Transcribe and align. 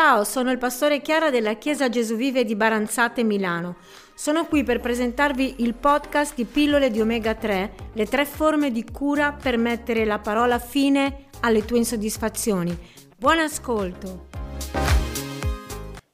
Ciao, 0.00 0.22
sono 0.22 0.52
il 0.52 0.58
pastore 0.58 1.02
Chiara 1.02 1.28
della 1.28 1.54
Chiesa 1.54 1.88
Gesù 1.88 2.14
Vive 2.14 2.44
di 2.44 2.54
Baranzate, 2.54 3.24
Milano. 3.24 3.78
Sono 4.14 4.46
qui 4.46 4.62
per 4.62 4.78
presentarvi 4.78 5.56
il 5.58 5.74
podcast 5.74 6.36
di 6.36 6.44
Pillole 6.44 6.88
di 6.92 7.00
Omega 7.00 7.34
3, 7.34 7.90
le 7.94 8.06
tre 8.06 8.24
forme 8.24 8.70
di 8.70 8.84
cura 8.84 9.32
per 9.32 9.58
mettere 9.58 10.04
la 10.04 10.20
parola 10.20 10.60
fine 10.60 11.30
alle 11.40 11.64
tue 11.64 11.78
insoddisfazioni. 11.78 12.78
Buon 13.16 13.40
ascolto. 13.40 14.28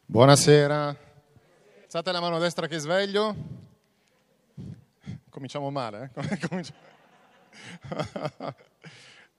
Buonasera. 0.07 0.97
Alzate 1.83 2.11
la 2.11 2.21
mano 2.21 2.39
destra 2.39 2.67
che 2.67 2.79
sveglio. 2.79 3.37
Cominciamo 5.29 5.71
male, 5.71 6.11
eh? 6.15 6.39
Cominciamo. 6.49 6.79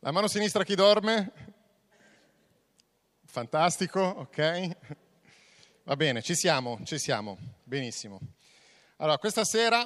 La 0.02 0.12
mano 0.12 0.28
sinistra 0.28 0.64
chi 0.64 0.76
dorme? 0.76 1.55
Fantastico, 3.36 4.00
ok? 4.00 4.78
Va 5.84 5.98
bene, 5.98 6.22
ci 6.22 6.36
siamo, 6.36 6.80
ci 6.86 6.98
siamo, 6.98 7.38
benissimo. 7.66 8.18
Allora, 8.96 9.18
questa 9.18 9.44
sera 9.44 9.86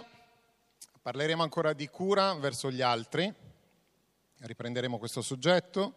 parleremo 1.01 1.41
ancora 1.41 1.73
di 1.73 1.87
cura 1.87 2.35
verso 2.35 2.69
gli 2.69 2.83
altri, 2.83 3.33
riprenderemo 4.37 4.99
questo 4.99 5.23
soggetto, 5.23 5.95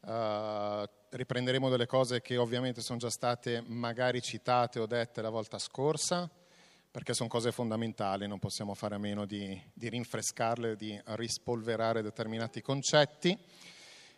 uh, 0.00 0.84
riprenderemo 1.08 1.70
delle 1.70 1.86
cose 1.86 2.20
che 2.20 2.36
ovviamente 2.36 2.82
sono 2.82 2.98
già 2.98 3.08
state 3.08 3.62
magari 3.66 4.20
citate 4.20 4.78
o 4.78 4.84
dette 4.84 5.22
la 5.22 5.30
volta 5.30 5.58
scorsa, 5.58 6.28
perché 6.90 7.14
sono 7.14 7.30
cose 7.30 7.52
fondamentali, 7.52 8.28
non 8.28 8.38
possiamo 8.38 8.74
fare 8.74 8.96
a 8.96 8.98
meno 8.98 9.24
di, 9.24 9.58
di 9.72 9.88
rinfrescarle, 9.88 10.76
di 10.76 11.00
rispolverare 11.04 12.02
determinati 12.02 12.60
concetti. 12.60 13.34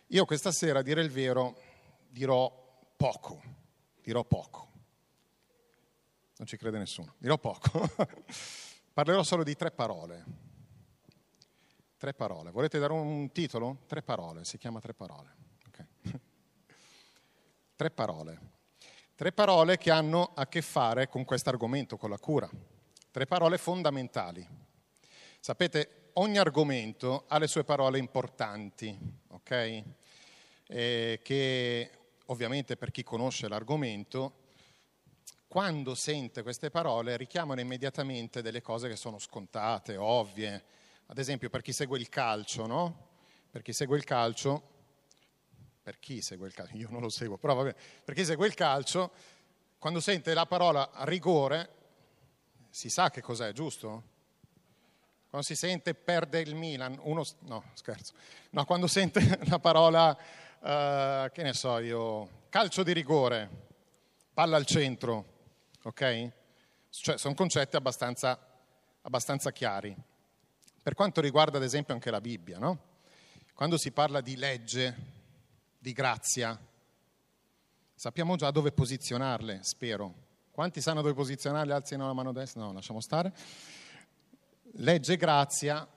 Io 0.07 0.25
questa 0.25 0.51
sera, 0.51 0.79
a 0.79 0.81
dire 0.81 1.01
il 1.01 1.09
vero, 1.09 1.55
dirò 2.09 2.51
poco, 2.97 3.41
dirò 4.01 4.23
poco. 4.23 4.67
Non 6.37 6.47
ci 6.47 6.57
crede 6.57 6.77
nessuno, 6.77 7.15
dirò 7.17 7.37
poco. 7.37 7.89
Parlerò 8.93 9.23
solo 9.23 9.43
di 9.43 9.55
tre 9.55 9.71
parole. 9.71 10.25
Tre 11.97 12.13
parole. 12.13 12.51
Volete 12.51 12.79
dare 12.79 12.93
un 12.93 13.31
titolo? 13.31 13.83
Tre 13.85 14.01
parole, 14.01 14.45
si 14.45 14.57
chiama 14.57 14.79
tre 14.79 14.93
parole. 14.93 15.35
Okay. 15.67 15.85
Tre 17.75 17.91
parole. 17.91 18.39
Tre 19.15 19.33
parole 19.33 19.77
che 19.77 19.91
hanno 19.91 20.31
a 20.33 20.47
che 20.47 20.61
fare 20.61 21.09
con 21.09 21.25
questo 21.25 21.49
argomento, 21.49 21.97
con 21.97 22.09
la 22.09 22.17
cura. 22.17 22.49
Tre 23.11 23.25
parole 23.25 23.57
fondamentali. 23.57 24.47
Sapete, 25.41 26.11
ogni 26.13 26.37
argomento 26.37 27.25
ha 27.27 27.37
le 27.37 27.47
sue 27.47 27.65
parole 27.65 27.97
importanti, 27.97 28.97
ok? 29.27 29.83
Eh, 30.67 31.19
che 31.21 31.91
ovviamente 32.29 32.75
per 32.75 32.91
chi 32.91 33.03
conosce 33.03 33.47
l'argomento, 33.47 34.47
quando 35.47 35.95
sente 35.95 36.43
queste 36.43 36.69
parole 36.69 37.17
richiamano 37.17 37.59
immediatamente 37.59 38.41
delle 38.41 38.61
cose 38.61 38.87
che 38.87 38.95
sono 38.95 39.17
scontate, 39.17 39.97
ovvie. 39.97 40.63
Ad 41.07 41.17
esempio 41.17 41.49
per 41.49 41.61
chi 41.61 41.73
segue 41.73 41.97
il 41.97 42.07
calcio, 42.07 42.67
no? 42.67 43.07
Per 43.49 43.63
chi 43.63 43.73
segue 43.73 43.97
il 43.97 44.03
calcio, 44.03 44.77
per 45.81 45.97
chi 45.99 46.21
segue 46.21 46.47
il 46.47 46.53
calcio, 46.53 46.75
io 46.77 46.89
non 46.91 47.01
lo 47.01 47.09
seguo, 47.09 47.37
però 47.37 47.55
vabbè, 47.55 47.75
per 48.05 48.13
chi 48.13 48.23
segue 48.23 48.45
il 48.45 48.53
calcio, 48.53 49.11
quando 49.79 49.99
sente 49.99 50.33
la 50.35 50.45
parola 50.45 50.89
rigore, 51.05 51.77
si 52.69 52.89
sa 52.89 53.09
che 53.09 53.21
cos'è, 53.21 53.51
giusto? 53.53 54.17
Quando 55.29 55.47
si 55.47 55.55
sente 55.55 55.95
perde 55.95 56.41
il 56.41 56.53
Milan, 56.53 56.99
uno, 57.01 57.23
no 57.41 57.63
scherzo, 57.73 58.13
no, 58.51 58.65
quando 58.65 58.85
sente 58.85 59.39
la 59.49 59.57
parola 59.57 60.15
uh, 60.59 61.31
che 61.31 61.43
ne 61.43 61.53
so 61.53 61.77
io, 61.79 62.45
calcio 62.49 62.83
di 62.83 62.93
rigore, 62.93 63.49
palla 64.33 64.57
al 64.57 64.65
centro, 64.65 65.25
ok? 65.83 66.31
Cioè, 66.89 67.17
sono 67.17 67.33
concetti 67.33 67.75
abbastanza, 67.75 68.39
abbastanza 69.01 69.51
chiari. 69.51 69.95
Per 70.81 70.93
quanto 70.93 71.21
riguarda 71.21 71.57
ad 71.57 71.63
esempio 71.63 71.93
anche 71.93 72.11
la 72.11 72.21
Bibbia, 72.21 72.57
no? 72.57 72.87
Quando 73.53 73.77
si 73.77 73.91
parla 73.91 74.21
di 74.21 74.35
legge, 74.35 74.95
di 75.77 75.91
grazia, 75.93 76.57
sappiamo 77.93 78.35
già 78.35 78.51
dove 78.51 78.71
posizionarle, 78.71 79.59
spero. 79.63 80.27
Quanti 80.51 80.81
sanno 80.81 81.01
dove 81.01 81.13
posizionarle? 81.13 81.73
Alzino 81.73 82.05
la 82.05 82.13
mano 82.13 82.31
destra? 82.31 82.61
No, 82.61 82.73
lasciamo 82.73 83.01
stare. 83.01 83.33
Legge 84.73 85.17
grazia, 85.17 85.87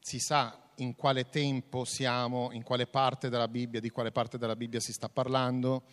si 0.00 0.18
sa 0.18 0.56
in 0.82 0.94
quale 0.94 1.28
tempo 1.28 1.84
siamo, 1.84 2.50
in 2.52 2.62
quale 2.62 2.86
parte 2.86 3.28
della 3.28 3.48
Bibbia, 3.48 3.80
di 3.80 3.90
quale 3.90 4.12
parte 4.12 4.38
della 4.38 4.56
Bibbia 4.56 4.80
si 4.80 4.92
sta 4.92 5.08
parlando, 5.08 5.84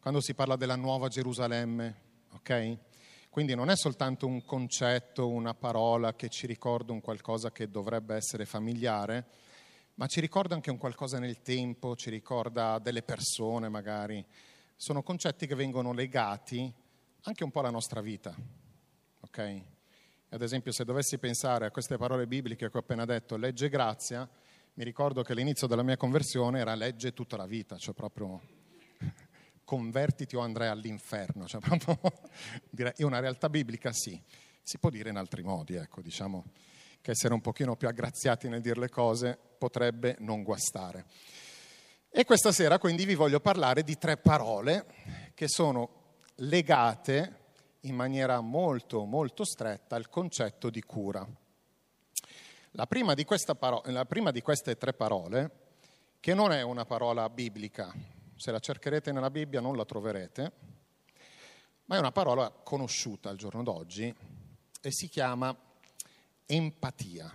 quando 0.00 0.20
si 0.20 0.34
parla 0.34 0.56
della 0.56 0.76
nuova 0.76 1.08
Gerusalemme, 1.08 1.96
ok? 2.32 2.78
Quindi 3.30 3.54
non 3.54 3.70
è 3.70 3.76
soltanto 3.76 4.26
un 4.26 4.44
concetto, 4.44 5.28
una 5.28 5.54
parola 5.54 6.14
che 6.14 6.28
ci 6.28 6.46
ricorda 6.46 6.92
un 6.92 7.00
qualcosa 7.00 7.50
che 7.50 7.68
dovrebbe 7.70 8.14
essere 8.14 8.44
familiare, 8.44 9.26
ma 9.94 10.06
ci 10.06 10.20
ricorda 10.20 10.54
anche 10.54 10.70
un 10.70 10.78
qualcosa 10.78 11.18
nel 11.18 11.42
tempo, 11.42 11.96
ci 11.96 12.10
ricorda 12.10 12.78
delle 12.78 13.02
persone 13.02 13.68
magari. 13.68 14.24
Sono 14.76 15.02
concetti 15.02 15.46
che 15.46 15.54
vengono 15.54 15.92
legati 15.92 16.72
anche 17.22 17.44
un 17.44 17.50
po' 17.50 17.60
alla 17.60 17.70
nostra 17.70 18.00
vita, 18.00 18.34
ok? 19.20 19.73
Ad 20.34 20.42
esempio, 20.42 20.72
se 20.72 20.84
dovessi 20.84 21.16
pensare 21.18 21.64
a 21.64 21.70
queste 21.70 21.96
parole 21.96 22.26
bibliche 22.26 22.68
che 22.68 22.76
ho 22.76 22.80
appena 22.80 23.04
detto, 23.04 23.36
legge 23.36 23.68
grazia, 23.68 24.28
mi 24.74 24.82
ricordo 24.82 25.22
che 25.22 25.32
l'inizio 25.32 25.68
della 25.68 25.84
mia 25.84 25.96
conversione 25.96 26.58
era 26.58 26.74
legge 26.74 27.12
tutta 27.12 27.36
la 27.36 27.46
vita, 27.46 27.78
cioè 27.78 27.94
proprio 27.94 28.40
convertiti 29.62 30.34
o 30.34 30.40
andrai 30.40 30.66
all'inferno. 30.66 31.46
Cioè 31.46 31.60
proprio, 31.60 32.00
è 32.96 33.04
una 33.04 33.20
realtà 33.20 33.48
biblica, 33.48 33.92
sì, 33.92 34.20
si 34.60 34.78
può 34.78 34.90
dire 34.90 35.10
in 35.10 35.18
altri 35.18 35.44
modi, 35.44 35.76
ecco, 35.76 36.02
diciamo 36.02 36.46
che 37.00 37.12
essere 37.12 37.32
un 37.32 37.40
pochino 37.40 37.76
più 37.76 37.86
aggraziati 37.86 38.48
nel 38.48 38.60
dire 38.60 38.80
le 38.80 38.88
cose 38.88 39.38
potrebbe 39.56 40.16
non 40.18 40.42
guastare. 40.42 41.04
E 42.10 42.24
questa 42.24 42.50
sera 42.50 42.80
quindi 42.80 43.04
vi 43.04 43.14
voglio 43.14 43.38
parlare 43.38 43.84
di 43.84 43.96
tre 43.98 44.16
parole 44.16 44.84
che 45.32 45.46
sono 45.46 46.16
legate 46.38 47.42
in 47.84 47.94
maniera 47.94 48.40
molto, 48.40 49.04
molto 49.04 49.44
stretta 49.44 49.96
al 49.96 50.08
concetto 50.08 50.70
di 50.70 50.82
cura. 50.82 51.26
La 52.72 52.86
prima, 52.86 53.14
paro- 53.58 53.82
la 53.86 54.04
prima 54.04 54.30
di 54.30 54.40
queste 54.42 54.76
tre 54.76 54.92
parole, 54.92 55.62
che 56.20 56.34
non 56.34 56.52
è 56.52 56.62
una 56.62 56.84
parola 56.84 57.28
biblica, 57.28 57.92
se 58.36 58.50
la 58.50 58.58
cercherete 58.58 59.12
nella 59.12 59.30
Bibbia 59.30 59.60
non 59.60 59.76
la 59.76 59.84
troverete, 59.84 60.52
ma 61.84 61.96
è 61.96 61.98
una 61.98 62.12
parola 62.12 62.50
conosciuta 62.50 63.28
al 63.28 63.36
giorno 63.36 63.62
d'oggi 63.62 64.12
e 64.80 64.90
si 64.90 65.08
chiama 65.08 65.54
empatia. 66.46 67.32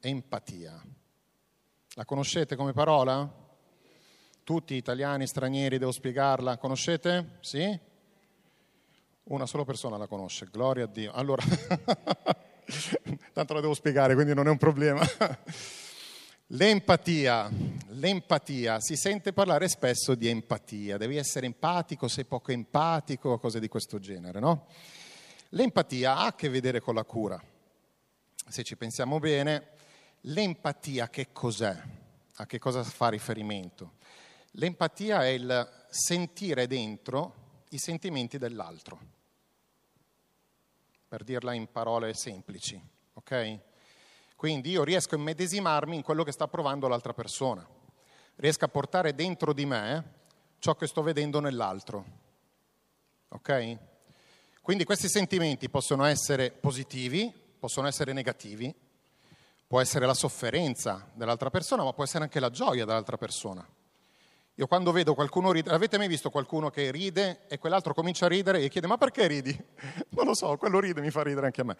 Empatia. 0.00 0.82
La 1.94 2.04
conoscete 2.04 2.56
come 2.56 2.72
parola? 2.72 3.38
Tutti 4.42 4.74
italiani, 4.74 5.26
stranieri, 5.26 5.78
devo 5.78 5.92
spiegarla. 5.92 6.58
Conoscete? 6.58 7.38
Sì? 7.40 7.88
Una 9.24 9.46
sola 9.46 9.64
persona 9.64 9.96
la 9.96 10.06
conosce, 10.06 10.48
gloria 10.50 10.84
a 10.84 10.86
Dio. 10.86 11.12
Allora, 11.12 11.42
tanto 13.32 13.54
la 13.54 13.60
devo 13.60 13.74
spiegare, 13.74 14.14
quindi 14.14 14.34
non 14.34 14.46
è 14.46 14.50
un 14.50 14.56
problema. 14.56 15.06
L'empatia, 16.48 17.48
l'empatia, 17.90 18.80
si 18.80 18.96
sente 18.96 19.32
parlare 19.32 19.68
spesso 19.68 20.16
di 20.16 20.26
empatia, 20.26 20.96
devi 20.96 21.16
essere 21.16 21.46
empatico, 21.46 22.08
sei 22.08 22.24
poco 22.24 22.50
empatico, 22.50 23.38
cose 23.38 23.60
di 23.60 23.68
questo 23.68 24.00
genere, 24.00 24.40
no? 24.40 24.66
L'empatia 25.50 26.16
ha 26.16 26.26
a 26.26 26.34
che 26.34 26.48
vedere 26.48 26.80
con 26.80 26.96
la 26.96 27.04
cura. 27.04 27.40
Se 28.48 28.64
ci 28.64 28.76
pensiamo 28.76 29.20
bene, 29.20 29.68
l'empatia 30.22 31.08
che 31.08 31.28
cos'è? 31.30 31.80
A 32.34 32.46
che 32.46 32.58
cosa 32.58 32.82
fa 32.82 33.10
riferimento? 33.10 33.92
L'empatia 34.52 35.24
è 35.24 35.28
il 35.28 35.86
sentire 35.88 36.66
dentro 36.66 37.39
i 37.70 37.78
sentimenti 37.78 38.38
dell'altro, 38.38 38.98
per 41.08 41.24
dirla 41.24 41.52
in 41.52 41.70
parole 41.70 42.14
semplici, 42.14 42.80
ok? 43.14 43.58
Quindi 44.36 44.70
io 44.70 44.84
riesco 44.84 45.14
a 45.14 45.18
immedesimarmi 45.18 45.96
in 45.96 46.02
quello 46.02 46.22
che 46.24 46.32
sta 46.32 46.48
provando 46.48 46.88
l'altra 46.88 47.12
persona, 47.12 47.66
riesco 48.36 48.64
a 48.64 48.68
portare 48.68 49.14
dentro 49.14 49.52
di 49.52 49.66
me 49.66 50.18
ciò 50.58 50.74
che 50.74 50.86
sto 50.86 51.02
vedendo 51.02 51.40
nell'altro, 51.40 52.04
ok? 53.28 53.78
Quindi 54.62 54.84
questi 54.84 55.08
sentimenti 55.08 55.68
possono 55.68 56.04
essere 56.04 56.50
positivi, 56.50 57.32
possono 57.58 57.86
essere 57.86 58.12
negativi, 58.12 58.74
può 59.66 59.80
essere 59.80 60.06
la 60.06 60.14
sofferenza 60.14 61.08
dell'altra 61.14 61.50
persona, 61.50 61.84
ma 61.84 61.92
può 61.92 62.04
essere 62.04 62.24
anche 62.24 62.40
la 62.40 62.50
gioia 62.50 62.84
dell'altra 62.84 63.16
persona. 63.16 63.66
Io 64.60 64.66
quando 64.66 64.92
vedo 64.92 65.14
qualcuno 65.14 65.52
ridere, 65.52 65.74
avete 65.74 65.96
mai 65.96 66.06
visto 66.06 66.28
qualcuno 66.28 66.68
che 66.68 66.90
ride 66.90 67.46
e 67.48 67.56
quell'altro 67.56 67.94
comincia 67.94 68.26
a 68.26 68.28
ridere 68.28 68.60
e 68.60 68.68
chiede 68.68 68.86
ma 68.86 68.98
perché 68.98 69.26
ridi? 69.26 69.58
Non 70.10 70.26
lo 70.26 70.34
so, 70.34 70.58
quello 70.58 70.78
ride 70.80 71.00
mi 71.00 71.10
fa 71.10 71.22
ridere 71.22 71.46
anche 71.46 71.62
a 71.62 71.64
me. 71.64 71.76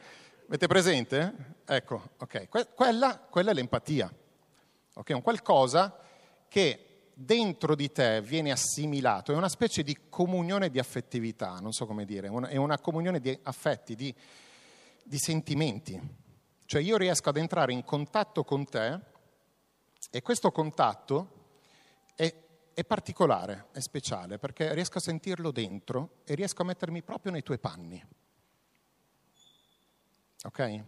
Avete 0.47 0.67
presente? 0.67 1.59
Ecco, 1.67 2.12
ok, 2.17 2.49
que- 2.49 2.69
quella, 2.75 3.19
quella, 3.19 3.50
è 3.50 3.53
l'empatia. 3.53 4.11
Ok, 4.94 5.11
un 5.11 5.21
qualcosa 5.21 5.94
che 6.49 7.11
dentro 7.12 7.75
di 7.75 7.93
te 7.93 8.23
viene 8.23 8.50
assimilato, 8.50 9.31
è 9.31 9.37
una 9.37 9.50
specie 9.50 9.82
di 9.82 10.09
comunione 10.09 10.71
di 10.71 10.79
affettività, 10.79 11.59
non 11.61 11.73
so 11.73 11.85
come 11.85 12.06
dire, 12.06 12.29
è 12.49 12.56
una 12.56 12.79
comunione 12.79 13.21
di 13.21 13.38
affetti, 13.43 13.94
di, 13.94 14.15
di 15.03 15.19
sentimenti. 15.19 16.00
Cioè 16.65 16.81
io 16.81 16.97
riesco 16.97 17.29
ad 17.29 17.37
entrare 17.37 17.75
in 17.75 17.85
contatto 17.85 18.43
con 18.43 18.65
te 18.65 18.99
e 20.11 20.23
questo 20.23 20.50
contatto 20.50 21.41
è, 22.15 22.35
è 22.81 22.85
particolare, 22.85 23.67
è 23.73 23.81
speciale, 23.81 24.38
perché 24.38 24.73
riesco 24.73 24.99
a 24.99 25.03
sentirlo 25.03 25.50
dentro 25.50 26.23
e 26.25 26.35
riesco 26.35 26.62
a 26.62 26.65
mettermi 26.65 27.03
proprio 27.03 27.31
nei 27.31 27.43
tuoi 27.43 27.59
panni. 27.59 28.03
Ok? 30.44 30.82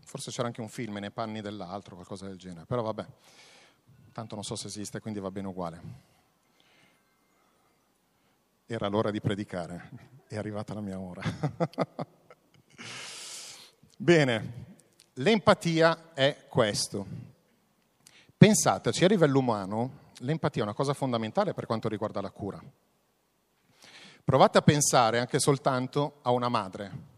Forse 0.00 0.30
c'era 0.30 0.46
anche 0.46 0.62
un 0.62 0.70
film 0.70 0.96
nei 0.96 1.10
panni 1.10 1.42
dell'altro, 1.42 1.94
qualcosa 1.94 2.26
del 2.26 2.38
genere, 2.38 2.64
però 2.64 2.80
vabbè, 2.80 3.06
tanto 4.12 4.34
non 4.34 4.44
so 4.44 4.56
se 4.56 4.68
esiste, 4.68 5.00
quindi 5.00 5.20
va 5.20 5.30
bene 5.30 5.48
uguale. 5.48 5.82
Era 8.64 8.88
l'ora 8.88 9.10
di 9.10 9.20
predicare, 9.20 9.90
è 10.26 10.36
arrivata 10.36 10.72
la 10.72 10.80
mia 10.80 10.98
ora. 10.98 11.22
bene, 13.98 14.64
l'empatia 15.14 16.14
è 16.14 16.46
questo. 16.48 17.36
Pensateci, 18.38 19.04
a 19.04 19.08
livello 19.08 19.40
umano, 19.40 20.12
l'empatia 20.20 20.62
è 20.62 20.64
una 20.64 20.74
cosa 20.74 20.94
fondamentale 20.94 21.52
per 21.52 21.66
quanto 21.66 21.88
riguarda 21.88 22.22
la 22.22 22.30
cura. 22.30 22.62
Provate 24.24 24.58
a 24.58 24.62
pensare 24.62 25.18
anche 25.18 25.38
soltanto 25.38 26.20
a 26.22 26.30
una 26.30 26.48
madre 26.48 27.16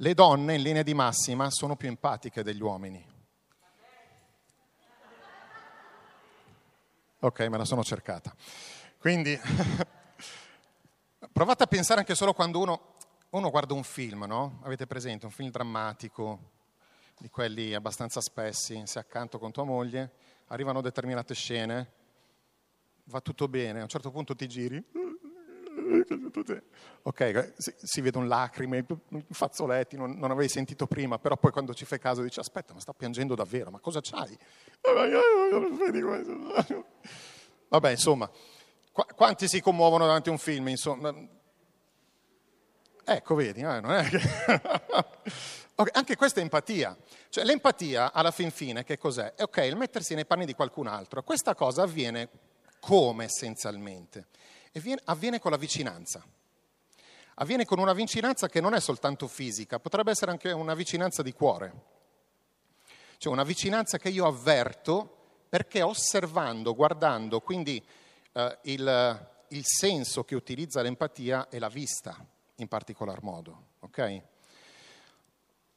le 0.00 0.14
donne 0.14 0.54
in 0.54 0.62
linea 0.62 0.82
di 0.82 0.94
massima 0.94 1.50
sono 1.50 1.76
più 1.76 1.88
empatiche 1.88 2.42
degli 2.42 2.62
uomini. 2.62 3.04
Ok, 7.20 7.40
me 7.40 7.58
la 7.58 7.64
sono 7.64 7.82
cercata. 7.82 8.32
Quindi 8.98 9.38
provate 11.32 11.64
a 11.64 11.66
pensare 11.66 12.00
anche 12.00 12.14
solo 12.14 12.32
quando 12.32 12.60
uno, 12.60 12.94
uno 13.30 13.50
guarda 13.50 13.74
un 13.74 13.82
film, 13.82 14.24
no? 14.24 14.60
Avete 14.62 14.86
presente 14.86 15.26
un 15.26 15.32
film 15.32 15.50
drammatico, 15.50 16.57
di 17.18 17.28
quelli 17.28 17.74
abbastanza 17.74 18.20
spessi, 18.20 18.82
sei 18.84 19.02
accanto 19.02 19.38
con 19.38 19.52
tua 19.52 19.64
moglie, 19.64 20.12
arrivano 20.46 20.80
determinate 20.80 21.34
scene, 21.34 21.92
va 23.04 23.20
tutto 23.20 23.48
bene, 23.48 23.80
a 23.80 23.82
un 23.82 23.88
certo 23.88 24.10
punto 24.10 24.34
ti 24.34 24.46
giri, 24.46 24.84
Ok, 27.02 27.54
si, 27.56 27.74
si 27.76 28.00
vedono 28.00 28.26
lacrime, 28.26 28.84
fazzoletti, 29.30 29.96
non, 29.96 30.18
non, 30.18 30.30
avevi 30.30 30.48
sentito 30.48 30.86
prima, 30.86 31.18
però 31.18 31.36
poi 31.36 31.50
quando 31.50 31.72
ci 31.72 31.84
fai 31.84 31.98
caso 31.98 32.22
dici 32.22 32.38
aspetta, 32.38 32.74
ma 32.74 32.80
sta 32.80 32.92
piangendo 32.92 33.34
davvero, 33.34 33.70
ma 33.70 33.78
cosa 33.78 34.00
c'hai? 34.00 34.36
Vabbè, 37.68 37.90
insomma, 37.90 38.30
qu- 38.92 39.14
quanti 39.14 39.48
si 39.48 39.60
commuovono 39.60 40.06
davanti 40.06 40.28
a 40.28 40.32
un 40.32 40.38
film? 40.38 40.68
Insomma? 40.68 41.14
Ecco, 43.04 43.34
vedi, 43.34 43.60
eh, 43.60 43.80
non 43.80 43.90
è 43.92 44.04
che... 44.04 44.20
anche 45.92 46.16
questa 46.16 46.40
è 46.40 46.42
empatia. 46.42 46.96
Cioè, 47.28 47.44
l'empatia, 47.44 48.12
alla 48.12 48.30
fin 48.30 48.50
fine, 48.50 48.84
che 48.84 48.98
cos'è? 48.98 49.34
È 49.34 49.42
ok, 49.42 49.58
il 49.58 49.76
mettersi 49.76 50.14
nei 50.14 50.26
panni 50.26 50.44
di 50.44 50.54
qualcun 50.54 50.86
altro. 50.88 51.22
Questa 51.22 51.54
cosa 51.54 51.82
avviene 51.82 52.28
come 52.80 53.24
essenzialmente? 53.24 54.26
E 54.72 54.80
viene, 54.80 55.00
avviene 55.04 55.38
con 55.38 55.50
la 55.50 55.56
vicinanza. 55.56 56.24
Avviene 57.34 57.64
con 57.64 57.78
una 57.78 57.92
vicinanza 57.92 58.48
che 58.48 58.60
non 58.60 58.74
è 58.74 58.80
soltanto 58.80 59.28
fisica, 59.28 59.78
potrebbe 59.78 60.10
essere 60.10 60.32
anche 60.32 60.50
una 60.50 60.74
vicinanza 60.74 61.22
di 61.22 61.32
cuore. 61.32 61.72
Cioè 63.16 63.32
una 63.32 63.44
vicinanza 63.44 63.98
che 63.98 64.08
io 64.08 64.26
avverto 64.26 65.16
perché 65.48 65.82
osservando, 65.82 66.74
guardando, 66.74 67.40
quindi 67.40 67.84
eh, 68.32 68.58
il, 68.62 69.28
il, 69.48 69.62
senso 69.64 70.24
che 70.24 70.34
utilizza 70.34 70.82
l'empatia 70.82 71.48
è 71.48 71.58
la 71.58 71.68
vista 71.68 72.16
in 72.56 72.68
particolar 72.68 73.22
modo. 73.22 73.66
Okay? 73.80 74.22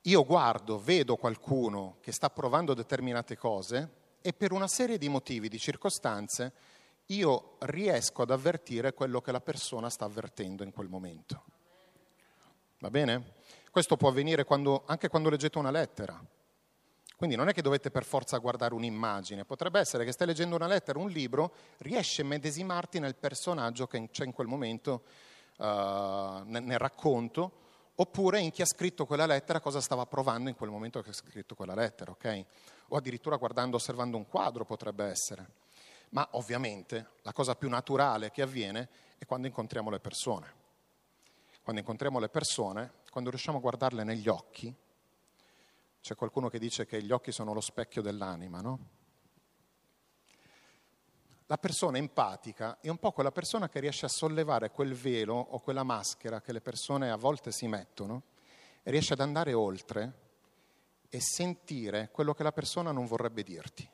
Io 0.06 0.26
guardo, 0.26 0.80
vedo 0.80 1.16
qualcuno 1.16 1.98
che 2.02 2.12
sta 2.12 2.30
provando 2.32 2.74
determinate 2.74 3.38
cose 3.38 3.90
e 4.22 4.34
per 4.34 4.52
una 4.52 4.68
serie 4.68 4.98
di 4.98 5.10
motivi, 5.10 5.48
di 5.48 5.60
circostanze, 5.60 6.54
io 7.08 7.58
riesco 7.60 8.24
ad 8.24 8.32
avvertire 8.32 8.94
quello 8.94 9.22
che 9.22 9.32
la 9.32 9.42
persona 9.42 9.90
sta 9.90 10.06
avvertendo 10.06 10.64
in 10.64 10.72
quel 10.72 10.88
momento. 10.88 11.44
Va 12.80 12.90
bene? 12.90 13.34
Questo 13.70 13.96
può 13.96 14.10
avvenire 14.10 14.44
quando, 14.44 14.84
anche 14.88 15.08
quando 15.08 15.30
leggete 15.30 15.60
una 15.60 15.72
lettera. 15.72 16.20
Quindi 17.16 17.36
non 17.36 17.50
è 17.50 17.54
che 17.54 17.62
dovete 17.62 17.92
per 17.92 18.04
forza 18.04 18.40
guardare 18.40 18.74
un'immagine, 18.74 19.46
potrebbe 19.46 19.80
essere 19.80 20.04
che 20.04 20.12
stai 20.12 20.26
leggendo 20.26 20.56
una 20.56 20.66
lettera, 20.66 20.98
un 20.98 21.10
libro, 21.10 21.54
riesci 21.78 22.22
a 22.22 22.26
medesimarti 22.26 22.98
nel 22.98 23.14
personaggio 23.14 23.86
che 23.86 24.10
c'è 24.10 24.26
in 24.26 24.34
quel 24.34 24.48
momento 24.48 25.04
uh, 25.58 25.64
nel, 26.46 26.64
nel 26.64 26.80
racconto, 26.80 27.70
oppure 27.96 28.40
in 28.40 28.52
chi 28.52 28.62
ha 28.62 28.66
scritto 28.66 29.06
quella 29.06 29.26
lettera 29.26 29.60
cosa 29.60 29.82
stava 29.82 30.06
provando 30.06 30.50
in 30.50 30.56
quel 30.56 30.70
momento 30.70 31.02
che 31.02 31.10
ha 31.10 31.14
scritto 31.14 31.56
quella 31.56 31.76
lettera, 31.76 32.12
ok? 32.12 32.46
O 32.90 32.98
addirittura 32.98 33.36
guardando, 33.38 33.78
osservando 33.78 34.18
un 34.18 34.28
quadro 34.28 34.66
potrebbe 34.66 35.06
essere. 35.06 35.50
Ma 36.10 36.28
ovviamente 36.32 37.12
la 37.22 37.34
cosa 37.34 37.56
più 37.56 37.70
naturale 37.70 38.32
che 38.32 38.42
avviene 38.42 38.90
è 39.18 39.26
quando 39.26 39.48
incontriamo 39.48 39.90
le 39.90 40.00
persone. 40.00 40.60
Quando 41.62 41.82
incontriamo 41.82 42.20
le 42.20 42.30
persone, 42.30 42.92
quando 43.12 43.30
riusciamo 43.30 43.60
a 43.60 43.62
guardarle 43.62 44.04
negli 44.04 44.28
occhi, 44.28 44.74
c'è 46.02 46.16
qualcuno 46.16 46.50
che 46.50 46.58
dice 46.58 46.86
che 46.86 47.02
gli 47.04 47.12
occhi 47.12 47.32
sono 47.32 47.54
lo 47.54 47.62
specchio 47.62 48.02
dell'anima, 48.02 48.62
no? 48.62 48.80
La 51.52 51.58
persona 51.58 51.98
empatica 51.98 52.78
è 52.80 52.88
un 52.88 52.98
po' 52.98 53.12
quella 53.12 53.34
persona 53.34 53.68
che 53.68 53.82
riesce 53.82 54.06
a 54.06 54.10
sollevare 54.10 54.72
quel 54.72 54.94
velo 54.94 55.36
o 55.36 55.60
quella 55.60 55.84
maschera 55.84 56.40
che 56.40 56.54
le 56.54 56.62
persone 56.62 57.12
a 57.12 57.18
volte 57.18 57.52
si 57.52 57.68
mettono 57.68 58.24
riesce 58.84 59.12
ad 59.12 59.20
andare 59.20 59.52
oltre 59.52 60.14
e 61.10 61.20
sentire 61.20 62.08
quello 62.10 62.34
che 62.34 62.44
la 62.44 62.54
persona 62.54 62.94
non 62.94 63.06
vorrebbe 63.06 63.44
dirti. 63.44 63.86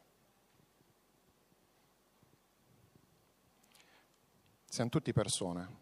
Siamo 4.69 4.89
tutti 4.91 5.11
persone, 5.11 5.77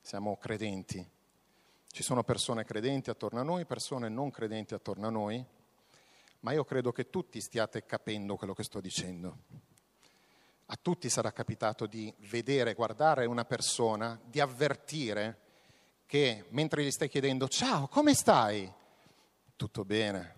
siamo 0.00 0.38
credenti. 0.38 1.06
Ci 1.88 2.02
sono 2.02 2.24
persone 2.24 2.64
credenti 2.64 3.10
attorno 3.10 3.40
a 3.40 3.44
noi, 3.44 3.66
persone 3.66 4.08
non 4.08 4.30
credenti 4.30 4.72
attorno 4.72 5.08
a 5.08 5.10
noi, 5.10 5.44
ma 6.40 6.52
io 6.52 6.64
credo 6.64 6.90
che 6.90 7.10
tutti 7.10 7.38
stiate 7.38 7.84
capendo 7.84 8.36
quello 8.36 8.54
che 8.54 8.62
sto 8.62 8.80
dicendo. 8.80 9.71
A 10.72 10.78
tutti 10.80 11.10
sarà 11.10 11.32
capitato 11.32 11.84
di 11.84 12.10
vedere, 12.30 12.72
guardare 12.72 13.26
una 13.26 13.44
persona, 13.44 14.18
di 14.24 14.40
avvertire 14.40 15.40
che 16.06 16.46
mentre 16.48 16.82
gli 16.82 16.90
stai 16.90 17.10
chiedendo 17.10 17.46
ciao, 17.46 17.88
come 17.88 18.14
stai? 18.14 18.72
Tutto 19.54 19.84
bene. 19.84 20.34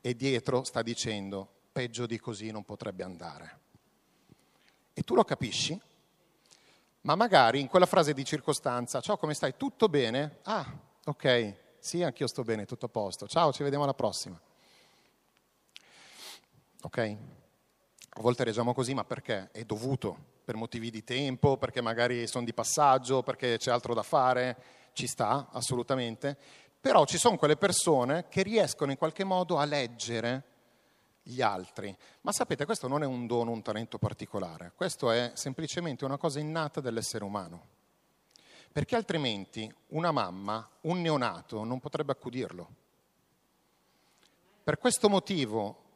E 0.00 0.14
dietro 0.14 0.62
sta 0.62 0.80
dicendo 0.80 1.48
peggio 1.72 2.06
di 2.06 2.20
così 2.20 2.52
non 2.52 2.64
potrebbe 2.64 3.02
andare. 3.02 3.58
E 4.94 5.02
tu 5.02 5.16
lo 5.16 5.24
capisci? 5.24 5.80
ma 7.00 7.16
magari 7.16 7.58
in 7.58 7.66
quella 7.68 7.86
frase 7.86 8.12
di 8.12 8.24
circostanza, 8.24 9.00
ciao 9.00 9.16
come 9.16 9.34
stai? 9.34 9.56
Tutto 9.56 9.88
bene? 9.88 10.38
Ah, 10.42 10.70
ok, 11.04 11.54
sì, 11.80 12.02
anch'io 12.04 12.28
sto 12.28 12.44
bene, 12.44 12.64
tutto 12.64 12.86
a 12.86 12.90
posto. 12.90 13.26
Ciao, 13.26 13.52
ci 13.52 13.64
vediamo 13.64 13.82
alla 13.82 13.94
prossima. 13.94 14.40
Ok? 16.82 17.16
A 18.18 18.20
volte 18.20 18.42
reagiamo 18.42 18.74
così, 18.74 18.94
ma 18.94 19.04
perché? 19.04 19.48
È 19.52 19.62
dovuto, 19.62 20.18
per 20.44 20.56
motivi 20.56 20.90
di 20.90 21.04
tempo, 21.04 21.56
perché 21.56 21.80
magari 21.80 22.26
sono 22.26 22.44
di 22.44 22.52
passaggio, 22.52 23.22
perché 23.22 23.58
c'è 23.58 23.70
altro 23.70 23.94
da 23.94 24.02
fare, 24.02 24.56
ci 24.92 25.06
sta, 25.06 25.46
assolutamente. 25.52 26.36
Però 26.80 27.04
ci 27.04 27.16
sono 27.16 27.36
quelle 27.36 27.56
persone 27.56 28.26
che 28.28 28.42
riescono 28.42 28.90
in 28.90 28.98
qualche 28.98 29.22
modo 29.22 29.58
a 29.58 29.64
leggere 29.64 30.42
gli 31.22 31.40
altri. 31.40 31.96
Ma 32.22 32.32
sapete, 32.32 32.64
questo 32.64 32.88
non 32.88 33.04
è 33.04 33.06
un 33.06 33.28
dono, 33.28 33.52
un 33.52 33.62
talento 33.62 33.98
particolare, 33.98 34.72
questo 34.74 35.12
è 35.12 35.30
semplicemente 35.34 36.04
una 36.04 36.16
cosa 36.16 36.40
innata 36.40 36.80
dell'essere 36.80 37.22
umano. 37.22 37.66
Perché 38.72 38.96
altrimenti 38.96 39.72
una 39.90 40.10
mamma, 40.10 40.68
un 40.82 41.00
neonato, 41.00 41.62
non 41.62 41.78
potrebbe 41.78 42.10
accudirlo. 42.10 42.68
Per 44.64 44.76
questo 44.76 45.08
motivo 45.08 45.86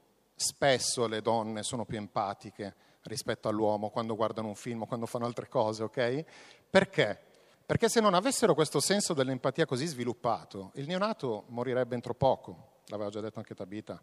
spesso 0.42 1.06
le 1.06 1.22
donne 1.22 1.62
sono 1.62 1.86
più 1.86 1.96
empatiche 1.96 2.74
rispetto 3.04 3.48
all'uomo 3.48 3.88
quando 3.88 4.14
guardano 4.14 4.48
un 4.48 4.54
film 4.54 4.86
quando 4.86 5.06
fanno 5.06 5.24
altre 5.24 5.48
cose, 5.48 5.84
ok? 5.84 6.24
Perché? 6.68 7.18
Perché 7.64 7.88
se 7.88 8.00
non 8.00 8.12
avessero 8.12 8.54
questo 8.54 8.80
senso 8.80 9.14
dell'empatia 9.14 9.64
così 9.64 9.86
sviluppato, 9.86 10.72
il 10.74 10.86
neonato 10.86 11.44
morirebbe 11.48 11.94
entro 11.94 12.12
poco, 12.12 12.80
l'aveva 12.86 13.08
già 13.08 13.20
detto 13.20 13.38
anche 13.38 13.54
Tabita 13.54 14.02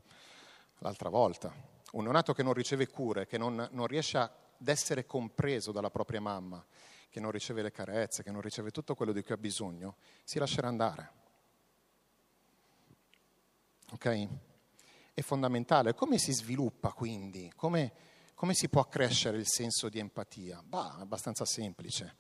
l'altra 0.79 1.09
volta. 1.09 1.53
Un 1.91 2.03
neonato 2.03 2.33
che 2.33 2.41
non 2.41 2.53
riceve 2.53 2.87
cure, 2.87 3.27
che 3.27 3.37
non, 3.37 3.67
non 3.71 3.85
riesce 3.85 4.17
ad 4.17 4.31
essere 4.65 5.05
compreso 5.05 5.71
dalla 5.71 5.91
propria 5.91 6.21
mamma, 6.21 6.65
che 7.09 7.19
non 7.19 7.31
riceve 7.31 7.61
le 7.61 7.71
carezze, 7.71 8.23
che 8.23 8.31
non 8.31 8.41
riceve 8.41 8.71
tutto 8.71 8.95
quello 8.95 9.11
di 9.11 9.21
cui 9.23 9.33
ha 9.33 9.37
bisogno, 9.37 9.97
si 10.23 10.39
lascerà 10.39 10.67
andare. 10.67 11.11
Ok? 13.91 14.27
È 15.19 15.21
fondamentale. 15.21 15.95
Come 15.95 16.17
si 16.17 16.31
sviluppa 16.31 16.93
quindi? 16.93 17.51
Come, 17.53 17.91
come 18.35 18.53
si 18.53 18.69
può 18.69 18.79
accrescere 18.79 19.35
il 19.35 19.49
senso 19.49 19.89
di 19.89 19.99
empatia? 19.99 20.63
Bah, 20.65 20.95
è 20.97 21.01
abbastanza 21.01 21.43
semplice. 21.43 22.15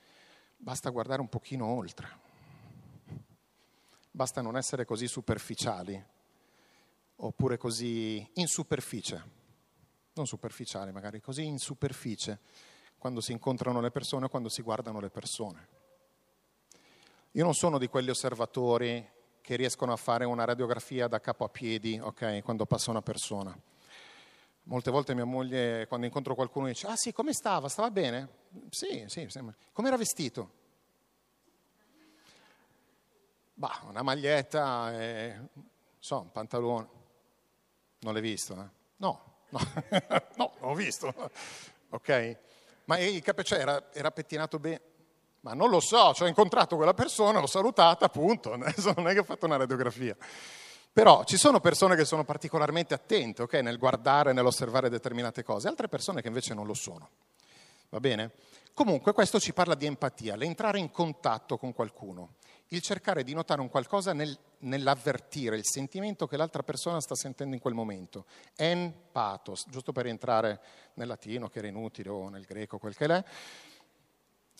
Basta 0.57 0.89
guardare 0.89 1.21
un 1.21 1.29
pochino 1.29 1.65
oltre. 1.65 2.09
Basta 4.11 4.41
non 4.41 4.57
essere 4.57 4.83
così 4.83 5.07
superficiali 5.07 6.05
oppure 7.15 7.55
così 7.55 8.29
in 8.33 8.47
superficie. 8.47 9.23
Non 10.15 10.25
superficiali 10.25 10.91
magari, 10.91 11.21
così 11.21 11.45
in 11.45 11.57
superficie 11.57 12.41
quando 12.97 13.21
si 13.21 13.31
incontrano 13.31 13.79
le 13.79 13.91
persone 13.91 14.25
o 14.25 14.29
quando 14.29 14.49
si 14.49 14.61
guardano 14.61 14.99
le 14.99 15.09
persone. 15.09 15.67
Io 17.31 17.45
non 17.45 17.53
sono 17.53 17.77
di 17.77 17.87
quegli 17.87 18.09
osservatori 18.09 19.09
che 19.49 19.55
riescono 19.55 19.91
a 19.91 19.95
fare 19.95 20.25
una 20.25 20.45
radiografia 20.45 21.07
da 21.07 21.19
capo 21.19 21.43
a 21.43 21.49
piedi, 21.49 21.99
ok, 21.99 22.43
quando 22.43 22.67
passa 22.67 22.91
una 22.91 23.01
persona. 23.01 23.59
Molte 24.65 24.91
volte 24.91 25.15
mia 25.15 25.25
moglie, 25.25 25.87
quando 25.87 26.05
incontro 26.05 26.35
qualcuno, 26.35 26.67
dice, 26.67 26.85
ah 26.85 26.95
sì, 26.95 27.11
come 27.11 27.33
stava? 27.33 27.67
Stava 27.67 27.89
bene? 27.89 28.29
Sì, 28.69 29.05
sì, 29.07 29.25
sembra. 29.27 29.55
Come 29.73 29.87
era 29.87 29.97
vestito? 29.97 30.51
Bah, 33.55 33.85
una 33.87 34.03
maglietta, 34.03 34.93
e, 34.93 35.39
so, 35.97 36.19
un 36.19 36.31
pantalone. 36.31 36.87
Non 38.01 38.13
l'hai 38.13 38.21
visto, 38.21 38.53
eh? 38.53 38.69
No, 38.97 39.41
no, 39.49 39.59
no, 40.37 40.53
l'ho 40.59 40.75
visto. 40.75 41.11
Ok? 41.91 42.37
Ma 42.85 42.99
il 42.99 43.19
capo, 43.23 43.41
cioè, 43.41 43.57
era, 43.57 43.91
era 43.91 44.11
pettinato 44.11 44.59
bene? 44.59 44.79
Ma 45.41 45.53
non 45.53 45.69
lo 45.69 45.79
so, 45.79 46.13
cioè, 46.13 46.25
ho 46.25 46.29
incontrato 46.29 46.75
quella 46.75 46.93
persona, 46.93 47.39
l'ho 47.39 47.47
salutata, 47.47 48.05
appunto, 48.05 48.51
adesso 48.53 48.93
non 48.95 49.07
è 49.07 49.13
che 49.13 49.19
ho 49.19 49.23
fatto 49.23 49.45
una 49.45 49.57
radiografia. 49.57 50.15
Però 50.91 51.23
ci 51.23 51.37
sono 51.37 51.59
persone 51.59 51.95
che 51.95 52.03
sono 52.03 52.25
particolarmente 52.25 52.93
attente 52.93 53.43
okay, 53.43 53.61
nel 53.61 53.77
guardare, 53.77 54.33
nell'osservare 54.33 54.89
determinate 54.89 55.43
cose, 55.43 55.67
altre 55.67 55.87
persone 55.87 56.21
che 56.21 56.27
invece 56.27 56.53
non 56.53 56.65
lo 56.65 56.73
sono. 56.73 57.09
Va 57.89 57.99
bene? 57.99 58.31
Comunque 58.73 59.13
questo 59.13 59.39
ci 59.39 59.53
parla 59.53 59.75
di 59.75 59.85
empatia, 59.85 60.35
l'entrare 60.35 60.79
in 60.79 60.89
contatto 60.91 61.57
con 61.57 61.73
qualcuno, 61.73 62.35
il 62.69 62.81
cercare 62.81 63.23
di 63.23 63.33
notare 63.33 63.61
un 63.61 63.69
qualcosa 63.69 64.13
nel, 64.13 64.37
nell'avvertire 64.59 65.57
il 65.57 65.65
sentimento 65.65 66.27
che 66.27 66.37
l'altra 66.37 66.63
persona 66.63 67.01
sta 67.01 67.15
sentendo 67.15 67.55
in 67.55 67.61
quel 67.61 67.73
momento. 67.73 68.25
En 68.55 68.93
pathos, 69.11 69.65
giusto 69.69 69.91
per 69.91 70.03
rientrare 70.03 70.61
nel 70.93 71.07
latino 71.07 71.49
che 71.49 71.59
era 71.59 71.67
inutile 71.67 72.09
o 72.09 72.29
nel 72.29 72.45
greco, 72.45 72.77
quel 72.77 72.95
che 72.95 73.05
è. 73.05 73.23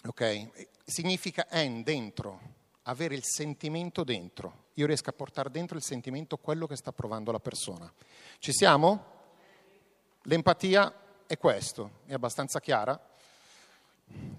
Ok? 0.06 0.50
Significa 0.86 1.48
en, 1.50 1.84
dentro, 1.84 2.40
avere 2.84 3.16
il 3.16 3.24
sentimento 3.24 4.04
dentro. 4.04 4.68
Io 4.76 4.86
riesco 4.86 5.10
a 5.10 5.14
portare 5.14 5.52
dentro 5.52 5.78
il 5.78 5.84
sentimento 5.84 6.38
quello 6.38 6.68
che 6.68 6.76
sta 6.76 6.92
provando 6.92 7.32
la 7.32 7.40
persona. 7.40 7.92
Ci 8.40 8.54
siamo? 8.54 9.18
L'empatia 10.24 10.94
è 11.28 11.38
questo, 11.38 12.00
è 12.06 12.14
abbastanza 12.14 12.60
chiara, 12.60 13.00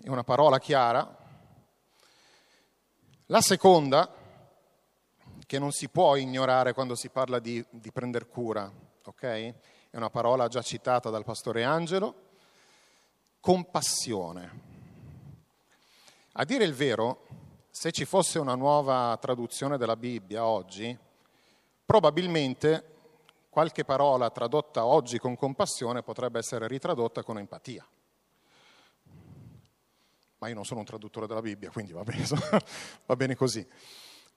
è 0.03 0.09
una 0.09 0.25
parola 0.25 0.59
chiara. 0.59 1.17
La 3.27 3.41
seconda, 3.41 4.13
che 5.47 5.59
non 5.59 5.73
si 5.73 5.89
può 5.89 6.17
ignorare 6.17 6.73
quando 6.73 6.95
si 6.95 7.11
parla 7.11 7.39
di, 7.39 7.65
di 7.71 7.93
prendere 7.93 8.27
cura, 8.27 8.71
ok? 9.05 9.23
È 9.23 9.97
una 9.97 10.11
parola 10.11 10.49
già 10.49 10.63
citata 10.63 11.11
dal 11.11 11.25
pastore 11.25 11.65
Angelo, 11.65 12.29
compassione. 13.41 14.70
A 16.35 16.45
dire 16.45 16.63
il 16.63 16.75
vero, 16.75 17.27
se 17.71 17.91
ci 17.91 18.05
fosse 18.05 18.39
una 18.39 18.55
nuova 18.55 19.19
traduzione 19.21 19.77
della 19.77 19.97
Bibbia 19.97 20.45
oggi, 20.45 20.97
probabilmente 21.85 22.85
qualche 23.49 23.85
parola 23.85 24.31
tradotta 24.31 24.85
oggi 24.85 25.19
con 25.19 25.35
compassione 25.35 26.05
potrebbe 26.05 26.39
essere 26.39 26.69
ritradotta 26.69 27.25
con 27.25 27.39
empatia. 27.39 27.85
Ma 30.39 30.49
io 30.49 30.55
non 30.55 30.65
sono 30.65 30.81
un 30.81 30.87
traduttore 30.87 31.27
della 31.27 31.43
Bibbia, 31.43 31.71
quindi 31.71 31.93
va 31.93 32.05
bene, 32.05 32.25
va 33.07 33.17
bene 33.17 33.35
così. 33.35 33.67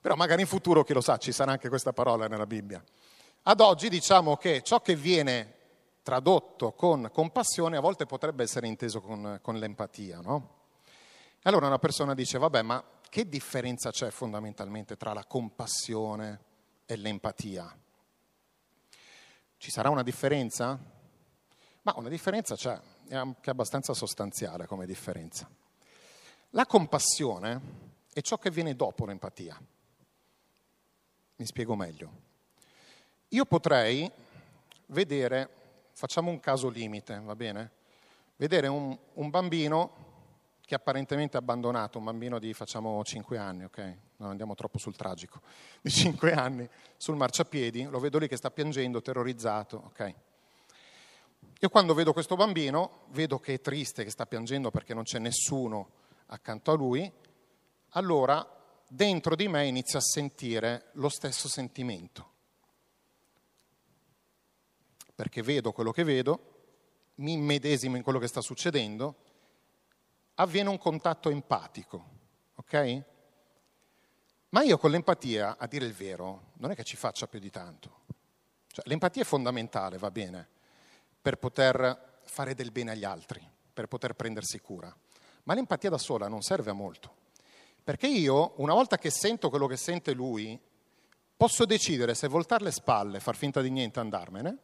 Però 0.02 0.16
magari 0.16 0.42
in 0.42 0.48
futuro, 0.48 0.84
chi 0.84 0.94
lo 0.94 1.02
sa, 1.02 1.18
ci 1.18 1.32
sarà 1.32 1.52
anche 1.52 1.70
questa 1.70 1.94
parola 1.94 2.28
nella 2.28 2.48
Bibbia. 2.48 2.84
Ad 3.44 3.60
oggi 3.60 3.88
diciamo 3.88 4.36
che 4.36 4.64
ciò 4.64 4.82
che 4.82 4.96
viene 4.96 5.58
tradotto 6.02 6.72
con 6.72 7.08
compassione 7.14 7.78
a 7.78 7.82
volte 7.82 8.08
potrebbe 8.08 8.42
essere 8.42 8.66
inteso 8.66 9.00
con, 9.00 9.38
con 9.44 9.60
l'empatia, 9.60 10.22
no? 10.22 10.62
Allora 11.46 11.68
una 11.68 11.80
persona 11.80 12.14
dice, 12.14 12.38
vabbè, 12.38 12.62
ma 12.62 12.82
che 13.10 13.28
differenza 13.28 13.92
c'è 13.92 14.10
fondamentalmente 14.12 14.96
tra 14.96 15.12
la 15.12 15.26
compassione 15.26 16.40
e 16.86 16.96
l'empatia? 16.96 17.78
Ci 19.58 19.70
sarà 19.70 19.90
una 19.90 20.04
differenza? 20.04 20.80
Ma 21.82 21.94
una 21.98 22.08
differenza 22.08 22.56
c'è, 22.56 22.80
è 23.10 23.16
anche 23.16 23.50
abbastanza 23.50 23.94
sostanziale 23.94 24.68
come 24.68 24.86
differenza. 24.86 25.50
La 26.52 26.66
compassione 26.66 27.60
è 28.14 28.22
ciò 28.22 28.38
che 28.38 28.50
viene 28.50 28.74
dopo 28.74 29.06
l'empatia. 29.06 29.60
Mi 31.36 31.46
spiego 31.46 31.76
meglio. 31.76 32.12
Io 33.30 33.44
potrei 33.44 34.10
vedere, 34.86 35.50
facciamo 35.92 36.30
un 36.30 36.40
caso 36.40 36.70
limite, 36.70 37.20
va 37.20 37.36
bene? 37.36 37.72
Vedere 38.38 38.68
un, 38.68 38.98
un 39.16 39.30
bambino 39.30 40.12
che 40.65 40.75
apparentemente 40.75 41.38
è 41.38 41.41
abbandonato, 41.41 41.98
un 41.98 42.05
bambino 42.05 42.39
di 42.39 42.53
facciamo 42.53 43.03
5 43.03 43.38
anni, 43.38 43.65
ok? 43.65 43.98
Non 44.17 44.29
andiamo 44.29 44.55
troppo 44.55 44.77
sul 44.77 44.96
tragico, 44.96 45.41
di 45.82 45.91
5 45.91 46.32
anni, 46.32 46.67
sul 46.98 47.15
marciapiedi, 47.15 47.84
lo 47.84 48.00
vedo 48.00 48.17
lì 48.17 48.27
che 48.27 48.38
sta 48.38 48.50
piangendo, 48.50 49.01
terrorizzato, 49.01 49.84
ok? 49.86 50.15
Io 51.60 51.70
quando 51.70 51.93
vedo 51.93 52.13
questo 52.13 52.36
bambino, 52.36 53.05
vedo 53.10 53.39
che 53.39 53.55
è 53.55 53.62
triste, 53.62 54.03
che 54.03 54.10
sta 54.10 54.25
piangendo 54.25 54.70
perché 54.72 54.93
non 54.93 55.03
c'è 55.03 55.20
nessuno 55.20 55.89
accanto 56.27 56.72
a 56.72 56.75
lui, 56.75 57.12
allora 57.89 58.46
dentro 58.88 59.36
di 59.36 59.48
me 59.48 59.65
inizio 59.65 59.98
a 59.98 60.01
sentire 60.01 60.89
lo 60.93 61.10
stesso 61.10 61.48
sentimento. 61.48 62.32
Perché 65.15 65.41
vedo 65.41 65.72
quello 65.72 65.91
che 65.91 66.03
vedo, 66.03 66.51
mi 67.15 67.34
immedesimo 67.34 67.96
in 67.96 68.03
quello 68.03 68.20
che 68.20 68.27
sta 68.27 68.41
succedendo 68.41 69.23
avviene 70.36 70.70
un 70.70 70.78
contatto 70.78 71.30
empatico, 71.30 72.06
ok? 72.56 73.04
Ma 74.50 74.62
io 74.63 74.78
con 74.78 74.92
l'empatia, 74.92 75.58
a 75.58 75.68
dire 75.68 75.86
il 75.86 75.94
vero, 75.94 76.52
non 76.58 76.72
è 76.72 76.75
che 76.75 76.84
ci 76.84 76.96
faccia 76.96 77.28
più 77.28 77.40
di 77.40 77.50
tanto. 77.50 78.02
Cioè, 78.68 78.86
l'empatia 78.88 79.24
è 79.24 79.25
fondamentale, 79.25 79.98
va 79.98 80.12
bene, 80.12 80.48
per 81.22 81.38
poter 81.38 82.20
fare 82.24 82.54
del 82.54 82.72
bene 82.72 82.92
agli 82.92 83.04
altri, 83.04 83.48
per 83.74 83.88
poter 83.88 84.13
prendersi 84.13 84.60
cura. 84.60 84.96
Ma 85.44 85.54
l'empatia 85.54 85.90
da 85.90 85.98
sola 85.98 86.28
non 86.28 86.42
serve 86.42 86.72
a 86.72 86.74
molto. 86.74 87.22
Perché 87.84 88.08
io, 88.08 88.54
una 88.58 88.74
volta 88.74 88.98
che 88.98 89.10
sento 89.10 89.50
quello 89.50 89.68
che 89.68 89.75
sente 89.75 90.13
lui, 90.13 90.60
posso 91.36 91.66
decidere 91.66 92.13
se 92.13 92.28
voltare 92.28 92.63
le 92.63 92.72
spalle, 92.72 93.20
far 93.20 93.36
finta 93.36 93.62
di 93.62 93.70
niente 93.70 94.00
e 94.00 94.02
andarmene, 94.04 94.58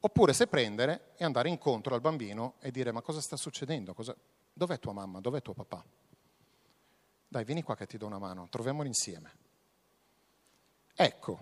oppure 0.00 0.32
se 0.32 0.46
prendere 0.46 1.12
e 1.16 1.24
andare 1.24 1.48
incontro 1.48 1.94
al 1.94 2.00
bambino 2.00 2.54
e 2.60 2.70
dire 2.70 2.92
ma 2.92 3.02
cosa 3.02 3.20
sta 3.20 3.36
succedendo? 3.36 3.94
Cosa, 3.94 4.14
Dov'è 4.58 4.78
tua 4.78 4.94
mamma? 4.94 5.20
Dov'è 5.20 5.42
tuo 5.42 5.52
papà? 5.52 5.84
Dai, 7.28 7.44
vieni 7.44 7.62
qua 7.62 7.76
che 7.76 7.84
ti 7.84 7.98
do 7.98 8.06
una 8.06 8.18
mano, 8.18 8.48
troviamoli 8.48 8.88
insieme. 8.88 9.36
Ecco, 10.94 11.38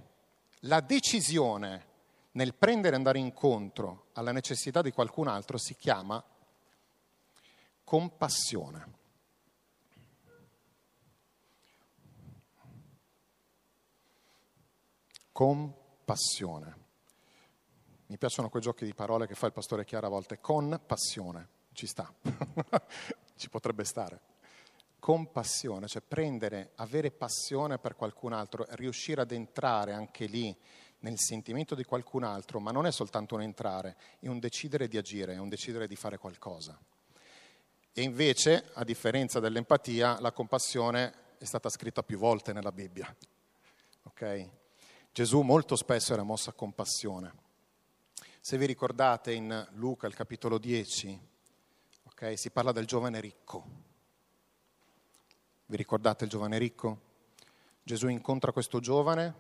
la 0.63 0.81
decisione 0.81 1.93
nel 2.33 2.55
prendere 2.55 2.95
e 2.95 2.97
andare 2.97 3.21
incontro 3.21 4.07
alla 4.15 4.33
necessità 4.33 4.83
di 4.83 4.91
qualcun 4.91 5.29
altro 5.29 5.59
si 5.59 5.77
chiama 5.77 6.21
compassione. 7.85 8.93
Compassione. 15.31 16.77
Mi 18.07 18.19
piacciono 18.19 18.49
quei 18.49 18.61
giochi 18.61 18.85
di 18.85 18.93
parole 18.93 19.29
che 19.29 19.37
fa 19.37 19.47
il 19.47 19.53
pastore 19.53 19.85
Chiara 19.85 20.09
a 20.09 20.11
volte, 20.11 20.41
con 20.41 20.81
passione 20.85 21.54
ci 21.75 21.87
sta, 21.87 22.13
ci 23.37 23.51
potrebbe 23.51 23.85
stare. 23.85 24.21
Compassione, 24.99 25.87
cioè 25.87 26.01
prendere, 26.01 26.71
avere 26.77 27.11
passione 27.11 27.79
per 27.79 27.95
qualcun 27.95 28.33
altro, 28.33 28.65
riuscire 28.71 29.21
ad 29.21 29.33
entrare 29.33 29.93
anche 29.93 30.25
lì 30.25 30.57
nel 31.01 31.19
sentimento 31.19 31.75
di 31.75 31.85
qualcun 31.85 32.25
altro, 32.25 32.59
ma 32.61 32.71
non 32.71 32.87
è 32.87 32.91
soltanto 32.91 33.35
un 33.35 33.43
entrare, 33.43 33.97
è 34.21 34.29
un 34.29 34.39
decidere 34.39 34.89
di 34.89 34.97
agire, 34.97 35.35
è 35.35 35.39
un 35.39 35.51
decidere 35.51 35.87
di 35.87 35.97
fare 35.97 36.17
qualcosa. 36.17 36.79
E 37.93 38.03
invece, 38.03 38.71
a 38.73 38.83
differenza 38.83 39.39
dell'empatia, 39.39 40.19
la 40.21 40.33
compassione 40.33 41.13
è 41.39 41.45
stata 41.45 41.69
scritta 41.69 42.03
più 42.03 42.17
volte 42.17 42.55
nella 42.55 42.73
Bibbia. 42.73 43.15
Okay? 44.05 44.51
Gesù 45.13 45.43
molto 45.43 45.77
spesso 45.77 46.13
era 46.13 46.23
mosso 46.23 46.51
a 46.51 46.55
compassione. 46.55 47.33
Se 48.41 48.59
vi 48.59 48.67
ricordate 48.67 49.33
in 49.33 49.69
Luca, 49.75 50.07
il 50.07 50.15
capitolo 50.15 50.59
10, 50.59 51.19
Okay? 52.15 52.37
Si 52.37 52.51
parla 52.51 52.71
del 52.71 52.87
giovane 52.87 53.21
ricco. 53.21 53.65
Vi 55.67 55.77
ricordate 55.77 56.25
il 56.25 56.31
giovane 56.31 56.59
ricco? 56.59 57.13
Gesù 57.83 58.07
incontra 58.07 58.53
questo 58.53 58.79
giovane 58.79 59.35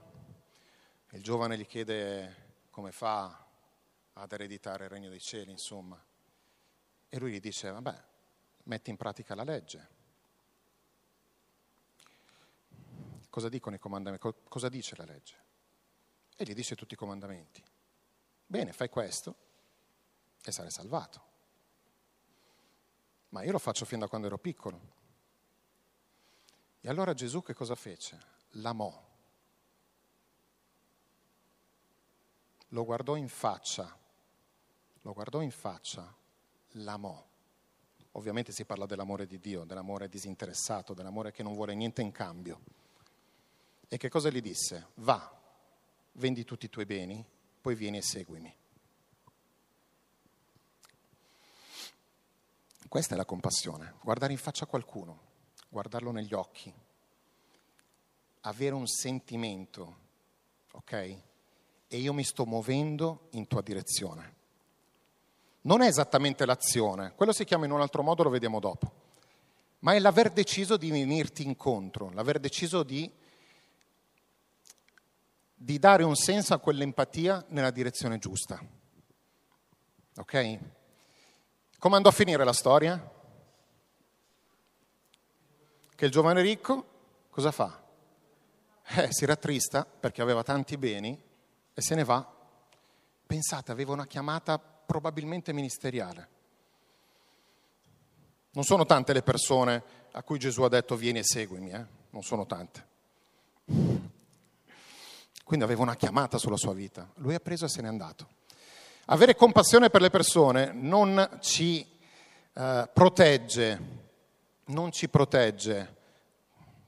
e 1.08 1.16
il 1.16 1.22
giovane 1.22 1.56
gli 1.56 1.66
chiede 1.66 2.62
come 2.70 2.90
fa 2.90 3.46
ad 4.14 4.32
ereditare 4.32 4.84
il 4.84 4.90
regno 4.90 5.08
dei 5.08 5.20
cieli, 5.20 5.52
insomma. 5.52 6.02
E 7.08 7.18
lui 7.20 7.30
gli 7.30 7.40
dice, 7.40 7.70
vabbè, 7.70 8.04
metti 8.64 8.90
in 8.90 8.96
pratica 8.96 9.36
la 9.36 9.44
legge. 9.44 9.88
Cosa 13.30 13.48
dicono 13.48 13.76
i 13.76 13.78
comandamenti? 13.78 14.28
Cosa 14.48 14.68
dice 14.68 14.96
la 14.96 15.04
legge? 15.04 15.36
E 16.36 16.44
gli 16.44 16.54
dice 16.54 16.74
tutti 16.74 16.94
i 16.94 16.96
comandamenti. 16.96 17.62
Bene, 18.44 18.72
fai 18.72 18.88
questo 18.88 19.36
e 20.42 20.50
sarai 20.50 20.72
salvato. 20.72 21.33
Ma 23.34 23.42
io 23.42 23.50
lo 23.50 23.58
faccio 23.58 23.84
fin 23.84 23.98
da 23.98 24.06
quando 24.06 24.28
ero 24.28 24.38
piccolo. 24.38 24.80
E 26.80 26.88
allora 26.88 27.14
Gesù 27.14 27.42
che 27.42 27.52
cosa 27.52 27.74
fece? 27.74 28.16
L'amò. 28.50 29.02
Lo 32.68 32.84
guardò 32.84 33.16
in 33.16 33.26
faccia, 33.28 33.98
lo 35.00 35.12
guardò 35.12 35.40
in 35.40 35.50
faccia, 35.50 36.14
l'amò. 36.74 37.26
Ovviamente 38.12 38.52
si 38.52 38.64
parla 38.64 38.86
dell'amore 38.86 39.26
di 39.26 39.40
Dio, 39.40 39.64
dell'amore 39.64 40.08
disinteressato, 40.08 40.94
dell'amore 40.94 41.32
che 41.32 41.42
non 41.42 41.54
vuole 41.54 41.74
niente 41.74 42.02
in 42.02 42.12
cambio. 42.12 42.60
E 43.88 43.96
che 43.96 44.08
cosa 44.08 44.30
gli 44.30 44.40
disse? 44.40 44.90
Va, 44.94 45.40
vendi 46.12 46.44
tutti 46.44 46.66
i 46.66 46.70
tuoi 46.70 46.86
beni, 46.86 47.24
poi 47.60 47.74
vieni 47.74 47.96
e 47.96 48.02
seguimi. 48.02 48.56
Questa 52.94 53.14
è 53.14 53.16
la 53.16 53.24
compassione, 53.24 53.94
guardare 54.04 54.30
in 54.30 54.38
faccia 54.38 54.66
qualcuno, 54.66 55.18
guardarlo 55.68 56.12
negli 56.12 56.32
occhi, 56.32 56.72
avere 58.42 58.72
un 58.72 58.86
sentimento, 58.86 59.96
ok? 60.70 60.92
E 60.92 61.22
io 61.88 62.12
mi 62.12 62.22
sto 62.22 62.46
muovendo 62.46 63.26
in 63.32 63.48
tua 63.48 63.62
direzione. 63.62 64.34
Non 65.62 65.82
è 65.82 65.88
esattamente 65.88 66.46
l'azione, 66.46 67.14
quello 67.16 67.32
si 67.32 67.42
chiama 67.42 67.64
in 67.64 67.72
un 67.72 67.80
altro 67.80 68.04
modo, 68.04 68.22
lo 68.22 68.30
vediamo 68.30 68.60
dopo, 68.60 68.92
ma 69.80 69.94
è 69.94 69.98
l'aver 69.98 70.30
deciso 70.30 70.76
di 70.76 70.92
venirti 70.92 71.44
incontro, 71.44 72.10
l'aver 72.10 72.38
deciso 72.38 72.84
di, 72.84 73.10
di 75.52 75.78
dare 75.80 76.04
un 76.04 76.14
senso 76.14 76.54
a 76.54 76.60
quell'empatia 76.60 77.44
nella 77.48 77.72
direzione 77.72 78.18
giusta. 78.20 78.64
Ok? 80.14 80.82
Come 81.84 81.96
andò 81.96 82.08
a 82.08 82.12
finire 82.12 82.44
la 82.44 82.54
storia? 82.54 82.98
Che 85.94 86.04
il 86.06 86.10
giovane 86.10 86.40
ricco 86.40 86.86
cosa 87.28 87.52
fa? 87.52 87.78
Eh, 88.86 89.08
si 89.12 89.26
rattrista 89.26 89.84
perché 89.84 90.22
aveva 90.22 90.42
tanti 90.42 90.78
beni 90.78 91.22
e 91.74 91.82
se 91.82 91.94
ne 91.94 92.02
va. 92.02 92.26
Pensate, 93.26 93.70
aveva 93.70 93.92
una 93.92 94.06
chiamata 94.06 94.58
probabilmente 94.58 95.52
ministeriale. 95.52 96.28
Non 98.52 98.64
sono 98.64 98.86
tante 98.86 99.12
le 99.12 99.22
persone 99.22 99.82
a 100.12 100.22
cui 100.22 100.38
Gesù 100.38 100.62
ha 100.62 100.70
detto 100.70 100.96
vieni 100.96 101.18
e 101.18 101.24
seguimi, 101.24 101.68
eh? 101.68 101.84
non 102.08 102.22
sono 102.22 102.46
tante. 102.46 102.86
Quindi 105.44 105.64
aveva 105.66 105.82
una 105.82 105.96
chiamata 105.96 106.38
sulla 106.38 106.56
sua 106.56 106.72
vita. 106.72 107.10
Lui 107.16 107.34
ha 107.34 107.40
preso 107.40 107.66
e 107.66 107.68
se 107.68 107.82
n'è 107.82 107.88
andato. 107.88 108.26
Avere 109.06 109.34
compassione 109.34 109.90
per 109.90 110.00
le 110.00 110.08
persone 110.08 110.72
non 110.72 111.38
ci 111.40 111.86
eh, 112.54 112.88
protegge, 112.90 113.80
non 114.66 114.92
ci 114.92 115.10
protegge 115.10 115.96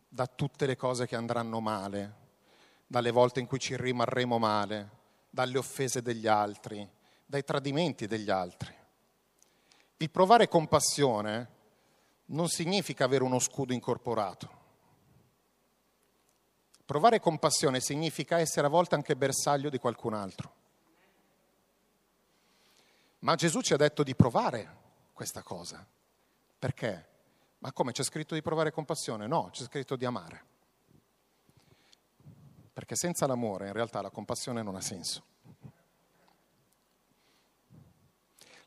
da 0.08 0.26
tutte 0.26 0.64
le 0.64 0.76
cose 0.76 1.06
che 1.06 1.14
andranno 1.14 1.60
male, 1.60 2.14
dalle 2.86 3.10
volte 3.10 3.40
in 3.40 3.46
cui 3.46 3.58
ci 3.58 3.76
rimarremo 3.76 4.38
male, 4.38 4.90
dalle 5.28 5.58
offese 5.58 6.00
degli 6.00 6.26
altri, 6.26 6.88
dai 7.26 7.44
tradimenti 7.44 8.06
degli 8.06 8.30
altri. 8.30 8.74
Il 9.98 10.10
provare 10.10 10.48
compassione 10.48 11.48
non 12.26 12.48
significa 12.48 13.04
avere 13.04 13.24
uno 13.24 13.38
scudo 13.40 13.74
incorporato. 13.74 14.64
Provare 16.86 17.20
compassione 17.20 17.80
significa 17.80 18.38
essere 18.38 18.68
a 18.68 18.70
volte 18.70 18.94
anche 18.94 19.16
bersaglio 19.16 19.68
di 19.68 19.78
qualcun 19.78 20.14
altro. 20.14 20.64
Ma 23.26 23.34
Gesù 23.34 23.60
ci 23.60 23.72
ha 23.72 23.76
detto 23.76 24.04
di 24.04 24.14
provare 24.14 24.76
questa 25.12 25.42
cosa. 25.42 25.84
Perché? 26.56 27.08
Ma 27.58 27.72
come 27.72 27.90
c'è 27.90 28.04
scritto 28.04 28.34
di 28.34 28.40
provare 28.40 28.70
compassione? 28.70 29.26
No, 29.26 29.48
c'è 29.50 29.64
scritto 29.64 29.96
di 29.96 30.04
amare. 30.04 30.44
Perché 32.72 32.94
senza 32.94 33.26
l'amore 33.26 33.66
in 33.66 33.72
realtà 33.72 34.00
la 34.00 34.10
compassione 34.10 34.62
non 34.62 34.76
ha 34.76 34.80
senso. 34.80 35.24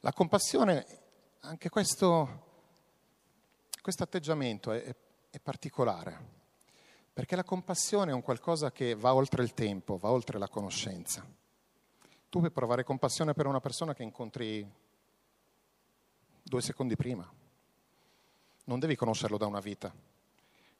La 0.01 0.11
compassione, 0.11 0.85
anche 1.39 1.69
questo, 1.69 2.47
questo 3.81 4.03
atteggiamento 4.03 4.73
è, 4.73 4.93
è 5.29 5.39
particolare, 5.39 6.19
perché 7.13 7.37
la 7.37 7.45
compassione 7.45 8.11
è 8.11 8.13
un 8.13 8.21
qualcosa 8.21 8.73
che 8.73 8.93
va 8.93 9.13
oltre 9.13 9.41
il 9.41 9.53
tempo, 9.53 9.95
va 9.95 10.11
oltre 10.11 10.37
la 10.37 10.49
conoscenza. 10.49 11.38
Tu 12.29 12.37
puoi 12.37 12.51
provare 12.51 12.83
compassione 12.83 13.33
per 13.33 13.47
una 13.47 13.59
persona 13.59 13.95
che 13.95 14.03
incontri 14.03 14.63
due 16.43 16.61
secondi 16.61 16.95
prima. 16.95 17.27
Non 18.65 18.77
devi 18.77 18.95
conoscerlo 18.95 19.35
da 19.35 19.47
una 19.47 19.59
vita, 19.59 19.91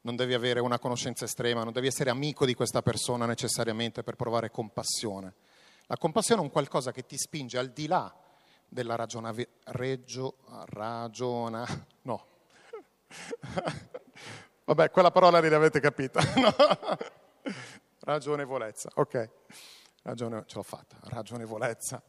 non 0.01 0.15
devi 0.15 0.35
avere 0.35 0.59
una 0.59 0.77
conoscenza 0.77 1.25
estrema, 1.25 1.63
non 1.63 1.73
devi 1.73 1.87
essere 1.87 2.11
amico 2.11 2.45
di 2.45 2.53
questa 2.53 2.83
persona 2.83 3.25
necessariamente 3.25 4.03
per 4.03 4.15
provare 4.15 4.51
compassione. 4.51 5.33
La 5.87 5.97
compassione 5.97 6.41
è 6.41 6.43
un 6.43 6.51
qualcosa 6.51 6.91
che 6.91 7.07
ti 7.07 7.17
spinge 7.17 7.57
al 7.57 7.69
di 7.69 7.87
là 7.87 8.13
della 8.67 8.93
ragionavi- 8.93 9.47
reggio, 9.65 10.35
ragiona, 10.67 11.65
no. 12.03 12.27
Vabbè, 14.65 14.91
quella 14.91 15.09
parola 15.09 15.39
lì 15.39 15.49
l'avete 15.49 15.79
capita, 15.79 16.21
no? 16.37 16.53
Ragionevolezza, 18.01 18.91
ok. 18.93 19.29
Ragione, 20.03 20.43
ce 20.45 20.55
l'ho 20.55 20.63
fatta, 20.63 20.97
ragionevolezza. 21.03 22.01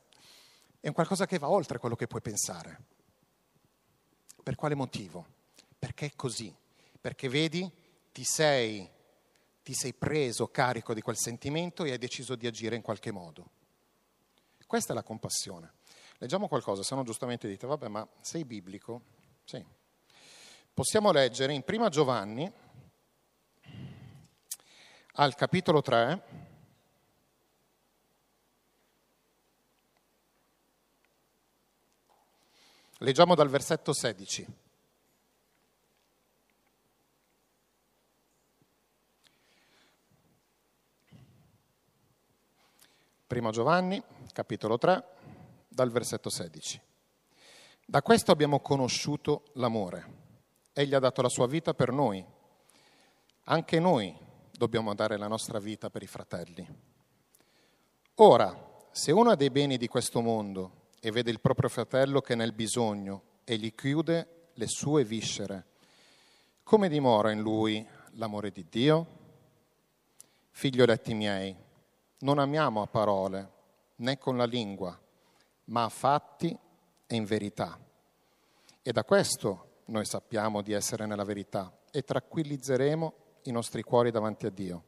È 0.79 0.87
un 0.87 0.95
qualcosa 0.95 1.27
che 1.27 1.39
va 1.39 1.49
oltre 1.49 1.79
quello 1.79 1.97
che 1.97 2.07
puoi 2.07 2.21
pensare. 2.21 2.81
Per 4.43 4.55
quale 4.55 4.75
motivo? 4.75 5.27
Perché 5.79 6.07
è 6.07 6.13
così. 6.15 6.55
Perché 7.01 7.29
vedi, 7.29 7.71
ti 8.13 8.25
sei, 8.25 8.89
ti 9.63 9.75
sei 9.75 9.93
preso 9.93 10.49
carico 10.49 10.95
di 10.95 11.01
quel 11.01 11.17
sentimento 11.19 11.85
e 11.85 11.93
hai 11.93 11.99
deciso 11.99 12.35
di 12.35 12.47
agire 12.47 12.77
in 12.77 12.83
qualche 12.83 13.11
modo. 13.11 13.51
Questa 14.67 14.93
è 14.93 14.95
la 14.95 15.03
compassione. 15.03 15.73
Leggiamo 16.19 16.47
qualcosa, 16.47 16.83
se 16.83 16.95
no 16.95 17.03
giustamente 17.03 17.49
dite, 17.49 17.67
vabbè, 17.67 17.89
ma 17.89 18.07
sei 18.21 18.45
biblico? 18.45 19.03
Sì. 19.45 19.65
Possiamo 20.73 21.11
leggere 21.11 21.53
in 21.53 21.63
Prima 21.63 21.89
Giovanni, 21.89 22.51
al 25.15 25.35
capitolo 25.35 25.83
3, 25.83 26.50
Leggiamo 33.03 33.35
dal 33.35 33.49
versetto 33.49 33.95
16. 33.95 34.47
Primo 43.27 43.51
Giovanni, 43.53 44.03
capitolo 44.35 44.77
3, 44.77 45.05
dal 45.67 45.91
versetto 45.91 46.29
16. 46.29 46.79
Da 47.87 48.03
questo 48.03 48.33
abbiamo 48.33 48.61
conosciuto 48.61 49.45
l'amore. 49.55 50.19
Egli 50.75 50.95
ha 50.95 50.99
dato 50.99 51.23
la 51.23 51.31
sua 51.31 51.47
vita 51.47 51.73
per 51.73 51.93
noi. 51.93 52.23
Anche 53.45 53.81
noi 53.81 54.15
dobbiamo 54.53 54.95
dare 54.95 55.17
la 55.17 55.27
nostra 55.27 55.59
vita 55.59 55.89
per 55.89 56.03
i 56.03 56.07
fratelli. 56.07 56.69
Ora, 58.17 58.85
se 58.91 59.11
uno 59.11 59.31
ha 59.31 59.37
dei 59.37 59.49
beni 59.49 59.79
di 59.79 59.89
questo 59.89 60.21
mondo 60.21 60.80
e 61.01 61.11
vede 61.11 61.31
il 61.31 61.41
proprio 61.41 61.71
fratello 61.71 62.21
che 62.21 62.35
è 62.35 62.37
nel 62.37 62.53
bisogno 62.53 63.23
e 63.45 63.57
gli 63.57 63.75
chiude 63.75 64.49
le 64.55 64.67
sue 64.67 65.03
viscere, 65.03 65.67
come 66.63 66.89
dimora 66.89 67.33
in 67.33 67.41
lui 67.41 67.85
l'amore 68.13 68.51
di 68.51 68.67
Dio? 68.69 69.19
Figlioletti 70.51 71.15
miei, 71.15 71.57
non 72.19 72.39
amiamo 72.39 72.83
a 72.83 72.87
parole 72.87 73.51
né 73.97 74.19
con 74.19 74.37
la 74.37 74.45
lingua, 74.45 74.99
ma 75.65 75.85
a 75.85 75.89
fatti 75.89 76.57
e 77.07 77.17
in 77.17 77.25
verità. 77.25 77.79
E 78.83 78.93
da 78.93 79.05
questo 79.05 79.79
noi 79.87 80.05
sappiamo 80.05 80.61
di 80.61 80.73
essere 80.73 81.07
nella 81.07 81.25
verità 81.25 81.77
e 81.91 82.03
tranquillizzeremo 82.03 83.15
i 83.45 83.51
nostri 83.51 83.83
cuori 83.83 84.11
davanti 84.11 84.47
a 84.47 84.51
Dio. 84.51 84.85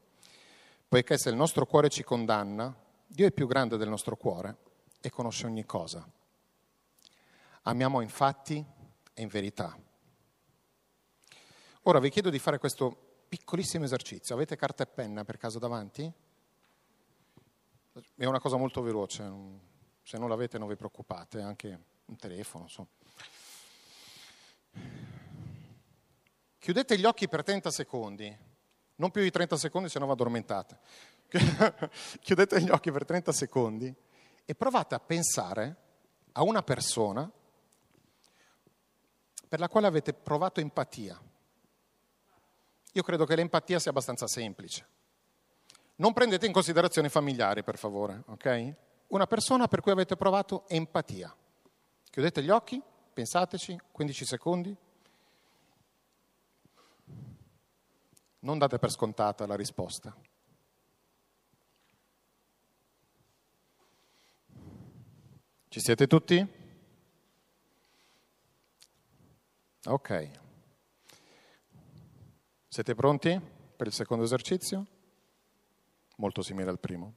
Poiché 0.87 1.17
se 1.17 1.31
il 1.31 1.37
nostro 1.37 1.65
cuore 1.65 1.89
ci 1.89 2.05
condanna, 2.05 2.75
Dio 3.07 3.27
è 3.27 3.33
più 3.33 3.47
grande 3.47 3.79
del 3.79 3.89
nostro 3.89 4.17
cuore 4.17 4.71
e 5.03 5.11
conosce 5.11 5.47
ogni 5.47 5.67
cosa. 5.67 6.09
Amiamo 7.63 8.01
infatti 8.01 8.65
e 9.13 9.23
in 9.23 9.29
verità. 9.29 9.77
Ora 11.83 11.99
vi 11.99 12.09
chiedo 12.09 12.31
di 12.31 12.39
fare 12.39 12.59
questo 12.59 13.25
piccolissimo 13.29 13.85
esercizio. 13.85 14.37
Avete 14.37 14.57
carta 14.57 14.85
e 14.85 14.87
penna 14.87 15.25
per 15.25 15.37
caso 15.37 15.59
davanti? 15.59 16.11
È 18.15 18.25
una 18.25 18.39
cosa 18.39 18.57
molto 18.57 18.81
veloce, 18.81 19.31
se 20.03 20.19
non 20.19 20.29
l'avete 20.29 20.59
non 20.59 20.69
vi 20.69 20.77
preoccupate, 20.77 21.41
anche 21.41 21.81
un 22.05 22.17
telefono. 22.17 22.65
Insomma. 22.65 22.89
chiudete 26.59 26.97
gli 26.97 27.05
occhi 27.05 27.29
per 27.29 27.43
30 27.43 27.71
secondi, 27.73 28.39
non 28.97 29.11
più 29.11 29.23
di 29.23 29.31
30 29.31 29.57
secondi 29.57 29.89
se 29.89 29.99
no 29.99 30.07
vi 30.07 30.13
addormentate. 30.13 30.79
chiudete 32.21 32.63
gli 32.63 32.71
occhi 32.71 32.93
per 32.93 33.05
30 33.05 33.33
secondi 33.33 33.95
e 34.45 34.55
provate 34.55 34.95
a 34.95 35.01
pensare 35.01 35.77
a 36.33 36.43
una 36.43 36.63
persona 36.63 37.31
per 39.49 39.61
la 39.61 39.69
quale 39.69 39.87
avete 39.87 40.13
provato 40.15 40.61
empatia. 40.61 41.21
Io 42.95 43.03
credo 43.03 43.25
che 43.25 43.37
l'empatia 43.37 43.79
sia 43.79 43.91
abbastanza 43.91 44.27
semplice. 44.27 44.87
Non 45.97 46.13
prendete 46.13 46.47
in 46.47 46.53
considerazione 46.53 47.09
i 47.09 47.11
familiari, 47.11 47.63
per 47.63 47.79
favore, 47.79 48.23
ok? 48.27 48.75
Una 49.09 49.27
persona 49.27 49.69
per 49.69 49.81
cui 49.81 49.93
avete 49.93 50.17
provato 50.17 50.67
empatia. 50.69 51.35
Chiudete 52.11 52.43
gli 52.43 52.51
occhi, 52.51 52.83
pensateci, 53.13 53.79
15 53.93 54.25
secondi. 54.25 54.77
Non 58.41 58.59
date 58.59 58.79
per 58.79 58.91
scontata 58.91 59.47
la 59.47 59.55
risposta. 59.55 60.15
Ci 65.73 65.81
siete 65.81 66.07
tutti? 66.07 66.47
Ok. 69.85 70.31
Siete 72.69 72.95
pronti 72.95 73.41
per 73.75 73.87
il 73.87 73.95
secondo 73.95 74.23
esercizio? 74.23 74.87
Molto 76.17 76.43
simile 76.43 76.69
al 76.69 76.79
primo. 76.79 77.15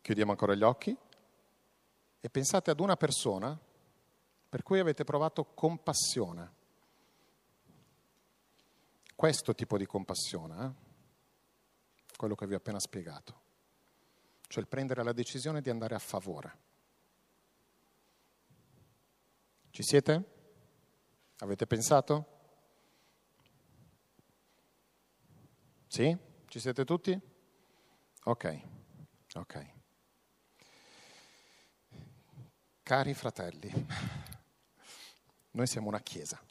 Chiudiamo 0.00 0.30
ancora 0.30 0.54
gli 0.54 0.62
occhi 0.62 0.96
e 2.20 2.30
pensate 2.30 2.70
ad 2.70 2.78
una 2.78 2.94
persona 2.94 3.58
per 4.48 4.62
cui 4.62 4.78
avete 4.78 5.02
provato 5.02 5.46
compassione. 5.46 6.52
Questo 9.16 9.56
tipo 9.56 9.76
di 9.76 9.86
compassione, 9.86 10.64
eh? 10.64 10.70
quello 12.16 12.36
che 12.36 12.46
vi 12.46 12.54
ho 12.54 12.58
appena 12.58 12.78
spiegato 12.78 13.39
cioè 14.50 14.64
il 14.64 14.68
prendere 14.68 15.04
la 15.04 15.12
decisione 15.12 15.60
di 15.60 15.70
andare 15.70 15.94
a 15.94 16.00
favore. 16.00 16.58
Ci 19.70 19.84
siete? 19.84 20.24
Avete 21.38 21.68
pensato? 21.68 22.26
Sì? 25.86 26.16
Ci 26.46 26.58
siete 26.58 26.84
tutti? 26.84 27.16
Ok, 28.24 28.60
ok. 29.34 29.72
Cari 32.82 33.14
fratelli, 33.14 33.86
noi 35.52 35.66
siamo 35.68 35.86
una 35.86 36.00
chiesa. 36.00 36.42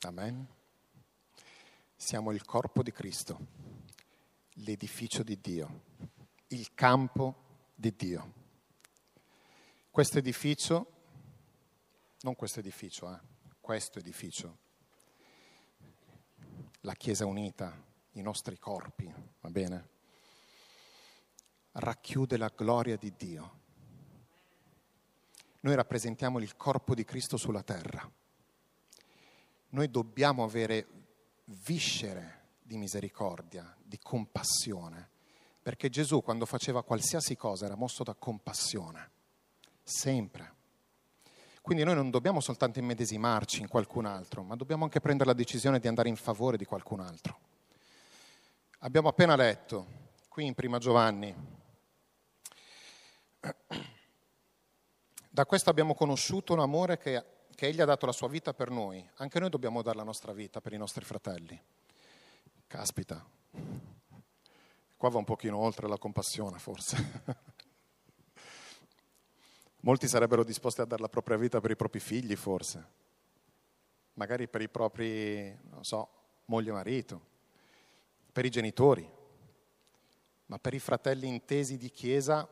Amen. 0.00 0.44
Siamo 1.94 2.32
il 2.32 2.44
corpo 2.44 2.82
di 2.82 2.90
Cristo 2.90 3.55
l'edificio 4.60 5.22
di 5.22 5.40
Dio, 5.40 5.82
il 6.48 6.74
campo 6.74 7.44
di 7.74 7.94
Dio. 7.94 8.32
Questo 9.90 10.18
edificio, 10.18 10.92
non 12.20 12.34
questo 12.34 12.60
edificio, 12.60 13.12
eh, 13.12 13.18
questo 13.60 13.98
edificio, 13.98 14.58
la 16.80 16.94
Chiesa 16.94 17.26
unita, 17.26 17.84
i 18.12 18.22
nostri 18.22 18.58
corpi, 18.58 19.12
va 19.40 19.50
bene? 19.50 19.88
Racchiude 21.72 22.36
la 22.36 22.50
gloria 22.54 22.96
di 22.96 23.12
Dio. 23.16 23.64
Noi 25.60 25.74
rappresentiamo 25.74 26.38
il 26.38 26.56
corpo 26.56 26.94
di 26.94 27.04
Cristo 27.04 27.36
sulla 27.36 27.62
terra. 27.62 28.08
Noi 29.70 29.90
dobbiamo 29.90 30.44
avere 30.44 30.86
viscere 31.44 32.35
di 32.66 32.76
misericordia, 32.76 33.74
di 33.82 33.98
compassione, 33.98 35.08
perché 35.62 35.88
Gesù 35.88 36.22
quando 36.22 36.46
faceva 36.46 36.82
qualsiasi 36.82 37.36
cosa 37.36 37.66
era 37.66 37.76
mosso 37.76 38.02
da 38.02 38.14
compassione, 38.14 39.10
sempre. 39.82 40.54
Quindi 41.62 41.84
noi 41.84 41.94
non 41.94 42.10
dobbiamo 42.10 42.40
soltanto 42.40 42.78
immedesimarci 42.78 43.60
in 43.60 43.68
qualcun 43.68 44.06
altro, 44.06 44.42
ma 44.42 44.56
dobbiamo 44.56 44.84
anche 44.84 45.00
prendere 45.00 45.30
la 45.30 45.36
decisione 45.36 45.78
di 45.78 45.88
andare 45.88 46.08
in 46.08 46.16
favore 46.16 46.56
di 46.56 46.64
qualcun 46.64 47.00
altro. 47.00 47.38
Abbiamo 48.80 49.08
appena 49.08 49.36
letto, 49.36 49.86
qui 50.28 50.46
in 50.46 50.54
Prima 50.54 50.78
Giovanni, 50.78 51.34
da 55.28 55.44
questo 55.44 55.70
abbiamo 55.70 55.94
conosciuto 55.94 56.52
un 56.52 56.60
amore 56.60 56.98
che, 56.98 57.24
che 57.54 57.66
Egli 57.66 57.80
ha 57.80 57.84
dato 57.84 58.06
la 58.06 58.12
sua 58.12 58.28
vita 58.28 58.54
per 58.54 58.70
noi, 58.70 59.08
anche 59.16 59.40
noi 59.40 59.50
dobbiamo 59.50 59.82
dare 59.82 59.96
la 59.96 60.04
nostra 60.04 60.32
vita 60.32 60.60
per 60.60 60.72
i 60.72 60.78
nostri 60.78 61.04
fratelli. 61.04 61.60
Caspita, 62.66 63.24
qua 64.96 65.08
va 65.08 65.18
un 65.18 65.24
pochino 65.24 65.56
oltre 65.56 65.86
la 65.86 65.98
compassione 65.98 66.58
forse. 66.58 66.96
Molti 69.80 70.08
sarebbero 70.08 70.42
disposti 70.42 70.80
a 70.80 70.84
dare 70.84 71.00
la 71.00 71.08
propria 71.08 71.36
vita 71.36 71.60
per 71.60 71.70
i 71.70 71.76
propri 71.76 72.00
figli 72.00 72.34
forse, 72.34 72.90
magari 74.14 74.48
per 74.48 74.62
i 74.62 74.68
propri, 74.68 75.56
non 75.70 75.84
so, 75.84 76.08
moglie 76.46 76.70
e 76.70 76.72
marito, 76.72 77.26
per 78.32 78.44
i 78.44 78.50
genitori, 78.50 79.08
ma 80.46 80.58
per 80.58 80.74
i 80.74 80.80
fratelli 80.80 81.28
intesi 81.28 81.76
di 81.76 81.90
chiesa 81.90 82.48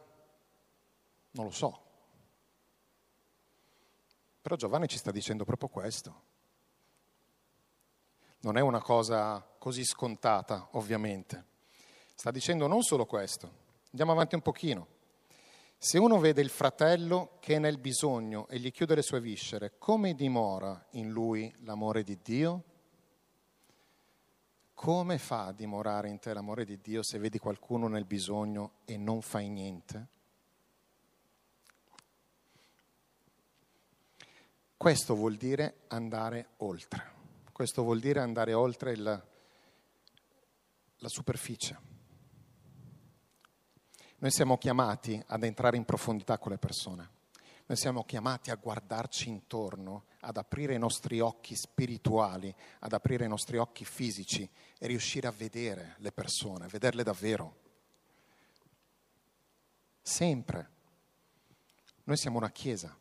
non 1.33 1.46
lo 1.46 1.50
so. 1.50 1.83
Però 4.40 4.55
Giovanni 4.55 4.87
ci 4.87 4.98
sta 4.98 5.11
dicendo 5.11 5.44
proprio 5.44 5.68
questo. 5.68 6.33
Non 8.44 8.59
è 8.59 8.61
una 8.61 8.83
cosa 8.83 9.42
così 9.59 9.85
scontata, 9.85 10.68
ovviamente. 10.72 11.44
Sta 12.14 12.30
dicendo 12.30 12.66
non 12.66 12.83
solo 12.83 13.07
questo. 13.07 13.50
Andiamo 13.87 14.12
avanti 14.12 14.35
un 14.35 14.42
pochino. 14.42 14.87
Se 15.78 15.96
uno 15.96 16.18
vede 16.18 16.42
il 16.42 16.50
fratello 16.50 17.38
che 17.40 17.54
è 17.54 17.59
nel 17.59 17.78
bisogno 17.78 18.46
e 18.48 18.59
gli 18.59 18.70
chiude 18.70 18.96
le 18.96 19.02
sue 19.02 19.22
viscere, 19.22 19.78
come 19.78 20.14
dimora 20.14 20.88
in 20.90 21.09
lui 21.09 21.50
l'amore 21.61 22.02
di 22.02 22.18
Dio? 22.22 22.64
Come 24.74 25.16
fa 25.16 25.46
a 25.46 25.52
dimorare 25.52 26.11
in 26.11 26.18
te 26.18 26.35
l'amore 26.35 26.66
di 26.66 26.78
Dio 26.83 27.02
se 27.02 27.18
vedi 27.18 27.38
qualcuno 27.38 27.88
nel 27.88 28.04
bisogno 28.04 28.72
e 28.85 28.98
non 28.98 29.22
fai 29.22 29.48
niente? 29.48 30.09
Questo 34.76 35.14
vuol 35.14 35.37
dire 35.37 35.85
andare 35.88 36.48
oltre. 36.59 37.13
Questo 37.55 37.85
vuol 37.85 38.01
dire 38.01 38.19
andare 38.19 38.53
oltre 38.53 38.90
il, 38.90 39.01
la 40.99 41.09
superficie. 41.09 41.79
Noi 44.17 44.33
siamo 44.33 44.59
chiamati 44.59 45.23
ad 45.25 45.45
entrare 45.45 45.77
in 45.77 45.85
profondità 45.85 46.37
con 46.37 46.51
le 46.51 46.59
persone. 46.59 47.09
Noi 47.67 47.77
siamo 47.77 48.03
chiamati 48.03 48.51
a 48.51 48.57
guardarci 48.57 49.29
intorno, 49.29 50.07
ad 50.23 50.37
aprire 50.37 50.75
i 50.75 50.81
nostri 50.81 51.21
occhi 51.21 51.55
spirituali, 51.55 52.53
ad 52.81 52.93
aprire 52.93 53.27
i 53.27 53.29
nostri 53.29 53.57
occhi 53.57 53.85
fisici 53.85 54.51
e 54.77 54.87
riuscire 54.88 55.29
a 55.29 55.31
vedere 55.31 55.95
le 55.99 56.11
persone, 56.11 56.67
vederle 56.67 57.05
davvero. 57.05 57.57
Sempre. 60.03 60.71
Noi 62.03 62.17
siamo 62.17 62.38
una 62.38 62.51
chiesa. 62.51 62.99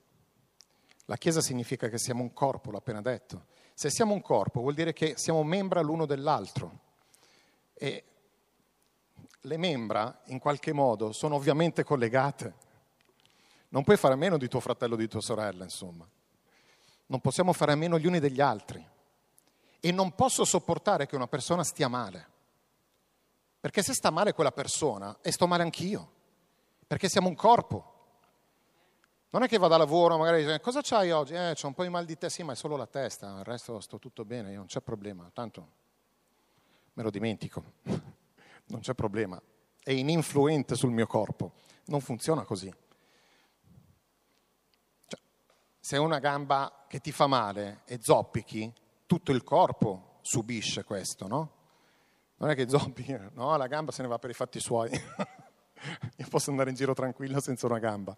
La 1.05 1.17
chiesa 1.17 1.41
significa 1.41 1.89
che 1.89 1.97
siamo 1.97 2.21
un 2.21 2.33
corpo, 2.33 2.69
l'ho 2.69 2.77
appena 2.77 3.01
detto. 3.01 3.52
Se 3.73 3.89
siamo 3.89 4.13
un 4.13 4.21
corpo 4.21 4.61
vuol 4.61 4.73
dire 4.73 4.93
che 4.93 5.13
siamo 5.17 5.43
membra 5.43 5.81
l'uno 5.81 6.05
dell'altro 6.05 6.79
e 7.73 8.03
le 9.41 9.57
membra 9.57 10.21
in 10.25 10.39
qualche 10.39 10.73
modo 10.73 11.11
sono 11.11 11.35
ovviamente 11.35 11.83
collegate. 11.83 12.53
Non 13.69 13.83
puoi 13.83 13.97
fare 13.97 14.13
a 14.13 14.17
meno 14.17 14.37
di 14.37 14.47
tuo 14.47 14.59
fratello 14.59 14.93
o 14.93 14.97
di 14.97 15.07
tua 15.07 15.21
sorella, 15.21 15.63
insomma. 15.63 16.07
Non 17.07 17.19
possiamo 17.19 17.51
fare 17.53 17.71
a 17.71 17.75
meno 17.75 17.97
gli 17.97 18.05
uni 18.05 18.19
degli 18.19 18.39
altri. 18.39 18.85
E 19.79 19.91
non 19.91 20.13
posso 20.13 20.45
sopportare 20.45 21.07
che 21.07 21.15
una 21.15 21.27
persona 21.27 21.63
stia 21.63 21.87
male. 21.87 22.27
Perché 23.59 23.81
se 23.81 23.93
sta 23.93 24.11
male 24.11 24.33
quella 24.33 24.51
persona, 24.51 25.17
e 25.21 25.31
sto 25.31 25.47
male 25.47 25.63
anch'io. 25.63 26.11
Perché 26.85 27.09
siamo 27.09 27.27
un 27.27 27.35
corpo. 27.35 27.92
Non 29.33 29.41
è 29.41 29.47
che 29.47 29.57
vado 29.57 29.73
a 29.73 29.77
lavoro, 29.77 30.15
magari 30.19 30.43
dice, 30.43 30.59
cosa 30.59 30.81
c'hai 30.83 31.09
oggi? 31.09 31.33
Eh, 31.33 31.53
c'ho 31.59 31.65
un 31.65 31.73
po' 31.73 31.81
di 31.81 31.89
mal 31.89 32.05
di 32.05 32.13
testa, 32.13 32.29
sì, 32.29 32.43
ma 32.43 32.51
è 32.51 32.55
solo 32.55 32.75
la 32.75 32.85
testa, 32.85 33.39
il 33.39 33.43
resto 33.43 33.79
sto 33.79 33.97
tutto 33.97 34.25
bene, 34.25 34.53
non 34.53 34.67
c'è 34.67 34.79
problema, 34.79 35.27
tanto 35.33 35.69
me 36.93 37.01
lo 37.01 37.09
dimentico, 37.09 37.63
non 38.67 38.81
c'è 38.81 38.93
problema, 38.93 39.41
è 39.81 39.89
ininfluente 39.89 40.75
sul 40.75 40.91
mio 40.91 41.07
corpo, 41.07 41.53
non 41.85 41.99
funziona 41.99 42.43
così. 42.43 42.71
Cioè, 45.07 45.19
se 45.79 45.97
una 45.97 46.19
gamba 46.19 46.85
che 46.87 46.99
ti 46.99 47.11
fa 47.11 47.25
male 47.25 47.81
e 47.85 47.97
zoppichi, 47.99 48.71
tutto 49.07 49.31
il 49.31 49.43
corpo 49.43 50.19
subisce 50.21 50.83
questo, 50.83 51.25
no? 51.25 51.51
Non 52.35 52.51
è 52.51 52.55
che 52.55 52.69
zoppichi, 52.69 53.17
no, 53.33 53.57
la 53.57 53.65
gamba 53.65 53.91
se 53.91 54.03
ne 54.03 54.09
va 54.09 54.19
per 54.19 54.29
i 54.29 54.33
fatti 54.33 54.59
suoi, 54.59 54.91
io 56.17 56.27
posso 56.29 56.51
andare 56.51 56.69
in 56.69 56.75
giro 56.75 56.93
tranquillo 56.93 57.39
senza 57.39 57.65
una 57.65 57.79
gamba. 57.79 58.15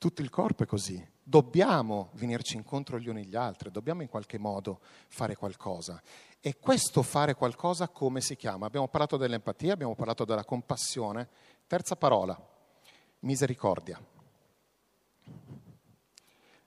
Tutto 0.00 0.22
il 0.22 0.30
corpo 0.30 0.62
è 0.62 0.66
così, 0.66 1.06
dobbiamo 1.22 2.08
venirci 2.14 2.56
incontro 2.56 2.98
gli 2.98 3.10
uni 3.10 3.20
agli 3.20 3.36
altri, 3.36 3.70
dobbiamo 3.70 4.00
in 4.00 4.08
qualche 4.08 4.38
modo 4.38 4.80
fare 5.08 5.36
qualcosa. 5.36 6.00
E 6.40 6.56
questo 6.56 7.02
fare 7.02 7.34
qualcosa 7.34 7.86
come 7.88 8.22
si 8.22 8.34
chiama? 8.34 8.64
Abbiamo 8.64 8.88
parlato 8.88 9.18
dell'empatia, 9.18 9.74
abbiamo 9.74 9.94
parlato 9.94 10.24
della 10.24 10.46
compassione. 10.46 11.28
Terza 11.66 11.96
parola, 11.96 12.34
misericordia. 13.18 14.02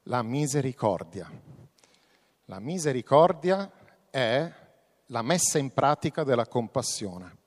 La 0.04 0.22
misericordia. 0.22 1.28
La 2.46 2.60
misericordia 2.60 3.72
è 4.12 4.54
la 5.08 5.22
messa 5.24 5.58
in 5.58 5.74
pratica 5.74 6.24
della 6.24 6.46
compassione. 6.46 7.38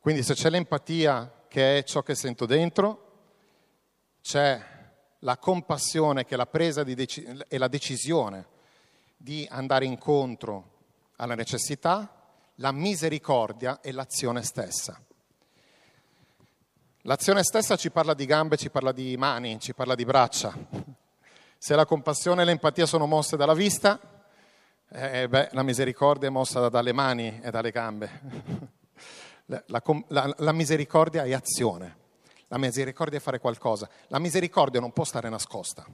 Quindi 0.00 0.22
se 0.22 0.34
c'è 0.34 0.50
l'empatia 0.50 1.44
che 1.48 1.78
è 1.78 1.82
ciò 1.82 2.02
che 2.02 2.14
sento 2.14 2.44
dentro, 2.44 3.08
c'è 4.22 4.60
la 5.20 5.36
compassione 5.36 6.24
che 6.24 6.34
è 6.34 6.36
la 6.36 6.46
presa 6.46 6.82
dec- 6.84 7.44
e 7.48 7.58
la 7.58 7.68
decisione 7.68 8.46
di 9.16 9.46
andare 9.50 9.84
incontro 9.84 10.78
alla 11.16 11.34
necessità, 11.34 12.08
la 12.56 12.72
misericordia 12.72 13.80
e 13.80 13.92
l'azione 13.92 14.42
stessa. 14.42 14.98
L'azione 17.04 17.42
stessa 17.42 17.76
ci 17.76 17.90
parla 17.90 18.14
di 18.14 18.26
gambe, 18.26 18.56
ci 18.56 18.70
parla 18.70 18.92
di 18.92 19.16
mani, 19.16 19.58
ci 19.58 19.74
parla 19.74 19.94
di 19.94 20.04
braccia. 20.04 20.54
Se 21.56 21.74
la 21.74 21.84
compassione 21.84 22.42
e 22.42 22.44
l'empatia 22.44 22.86
sono 22.86 23.06
mosse 23.06 23.36
dalla 23.36 23.54
vista, 23.54 23.98
eh, 24.88 25.28
beh, 25.28 25.50
la 25.52 25.62
misericordia 25.62 26.28
è 26.28 26.30
mossa 26.30 26.68
dalle 26.68 26.92
mani 26.92 27.40
e 27.42 27.50
dalle 27.50 27.70
gambe. 27.70 28.68
La, 29.50 29.82
la, 30.06 30.32
la 30.36 30.52
misericordia 30.52 31.24
è 31.24 31.32
azione. 31.32 31.99
La 32.50 32.58
misericordia 32.58 33.18
è 33.18 33.22
fare 33.22 33.38
qualcosa. 33.38 33.88
La 34.08 34.18
misericordia 34.18 34.80
non 34.80 34.92
può 34.92 35.04
stare 35.04 35.28
nascosta. 35.28 35.86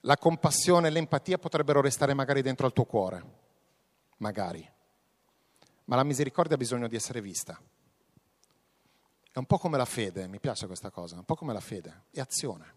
La 0.00 0.18
compassione 0.18 0.88
e 0.88 0.90
l'empatia 0.90 1.38
potrebbero 1.38 1.80
restare 1.80 2.12
magari 2.12 2.42
dentro 2.42 2.66
al 2.66 2.74
tuo 2.74 2.84
cuore, 2.84 3.24
magari. 4.18 4.70
Ma 5.84 5.96
la 5.96 6.04
misericordia 6.04 6.56
ha 6.56 6.58
bisogno 6.58 6.86
di 6.86 6.96
essere 6.96 7.22
vista. 7.22 7.58
È 9.32 9.38
un 9.38 9.46
po' 9.46 9.56
come 9.56 9.78
la 9.78 9.86
fede, 9.86 10.28
mi 10.28 10.38
piace 10.38 10.66
questa 10.66 10.90
cosa, 10.90 11.16
un 11.16 11.24
po' 11.24 11.34
come 11.34 11.54
la 11.54 11.60
fede, 11.60 12.02
è 12.10 12.20
azione. 12.20 12.74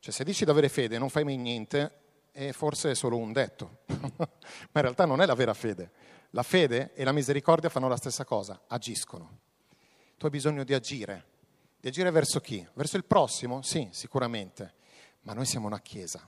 Cioè 0.00 0.12
se 0.12 0.24
dici 0.24 0.44
di 0.44 0.50
avere 0.50 0.68
fede 0.68 0.96
e 0.96 0.98
non 0.98 1.08
fai 1.08 1.22
mai 1.22 1.36
niente, 1.36 2.00
è 2.32 2.50
forse 2.50 2.96
solo 2.96 3.16
un 3.16 3.32
detto, 3.32 3.82
ma 3.86 4.26
in 4.26 4.82
realtà 4.82 5.04
non 5.04 5.22
è 5.22 5.26
la 5.26 5.34
vera 5.34 5.54
fede. 5.54 5.92
La 6.30 6.42
fede 6.42 6.92
e 6.94 7.04
la 7.04 7.12
misericordia 7.12 7.68
fanno 7.68 7.86
la 7.86 7.96
stessa 7.96 8.24
cosa, 8.24 8.62
agiscono 8.66 9.44
tu 10.16 10.24
hai 10.24 10.30
bisogno 10.30 10.64
di 10.64 10.72
agire. 10.72 11.34
Di 11.78 11.88
agire 11.88 12.10
verso 12.10 12.40
chi? 12.40 12.66
Verso 12.72 12.96
il 12.96 13.04
prossimo? 13.04 13.60
Sì, 13.62 13.88
sicuramente. 13.92 14.74
Ma 15.22 15.34
noi 15.34 15.44
siamo 15.44 15.66
una 15.66 15.80
chiesa. 15.80 16.26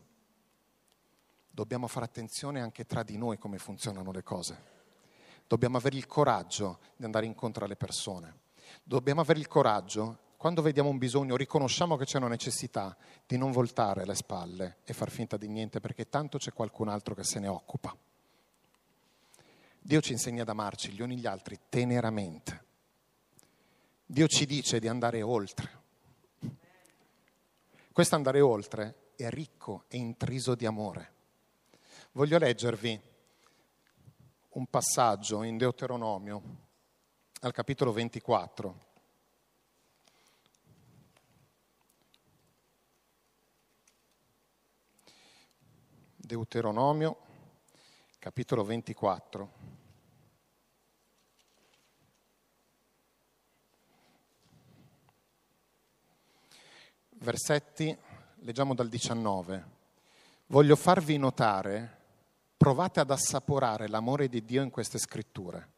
Dobbiamo 1.51 1.87
fare 1.87 2.05
attenzione 2.05 2.61
anche 2.61 2.85
tra 2.85 3.03
di 3.03 3.17
noi 3.17 3.39
come 3.39 3.59
funzionano 3.59 4.13
le 4.13 4.23
cose. 4.23 4.77
Dobbiamo 5.47 5.79
avere 5.79 5.97
il 5.97 6.07
coraggio 6.07 6.81
di 6.97 7.05
andare 7.05 7.25
incontro 7.25 7.65
alle 7.65 7.77
persone. 7.77 8.41
Dobbiamo 8.85 9.23
avere 9.23 9.39
il 9.39 9.49
coraggio, 9.49 10.19
quando 10.37 10.61
vediamo 10.61 10.91
un 10.91 10.99
bisogno, 10.99 11.37
riconosciamo 11.37 11.97
che 11.97 12.05
c'è 12.05 12.19
una 12.19 12.29
necessità, 12.29 12.95
di 13.27 13.39
non 13.39 13.51
voltare 13.51 14.05
le 14.05 14.15
spalle 14.15 14.77
e 14.85 14.93
far 14.93 15.11
finta 15.11 15.39
di 15.39 15.49
niente 15.49 15.81
perché 15.81 16.11
tanto 16.11 16.37
c'è 16.37 16.53
qualcun 16.53 16.89
altro 16.89 17.15
che 17.15 17.25
se 17.25 17.39
ne 17.39 17.49
occupa. 17.49 17.97
Dio 19.81 20.01
ci 20.03 20.13
insegna 20.13 20.43
ad 20.43 20.49
amarci 20.51 20.93
gli 20.93 21.01
uni 21.01 21.17
gli 21.17 21.27
altri 21.27 21.59
teneramente 21.71 22.67
Dio 24.11 24.27
ci 24.27 24.47
dice 24.47 24.81
di 24.81 24.89
andare 24.89 25.21
oltre. 25.21 25.83
Questo 27.93 28.15
andare 28.15 28.41
oltre 28.41 29.11
è 29.17 29.29
ricco 29.29 29.85
e 29.89 29.99
intriso 29.99 30.55
di 30.55 30.65
amore. 30.65 31.13
Voglio 32.13 32.39
leggervi 32.39 32.99
un 34.49 34.67
passaggio 34.69 35.43
in 35.43 35.59
Deuteronomio 35.59 36.43
al 37.41 37.53
capitolo 37.53 37.93
24. 37.93 38.87
Deuteronomio, 46.17 47.17
capitolo 48.19 48.65
24. 48.65 49.78
Versetti, 57.21 57.97
leggiamo 58.41 58.75
dal 58.75 58.89
19. 58.89 59.77
Voglio 60.47 60.77
farvi 60.77 61.17
notare, 61.17 61.97
provate 62.57 63.01
ad 63.01 63.11
assaporare 63.11 63.89
l'amore 63.89 64.29
di 64.29 64.45
Dio 64.45 64.63
in 64.63 64.71
queste 64.71 64.99
scritture. 64.99 65.69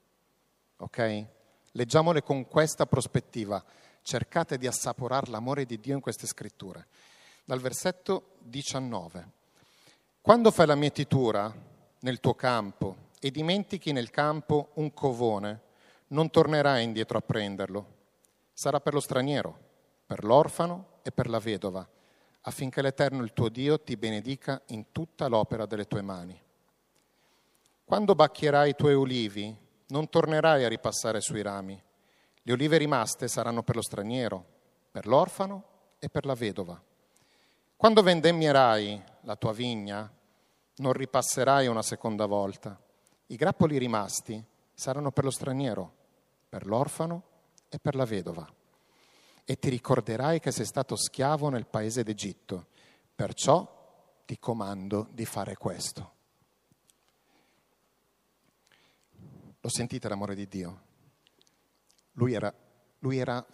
Ok? 0.79 1.27
Leggiamole 1.73 2.23
con 2.23 2.47
questa 2.47 2.87
prospettiva. 2.87 3.63
Cercate 4.03 4.59
di 4.59 4.67
assaporare 4.67 5.31
l'amore 5.31 5.67
di 5.67 5.79
Dio 5.79 5.95
in 5.95 6.01
queste 6.01 6.27
scritture. 6.27 6.87
Dal 7.45 7.61
versetto 7.61 8.37
19. 8.41 9.39
Quando 10.21 10.51
fai 10.51 10.67
la 10.67 10.75
mietitura 10.75 11.53
nel 12.01 12.21
tuo 12.21 12.35
campo 12.35 13.09
e 13.19 13.31
dimentichi 13.31 13.93
nel 13.93 14.11
campo 14.11 14.71
un 14.75 14.93
covone, 14.93 15.61
non 16.09 16.31
tornerai 16.31 16.85
indietro 16.85 17.19
a 17.19 17.23
prenderlo. 17.23 17.99
Sarà 18.53 18.81
per 18.81 18.95
lo 18.95 19.01
straniero 19.01 19.69
per 20.07 20.25
l'orfano 20.25 20.90
e 21.03 21.13
per 21.13 21.29
la 21.29 21.39
vedova, 21.39 21.87
affinché 22.43 22.83
l'Eterno 22.83 23.23
il 23.23 23.33
tuo 23.33 23.49
Dio 23.49 23.81
ti 23.81 23.97
benedica 23.97 24.63
in 24.69 24.93
tutta 24.93 25.27
l'opera 25.27 25.67
delle 25.67 25.87
tue 25.87 26.03
mani. 26.03 26.41
Quando 27.85 28.15
bacchierai 28.15 28.71
i 28.71 28.75
tuoi 28.75 28.95
ulivi, 28.95 29.57
non 29.89 30.09
tornerai 30.09 30.65
a 30.65 30.69
ripassare 30.69 31.21
sui 31.21 31.43
rami. 31.43 31.83
Le 32.43 32.53
olive 32.53 32.77
rimaste 32.77 33.29
saranno 33.29 33.63
per 33.63 33.75
lo 33.75 33.83
straniero, 33.83 34.45
per 34.91 35.07
l'orfano 35.07 35.65
e 35.99 36.09
per 36.09 36.25
la 36.25 36.35
vedova. 36.35 36.81
Quando 37.77 38.03
vendemmierai 38.03 39.03
la 39.23 39.37
tua 39.37 39.53
vigna, 39.53 40.11
non 40.77 40.93
ripasserai 40.93 41.67
una 41.67 41.83
seconda 41.83 42.27
volta. 42.27 42.81
I 43.27 43.37
grappoli 43.37 43.79
rimasti 43.79 44.43
saranno 44.73 45.11
per 45.11 45.25
lo 45.25 45.31
straniero, 45.31 45.93
per 46.49 46.67
l'orfano 46.67 47.23
e 47.69 47.79
per 47.79 47.95
la 47.95 48.05
vedova 48.05 48.59
e 49.51 49.59
ti 49.59 49.69
ricorderai 49.69 50.39
che 50.39 50.53
sei 50.53 50.65
stato 50.65 50.95
schiavo 50.95 51.49
nel 51.49 51.67
paese 51.67 52.05
d'Egitto. 52.05 52.69
Perciò 53.13 54.23
ti 54.25 54.39
comando 54.39 55.09
di 55.11 55.25
fare 55.25 55.57
questo. 55.57 56.13
Lo 59.59 59.69
sentite 59.69 60.09
l'amore 60.09 60.37
di 60.37 60.47
Dio? 60.47 60.83
Lui 62.13 62.33
era, 62.33 62.55
lui 63.01 63.19
era, 63.19 63.45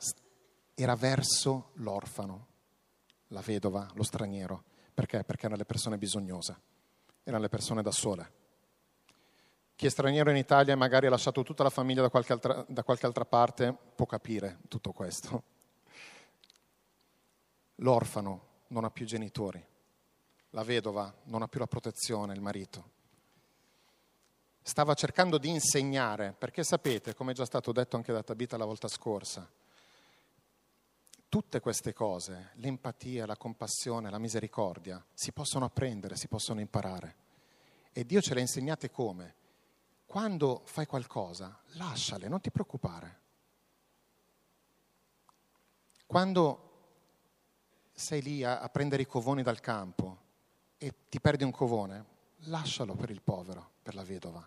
era 0.75 0.95
verso 0.97 1.71
l'orfano, 1.77 2.47
la 3.29 3.41
vedova, 3.41 3.89
lo 3.95 4.03
straniero. 4.03 4.65
Perché? 4.93 5.25
Perché 5.25 5.47
erano 5.47 5.57
le 5.57 5.65
persone 5.65 5.97
bisognose, 5.97 6.61
erano 7.23 7.45
le 7.45 7.49
persone 7.49 7.81
da 7.81 7.91
sole. 7.91 8.33
Chi 9.75 9.87
è 9.87 9.89
straniero 9.89 10.29
in 10.29 10.37
Italia 10.37 10.75
e 10.75 10.77
magari 10.77 11.07
ha 11.07 11.11
lasciato 11.11 11.43
tutta 11.43 11.63
la 11.63 11.71
famiglia 11.71 12.03
da 12.03 12.11
qualche 12.11 12.35
altra, 12.35 12.67
da 12.69 12.83
qualche 12.83 13.07
altra 13.07 13.25
parte 13.25 13.75
può 13.95 14.05
capire 14.05 14.59
tutto 14.69 14.93
questo 14.93 15.55
L'orfano 17.77 18.47
non 18.69 18.85
ha 18.85 18.91
più 18.91 19.05
genitori, 19.07 19.65
la 20.51 20.63
vedova 20.63 21.15
non 21.25 21.43
ha 21.43 21.49
più 21.49 21.61
la 21.61 21.67
protezione, 21.67 22.33
il 22.33 22.41
marito. 22.41 22.95
Stava 24.63 24.95
cercando 24.95 25.39
di 25.39 25.49
insegnare, 25.49 26.35
perché 26.37 26.65
sapete, 26.65 27.15
come 27.15 27.33
è 27.33 27.35
già 27.35 27.45
stato 27.45 27.71
detto 27.73 27.97
anche 27.97 28.13
da 28.13 28.23
Tabita 28.23 28.57
la 28.57 28.65
volta 28.65 28.89
scorsa, 28.89 29.49
tutte 31.29 31.61
queste 31.61 31.93
cose, 31.93 32.51
l'empatia, 32.55 33.27
la 33.27 33.37
compassione, 33.37 34.11
la 34.11 34.19
misericordia, 34.19 35.05
si 35.13 35.33
possono 35.33 35.67
apprendere, 35.67 36.17
si 36.17 36.29
possono 36.29 36.61
imparare. 36.61 37.17
E 37.93 38.05
Dio 38.05 38.21
ce 38.21 38.33
le 38.35 38.41
ha 38.41 38.43
insegnate 38.43 38.91
come? 38.91 39.35
Quando 40.07 40.63
fai 40.65 40.87
qualcosa, 40.87 41.61
lasciale, 41.75 42.29
non 42.29 42.41
ti 42.41 42.51
preoccupare. 42.51 43.21
Quando 46.07 46.66
sei 47.97 48.21
lì 48.21 48.45
a, 48.45 48.61
a 48.61 48.69
prendere 48.69 49.03
i 49.03 49.07
covoni 49.07 49.43
dal 49.43 49.59
campo 49.61 50.25
e 50.77 50.95
ti 51.09 51.19
perdi 51.19 51.45
un 51.45 51.51
covone, 51.51 52.05
lascialo 52.41 52.95
per 52.95 53.09
il 53.09 53.23
povero, 53.23 53.71
per 53.83 53.95
la 53.95 54.05
vedova. 54.05 54.47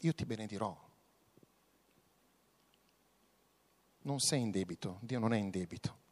Io 0.00 0.14
ti 0.14 0.26
benedirò. 0.26 0.86
Non 4.00 4.18
sei 4.18 4.40
in 4.40 4.50
debito, 4.50 4.98
Dio 5.00 5.20
non 5.20 5.32
è 5.32 5.38
in 5.38 5.50
debito. 5.50 6.06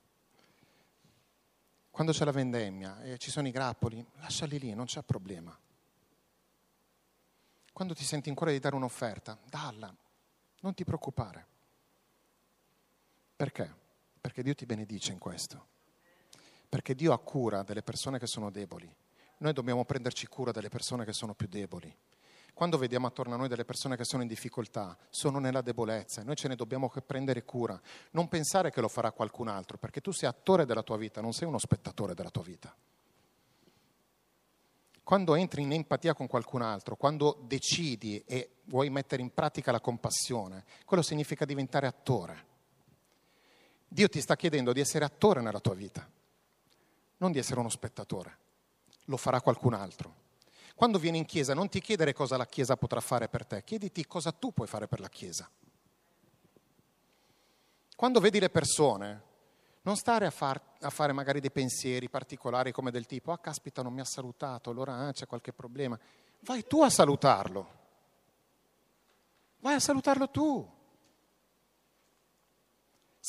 Quando 1.90 2.12
c'è 2.12 2.25
la 2.25 2.31
vendemmia 2.31 3.03
e 3.03 3.19
ci 3.19 3.31
sono 3.31 3.49
i 3.49 3.51
grappoli, 3.51 4.05
lasciali 4.19 4.61
lì, 4.61 4.75
non 4.75 4.87
c'è 4.87 5.03
problema. 5.03 5.59
Quando 7.73 7.95
ti 7.95 8.05
senti 8.05 8.29
in 8.29 8.37
cuore 8.37 8.53
di 8.53 8.61
dare 8.61 8.77
un'offerta, 8.77 9.37
dalla, 9.45 9.92
non 10.61 10.75
ti 10.75 10.85
preoccupare. 10.85 11.47
Perché? 13.35 13.75
Perché 14.21 14.42
Dio 14.42 14.55
ti 14.55 14.66
benedice 14.66 15.12
in 15.12 15.19
questo. 15.19 15.75
Perché 16.69 16.95
Dio 16.95 17.13
ha 17.13 17.19
cura 17.19 17.63
delle 17.63 17.83
persone 17.83 18.19
che 18.19 18.27
sono 18.27 18.51
deboli. 18.51 18.93
Noi 19.39 19.53
dobbiamo 19.53 19.85
prenderci 19.85 20.27
cura 20.27 20.51
delle 20.51 20.69
persone 20.69 21.05
che 21.05 21.13
sono 21.13 21.35
più 21.35 21.47
deboli. 21.47 21.95
Quando 22.57 22.79
vediamo 22.79 23.07
attorno 23.07 23.35
a 23.35 23.37
noi 23.37 23.49
delle 23.49 23.67
persone 23.67 23.97
che 23.97 24.05
sono 24.05 24.23
in 24.23 24.29
difficoltà, 24.29 24.97
sono 25.11 25.39
nella 25.39 25.61
debolezza, 25.61 26.23
noi 26.23 26.37
ce 26.37 26.49
ne 26.49 26.57
dobbiamo 26.57 26.91
prendere 27.05 27.45
cura. 27.45 27.79
Non 28.13 28.29
pensare 28.29 28.71
che 28.71 28.81
lo 28.81 28.89
farà 28.89 29.13
qualcun 29.13 29.49
altro, 29.49 29.77
perché 29.77 30.01
tu 30.01 30.11
sei 30.11 30.27
attore 30.27 30.65
della 30.65 30.83
tua 30.83 30.97
vita, 30.97 31.21
non 31.21 31.35
sei 31.35 31.47
uno 31.47 31.59
spettatore 31.59 32.15
della 32.15 32.31
tua 32.31 32.43
vita. 32.43 32.75
Quando 35.03 35.35
entri 35.35 35.63
in 35.63 35.73
empatia 35.73 36.15
con 36.15 36.27
qualcun 36.27 36.63
altro, 36.63 36.97
quando 36.97 37.39
decidi 37.47 38.25
e 38.27 38.57
vuoi 38.65 38.89
mettere 38.89 39.21
in 39.21 39.35
pratica 39.35 39.71
la 39.71 39.81
compassione, 39.81 40.65
quello 40.87 41.03
significa 41.03 41.45
diventare 41.45 41.87
attore. 41.87 42.47
Dio 43.87 44.09
ti 44.09 44.21
sta 44.23 44.35
chiedendo 44.35 44.73
di 44.73 44.81
essere 44.81 45.05
attore 45.05 45.43
nella 45.43 45.61
tua 45.61 45.75
vita, 45.75 46.11
non 47.19 47.33
di 47.33 47.39
essere 47.39 47.61
uno 47.61 47.69
spettatore. 47.69 48.39
Lo 49.05 49.17
farà 49.17 49.41
qualcun 49.41 49.75
altro. 49.75 50.25
Quando 50.75 50.99
vieni 50.99 51.19
in 51.19 51.25
chiesa 51.25 51.55
non 51.55 51.69
ti 51.69 51.81
chiedere 51.81 52.13
cosa 52.13 52.37
la 52.37 52.47
chiesa 52.47 52.77
potrà 52.77 53.01
fare 53.01 53.29
per 53.29 53.47
te, 53.47 53.65
chiediti 53.65 54.07
cosa 54.07 54.33
tu 54.33 54.53
puoi 54.53 54.67
fare 54.67 54.87
per 54.87 55.01
la 55.01 55.09
chiesa. 55.09 55.49
Quando 57.97 58.21
vedi 58.21 58.39
le 58.39 58.51
persone, 58.51 59.23
non 59.83 59.97
stare 59.97 60.27
a, 60.27 60.31
far, 60.31 60.61
a 60.81 60.91
fare 60.91 61.13
magari 61.13 61.41
dei 61.41 61.51
pensieri 61.51 62.11
particolari 62.11 62.73
come 62.73 62.91
del 62.91 63.07
tipo, 63.07 63.33
ah 63.33 63.39
caspita 63.39 63.83
non 63.83 63.95
mi 63.95 64.01
ha 64.01 64.05
salutato, 64.05 64.69
allora 64.69 65.07
ah, 65.07 65.13
c'è 65.13 65.27
qualche 65.27 65.53
problema. 65.53 65.99
Vai 66.41 66.67
tu 66.67 66.83
a 66.83 66.91
salutarlo. 66.91 67.69
Vai 69.61 69.75
a 69.77 69.81
salutarlo 69.81 70.29
tu. 70.29 70.75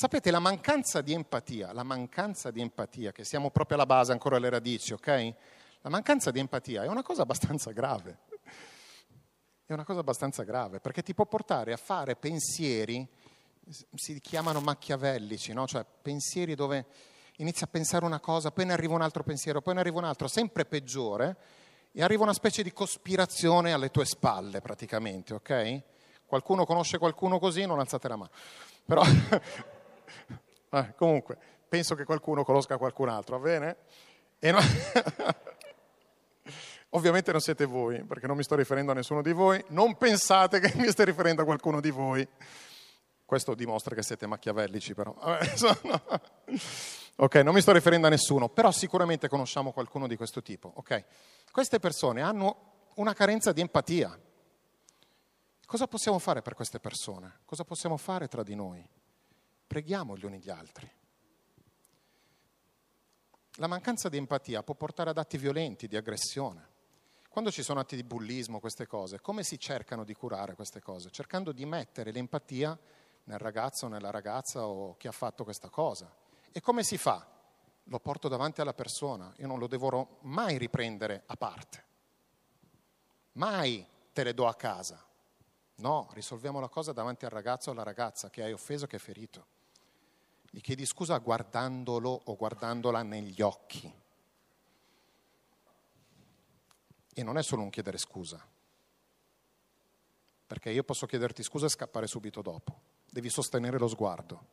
Sapete, 0.00 0.30
la 0.30 0.38
mancanza 0.38 1.00
di 1.00 1.12
empatia, 1.12 1.72
la 1.72 1.82
mancanza 1.82 2.52
di 2.52 2.60
empatia, 2.60 3.10
che 3.10 3.24
siamo 3.24 3.50
proprio 3.50 3.78
alla 3.78 3.84
base, 3.84 4.12
ancora 4.12 4.36
alle 4.36 4.48
radici, 4.48 4.92
ok? 4.92 5.34
La 5.80 5.90
mancanza 5.90 6.30
di 6.30 6.38
empatia 6.38 6.84
è 6.84 6.86
una 6.86 7.02
cosa 7.02 7.22
abbastanza 7.22 7.72
grave. 7.72 8.18
È 9.66 9.72
una 9.72 9.82
cosa 9.82 9.98
abbastanza 9.98 10.44
grave 10.44 10.78
perché 10.78 11.02
ti 11.02 11.14
può 11.14 11.26
portare 11.26 11.72
a 11.72 11.76
fare 11.76 12.14
pensieri, 12.14 13.04
si 13.96 14.20
chiamano 14.20 14.60
macchiavellici, 14.60 15.52
no? 15.52 15.66
cioè 15.66 15.84
pensieri 15.84 16.54
dove 16.54 16.86
inizi 17.38 17.64
a 17.64 17.66
pensare 17.66 18.04
una 18.04 18.20
cosa, 18.20 18.52
poi 18.52 18.66
ne 18.66 18.74
arriva 18.74 18.94
un 18.94 19.02
altro 19.02 19.24
pensiero, 19.24 19.60
poi 19.62 19.74
ne 19.74 19.80
arriva 19.80 19.98
un 19.98 20.04
altro, 20.04 20.28
sempre 20.28 20.64
peggiore, 20.64 21.36
e 21.90 22.04
arriva 22.04 22.22
una 22.22 22.34
specie 22.34 22.62
di 22.62 22.72
cospirazione 22.72 23.72
alle 23.72 23.90
tue 23.90 24.04
spalle 24.04 24.60
praticamente, 24.60 25.34
ok? 25.34 25.82
Qualcuno 26.24 26.64
conosce 26.66 26.98
qualcuno 26.98 27.40
così? 27.40 27.66
Non 27.66 27.80
alzate 27.80 28.06
la 28.06 28.14
mano. 28.14 28.30
Però, 28.84 29.02
eh, 30.70 30.94
comunque, 30.96 31.36
penso 31.68 31.94
che 31.94 32.04
qualcuno 32.04 32.44
conosca 32.44 32.76
qualcun 32.76 33.08
altro, 33.08 33.38
va 33.38 33.44
bene? 33.44 33.76
No... 34.40 34.58
Ovviamente 36.92 37.32
non 37.32 37.40
siete 37.40 37.66
voi, 37.66 38.02
perché 38.04 38.26
non 38.26 38.36
mi 38.36 38.42
sto 38.42 38.54
riferendo 38.54 38.92
a 38.92 38.94
nessuno 38.94 39.20
di 39.20 39.32
voi, 39.32 39.62
non 39.68 39.96
pensate 39.96 40.58
che 40.58 40.72
mi 40.76 40.88
stia 40.88 41.04
riferendo 41.04 41.42
a 41.42 41.44
qualcuno 41.44 41.80
di 41.80 41.90
voi. 41.90 42.26
Questo 43.26 43.54
dimostra 43.54 43.94
che 43.94 44.02
siete 44.02 44.26
macchiavellici 44.26 44.94
però. 44.94 45.14
ok, 47.16 47.34
non 47.36 47.52
mi 47.52 47.60
sto 47.60 47.72
riferendo 47.72 48.06
a 48.06 48.10
nessuno, 48.10 48.48
però 48.48 48.70
sicuramente 48.70 49.28
conosciamo 49.28 49.70
qualcuno 49.72 50.06
di 50.06 50.16
questo 50.16 50.40
tipo. 50.40 50.72
Ok, 50.76 51.04
queste 51.52 51.78
persone 51.78 52.22
hanno 52.22 52.86
una 52.94 53.12
carenza 53.12 53.52
di 53.52 53.60
empatia. 53.60 54.18
Cosa 55.66 55.86
possiamo 55.86 56.18
fare 56.18 56.40
per 56.40 56.54
queste 56.54 56.80
persone? 56.80 57.40
Cosa 57.44 57.64
possiamo 57.64 57.98
fare 57.98 58.28
tra 58.28 58.42
di 58.42 58.54
noi? 58.54 58.88
Preghiamo 59.68 60.16
gli 60.16 60.24
uni 60.24 60.40
gli 60.40 60.48
altri. 60.48 60.90
La 63.56 63.66
mancanza 63.66 64.08
di 64.08 64.16
empatia 64.16 64.62
può 64.62 64.74
portare 64.74 65.10
ad 65.10 65.18
atti 65.18 65.36
violenti, 65.36 65.86
di 65.86 65.96
aggressione. 65.96 66.76
Quando 67.28 67.50
ci 67.50 67.62
sono 67.62 67.80
atti 67.80 67.94
di 67.94 68.02
bullismo, 68.02 68.60
queste 68.60 68.86
cose, 68.86 69.20
come 69.20 69.42
si 69.44 69.58
cercano 69.58 70.04
di 70.04 70.14
curare 70.14 70.54
queste 70.54 70.80
cose? 70.80 71.10
Cercando 71.10 71.52
di 71.52 71.66
mettere 71.66 72.10
l'empatia 72.10 72.76
nel 73.24 73.38
ragazzo 73.38 73.86
o 73.86 73.88
nella 73.88 74.10
ragazza 74.10 74.66
o 74.66 74.96
chi 74.96 75.06
ha 75.06 75.12
fatto 75.12 75.44
questa 75.44 75.68
cosa. 75.68 76.12
E 76.50 76.60
come 76.60 76.82
si 76.82 76.96
fa? 76.96 77.26
Lo 77.84 77.98
porto 78.00 78.28
davanti 78.28 78.62
alla 78.62 78.74
persona, 78.74 79.32
io 79.36 79.46
non 79.46 79.58
lo 79.58 79.66
devo 79.66 80.18
mai 80.22 80.56
riprendere 80.56 81.24
a 81.26 81.36
parte. 81.36 81.84
Mai 83.32 83.86
te 84.12 84.24
le 84.24 84.34
do 84.34 84.46
a 84.46 84.54
casa. 84.54 85.04
No, 85.76 86.08
risolviamo 86.12 86.58
la 86.58 86.68
cosa 86.68 86.92
davanti 86.92 87.24
al 87.24 87.30
ragazzo 87.30 87.68
o 87.68 87.72
alla 87.72 87.82
ragazza 87.82 88.30
che 88.30 88.42
hai 88.42 88.52
offeso, 88.52 88.86
che 88.86 88.96
hai 88.96 89.02
ferito. 89.02 89.56
Gli 90.50 90.60
chiedi 90.60 90.86
scusa 90.86 91.18
guardandolo 91.18 92.22
o 92.24 92.36
guardandola 92.36 93.02
negli 93.02 93.42
occhi 93.42 94.06
E 97.18 97.24
non 97.24 97.36
è 97.36 97.42
solo 97.42 97.62
un 97.62 97.70
chiedere 97.70 97.98
scusa, 97.98 98.40
perché 100.46 100.70
io 100.70 100.84
posso 100.84 101.04
chiederti 101.04 101.42
scusa 101.42 101.66
e 101.66 101.68
scappare 101.68 102.06
subito 102.06 102.42
dopo. 102.42 102.80
Devi 103.10 103.28
sostenere 103.28 103.76
lo 103.76 103.88
sguardo. 103.88 104.46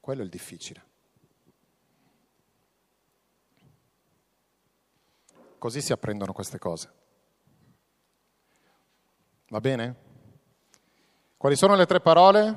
Quello 0.00 0.20
è 0.20 0.24
il 0.24 0.30
difficile. 0.30 0.84
Così 5.58 5.80
si 5.80 5.90
apprendono 5.90 6.32
queste 6.32 6.60
cose. 6.60 6.92
Va 9.48 9.60
bene? 9.60 9.96
Quali 11.36 11.56
sono 11.56 11.74
le 11.74 11.86
tre 11.86 12.00
parole? 12.00 12.54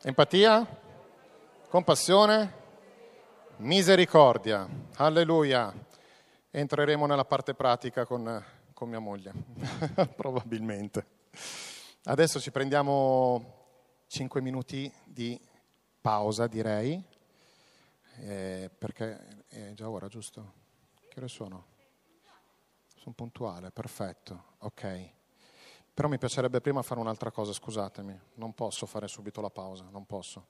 Empatia, 0.00 0.66
compassione, 1.74 2.52
misericordia. 3.56 4.64
Alleluia 4.94 5.74
entreremo 6.52 7.04
nella 7.04 7.24
parte 7.24 7.54
pratica 7.54 8.06
con, 8.06 8.44
con 8.72 8.88
mia 8.88 9.00
moglie, 9.00 9.32
probabilmente. 10.14 11.04
Adesso 12.04 12.38
ci 12.38 12.52
prendiamo 12.52 14.04
5 14.06 14.40
minuti 14.40 14.88
di 15.02 15.36
pausa, 16.00 16.46
direi, 16.46 17.02
eh, 18.20 18.70
perché 18.78 19.42
è 19.48 19.72
già 19.72 19.90
ora, 19.90 20.06
giusto? 20.06 20.52
Che 21.08 21.18
ore 21.18 21.28
sono? 21.28 21.64
Sono 22.94 23.16
puntuale, 23.16 23.72
perfetto, 23.72 24.44
ok. 24.58 25.10
Però 25.92 26.06
mi 26.06 26.18
piacerebbe 26.18 26.60
prima 26.60 26.82
fare 26.82 27.00
un'altra 27.00 27.32
cosa, 27.32 27.52
scusatemi, 27.52 28.16
non 28.34 28.54
posso 28.54 28.86
fare 28.86 29.08
subito 29.08 29.40
la 29.40 29.50
pausa, 29.50 29.88
non 29.90 30.06
posso. 30.06 30.46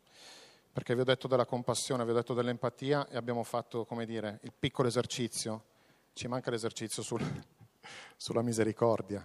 Perché 0.74 0.96
vi 0.96 1.02
ho 1.02 1.04
detto 1.04 1.28
della 1.28 1.46
compassione, 1.46 2.04
vi 2.04 2.10
ho 2.10 2.14
detto 2.14 2.34
dell'empatia 2.34 3.06
e 3.06 3.16
abbiamo 3.16 3.44
fatto, 3.44 3.84
come 3.84 4.04
dire, 4.04 4.40
il 4.42 4.52
piccolo 4.52 4.88
esercizio 4.88 5.66
ci 6.14 6.26
manca 6.26 6.50
l'esercizio 6.50 7.00
sul, 7.00 7.22
sulla 8.16 8.42
misericordia. 8.42 9.24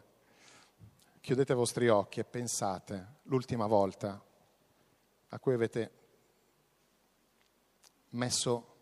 Chiudete 1.19 1.51
i 1.51 1.55
vostri 1.55 1.89
occhi 1.89 2.19
e 2.19 2.23
pensate 2.23 3.15
l'ultima 3.23 3.65
volta 3.65 4.23
a 5.29 5.39
cui 5.39 5.55
avete 5.55 5.91
messo 8.09 8.75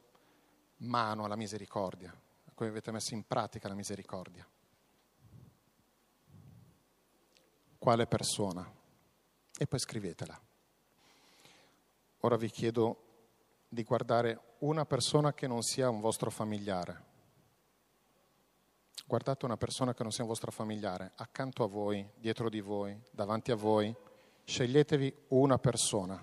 mano 0.80 1.24
alla 1.24 1.38
misericordia, 1.38 2.12
a 2.12 2.52
cui 2.54 2.68
avete 2.68 2.92
messo 2.92 3.14
in 3.14 3.26
pratica 3.26 3.70
la 3.70 3.76
misericordia. 3.76 4.46
Quale 7.78 8.08
persona? 8.08 8.70
E 9.58 9.68
poi 9.68 9.80
scrivetela. 9.80 10.47
Ora 12.22 12.36
vi 12.36 12.50
chiedo 12.50 13.04
di 13.70 13.84
guardare 13.84 14.56
una 14.60 14.86
persona 14.86 15.34
che 15.34 15.48
non 15.48 15.62
sia 15.62 15.90
un 15.90 16.00
vostro 16.00 16.32
familiare. 16.32 17.06
Guardate 19.06 19.46
una 19.46 19.58
persona 19.58 19.94
che 19.94 20.04
non 20.04 20.12
sia 20.12 20.24
un 20.24 20.30
vostro 20.30 20.52
familiare, 20.52 21.12
accanto 21.16 21.64
a 21.64 21.68
voi, 21.68 22.06
dietro 22.16 22.50
di 22.50 22.60
voi, 22.60 23.00
davanti 23.12 23.52
a 23.52 23.56
voi, 23.56 23.96
sceglietevi 24.44 25.14
una 25.30 25.58
persona. 25.60 26.22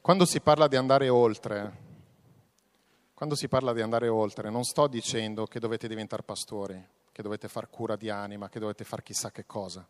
Quando 0.00 0.26
si 0.26 0.40
parla 0.40 0.68
di 0.68 0.76
andare 0.76 1.08
oltre, 1.08 1.82
quando 3.14 3.36
si 3.36 3.48
parla 3.48 3.72
di 3.72 3.80
andare 3.80 4.08
oltre, 4.08 4.50
non 4.50 4.64
sto 4.64 4.86
dicendo 4.86 5.46
che 5.46 5.60
dovete 5.60 5.88
diventare 5.88 6.22
pastori, 6.22 6.86
che 7.14 7.22
dovete 7.22 7.46
far 7.46 7.70
cura 7.70 7.94
di 7.94 8.10
anima, 8.10 8.48
che 8.48 8.58
dovete 8.58 8.82
fare 8.82 9.04
chissà 9.04 9.30
che 9.30 9.46
cosa, 9.46 9.86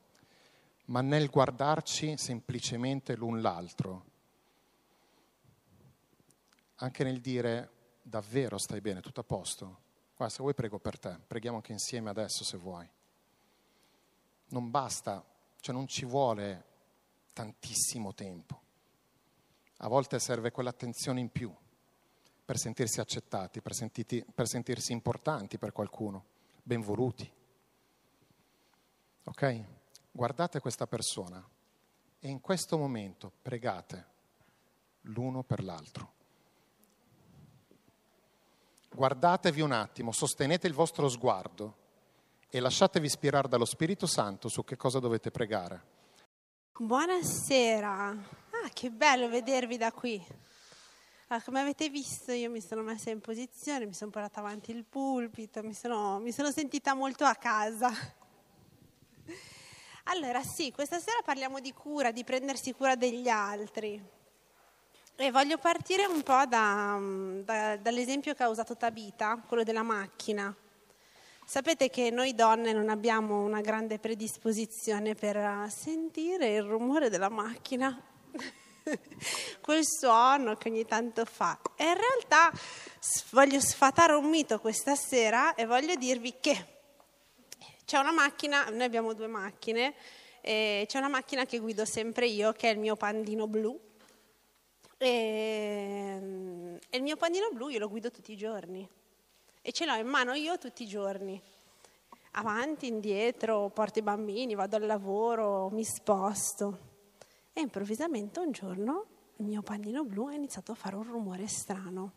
ma 0.86 1.00
nel 1.00 1.30
guardarci 1.30 2.18
semplicemente 2.18 3.16
l'un 3.16 3.40
l'altro 3.40 4.12
anche 6.76 7.02
nel 7.02 7.20
dire 7.20 7.70
davvero 8.02 8.58
stai 8.58 8.82
bene, 8.82 9.00
tutto 9.00 9.20
a 9.20 9.24
posto. 9.24 9.82
Guarda, 10.16 10.34
se 10.34 10.42
vuoi 10.42 10.54
prego 10.54 10.78
per 10.78 10.98
te, 10.98 11.18
preghiamo 11.26 11.56
anche 11.56 11.72
insieme 11.72 12.10
adesso 12.10 12.44
se 12.44 12.58
vuoi. 12.58 12.86
Non 14.48 14.70
basta, 14.70 15.24
cioè 15.60 15.74
non 15.74 15.86
ci 15.86 16.04
vuole 16.04 16.64
tantissimo 17.32 18.12
tempo. 18.12 18.60
A 19.78 19.88
volte 19.88 20.18
serve 20.18 20.50
quell'attenzione 20.50 21.20
in 21.20 21.30
più 21.30 21.52
per 22.44 22.58
sentirsi 22.58 23.00
accettati, 23.00 23.62
per, 23.62 23.74
sentiti, 23.74 24.22
per 24.34 24.46
sentirsi 24.46 24.92
importanti 24.92 25.56
per 25.56 25.72
qualcuno, 25.72 26.24
benvoluti. 26.64 27.30
Ok? 29.24 29.64
Guardate 30.10 30.60
questa 30.60 30.86
persona 30.86 31.46
e 32.18 32.28
in 32.28 32.40
questo 32.40 32.78
momento 32.78 33.30
pregate 33.42 34.06
l'uno 35.02 35.42
per 35.42 35.62
l'altro. 35.62 36.12
Guardatevi 38.90 39.60
un 39.60 39.72
attimo, 39.72 40.12
sostenete 40.12 40.66
il 40.66 40.72
vostro 40.72 41.08
sguardo 41.08 41.82
e 42.48 42.60
lasciatevi 42.60 43.06
ispirare 43.06 43.48
dallo 43.48 43.64
Spirito 43.64 44.06
Santo 44.06 44.48
su 44.48 44.64
che 44.64 44.76
cosa 44.76 45.00
dovete 45.00 45.30
pregare. 45.30 45.92
Buonasera, 46.78 48.08
ah, 48.08 48.68
che 48.72 48.90
bello 48.90 49.28
vedervi 49.28 49.76
da 49.76 49.92
qui. 49.92 50.24
Ah, 51.28 51.40
come 51.40 51.60
avete 51.60 51.88
visto 51.88 52.32
io 52.32 52.50
mi 52.50 52.60
sono 52.60 52.82
messa 52.82 53.08
in 53.08 53.20
posizione, 53.20 53.86
mi 53.86 53.94
sono 53.94 54.10
portata 54.10 54.40
avanti 54.40 54.72
il 54.72 54.84
pulpito, 54.84 55.62
mi 55.62 55.72
sono, 55.72 56.18
mi 56.18 56.32
sono 56.32 56.50
sentita 56.50 56.92
molto 56.94 57.24
a 57.24 57.34
casa. 57.34 57.90
Allora 60.08 60.42
sì, 60.42 60.70
questa 60.70 61.00
sera 61.00 61.22
parliamo 61.24 61.60
di 61.60 61.72
cura, 61.72 62.10
di 62.10 62.24
prendersi 62.24 62.74
cura 62.74 62.94
degli 62.94 63.26
altri. 63.26 63.98
E 65.16 65.30
voglio 65.30 65.56
partire 65.56 66.04
un 66.04 66.22
po' 66.22 66.44
da, 66.46 67.00
da, 67.42 67.76
dall'esempio 67.78 68.34
che 68.34 68.42
ha 68.42 68.50
usato 68.50 68.76
Tabita, 68.76 69.42
quello 69.46 69.62
della 69.62 69.82
macchina. 69.82 70.54
Sapete 71.46 71.88
che 71.88 72.10
noi 72.10 72.34
donne 72.34 72.74
non 72.74 72.90
abbiamo 72.90 73.42
una 73.42 73.62
grande 73.62 73.98
predisposizione 73.98 75.14
per 75.14 75.70
sentire 75.70 76.54
il 76.54 76.64
rumore 76.64 77.08
della 77.08 77.30
macchina, 77.30 77.98
quel 79.60 79.82
suono 79.84 80.56
che 80.56 80.68
ogni 80.68 80.84
tanto 80.84 81.24
fa. 81.24 81.58
E 81.76 81.84
in 81.84 81.94
realtà 81.94 82.52
voglio 83.30 83.60
sfatare 83.60 84.12
un 84.14 84.28
mito 84.28 84.60
questa 84.60 84.94
sera 84.94 85.54
e 85.54 85.66
voglio 85.66 85.94
dirvi 85.94 86.34
che 86.40 86.72
c'è 87.84 87.98
una 87.98 88.12
macchina, 88.12 88.64
noi 88.70 88.82
abbiamo 88.84 89.12
due 89.12 89.26
macchine, 89.26 89.94
c'è 90.40 90.86
una 90.94 91.08
macchina 91.08 91.44
che 91.46 91.58
guido 91.58 91.84
sempre 91.84 92.26
io, 92.26 92.52
che 92.52 92.68
è 92.68 92.72
il 92.72 92.78
mio 92.78 92.96
pandino 92.96 93.46
blu. 93.46 93.78
E, 94.96 96.78
e 96.88 96.96
il 96.96 97.02
mio 97.02 97.16
pandino 97.16 97.50
blu 97.52 97.68
io 97.68 97.78
lo 97.78 97.88
guido 97.88 98.10
tutti 98.10 98.32
i 98.32 98.36
giorni 98.36 98.88
e 99.66 99.72
ce 99.72 99.86
l'ho 99.86 99.94
in 99.94 100.06
mano 100.06 100.34
io 100.34 100.58
tutti 100.58 100.82
i 100.82 100.86
giorni. 100.86 101.40
Avanti, 102.32 102.86
indietro, 102.86 103.70
porto 103.70 103.98
i 103.98 104.02
bambini, 104.02 104.54
vado 104.54 104.76
al 104.76 104.84
lavoro, 104.84 105.70
mi 105.70 105.84
sposto. 105.84 106.93
E 107.56 107.60
improvvisamente 107.60 108.40
un 108.40 108.50
giorno 108.50 109.06
il 109.36 109.46
mio 109.46 109.62
pandino 109.62 110.04
blu 110.04 110.26
ha 110.26 110.34
iniziato 110.34 110.72
a 110.72 110.74
fare 110.74 110.96
un 110.96 111.04
rumore 111.04 111.46
strano, 111.46 112.12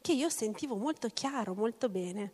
che 0.00 0.12
io 0.12 0.28
sentivo 0.28 0.76
molto 0.76 1.08
chiaro, 1.08 1.54
molto 1.54 1.88
bene. 1.88 2.32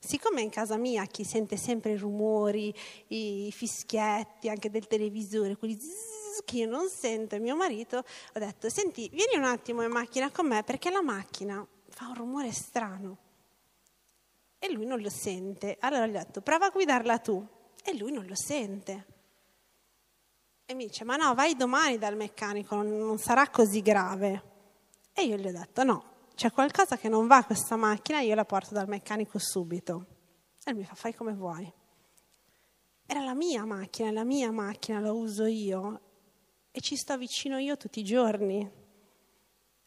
Siccome 0.00 0.42
in 0.42 0.50
casa 0.50 0.76
mia 0.76 1.04
chi 1.06 1.24
sente 1.24 1.56
sempre 1.56 1.92
i 1.92 1.96
rumori, 1.96 2.72
i 3.08 3.50
fischietti 3.52 4.48
anche 4.48 4.70
del 4.70 4.86
televisore, 4.86 5.56
quelli 5.56 5.78
zzz, 5.78 6.44
che 6.44 6.58
io 6.58 6.68
non 6.68 6.88
sento, 6.88 7.38
mio 7.38 7.56
marito, 7.56 7.98
ho 7.98 8.38
detto, 8.38 8.68
senti, 8.68 9.08
vieni 9.08 9.36
un 9.36 9.44
attimo 9.44 9.82
in 9.82 9.90
macchina 9.90 10.30
con 10.30 10.46
me 10.46 10.62
perché 10.62 10.90
la 10.90 11.02
macchina 11.02 11.66
fa 11.88 12.08
un 12.08 12.14
rumore 12.14 12.52
strano. 12.52 13.18
E 14.60 14.72
lui 14.72 14.86
non 14.86 15.00
lo 15.00 15.10
sente. 15.10 15.76
Allora 15.80 16.06
gli 16.06 16.10
ho 16.14 16.18
detto, 16.18 16.40
prova 16.40 16.66
a 16.66 16.70
guidarla 16.70 17.18
tu. 17.18 17.44
E 17.84 17.96
lui 17.96 18.12
non 18.12 18.26
lo 18.26 18.34
sente. 18.34 19.17
E 20.70 20.74
mi 20.74 20.84
dice, 20.84 21.02
ma 21.04 21.16
no, 21.16 21.32
vai 21.32 21.56
domani 21.56 21.96
dal 21.96 22.14
meccanico, 22.14 22.74
non 22.82 23.16
sarà 23.16 23.48
così 23.48 23.80
grave. 23.80 24.42
E 25.14 25.22
io 25.22 25.36
gli 25.36 25.46
ho 25.46 25.50
detto, 25.50 25.82
no, 25.82 26.04
c'è 26.34 26.52
qualcosa 26.52 26.98
che 26.98 27.08
non 27.08 27.26
va 27.26 27.38
a 27.38 27.44
questa 27.46 27.76
macchina, 27.76 28.20
io 28.20 28.34
la 28.34 28.44
porto 28.44 28.74
dal 28.74 28.86
meccanico 28.86 29.38
subito. 29.38 30.04
E 30.62 30.72
lui 30.72 30.80
mi 30.80 30.84
fa, 30.84 30.94
fai 30.94 31.14
come 31.14 31.32
vuoi. 31.32 31.72
Era 33.06 33.24
la 33.24 33.32
mia 33.32 33.64
macchina, 33.64 34.10
la 34.10 34.24
mia 34.24 34.52
macchina, 34.52 35.00
la 35.00 35.10
uso 35.10 35.46
io 35.46 36.00
e 36.70 36.80
ci 36.82 36.96
sto 36.96 37.16
vicino 37.16 37.56
io 37.56 37.78
tutti 37.78 38.00
i 38.00 38.04
giorni. 38.04 38.70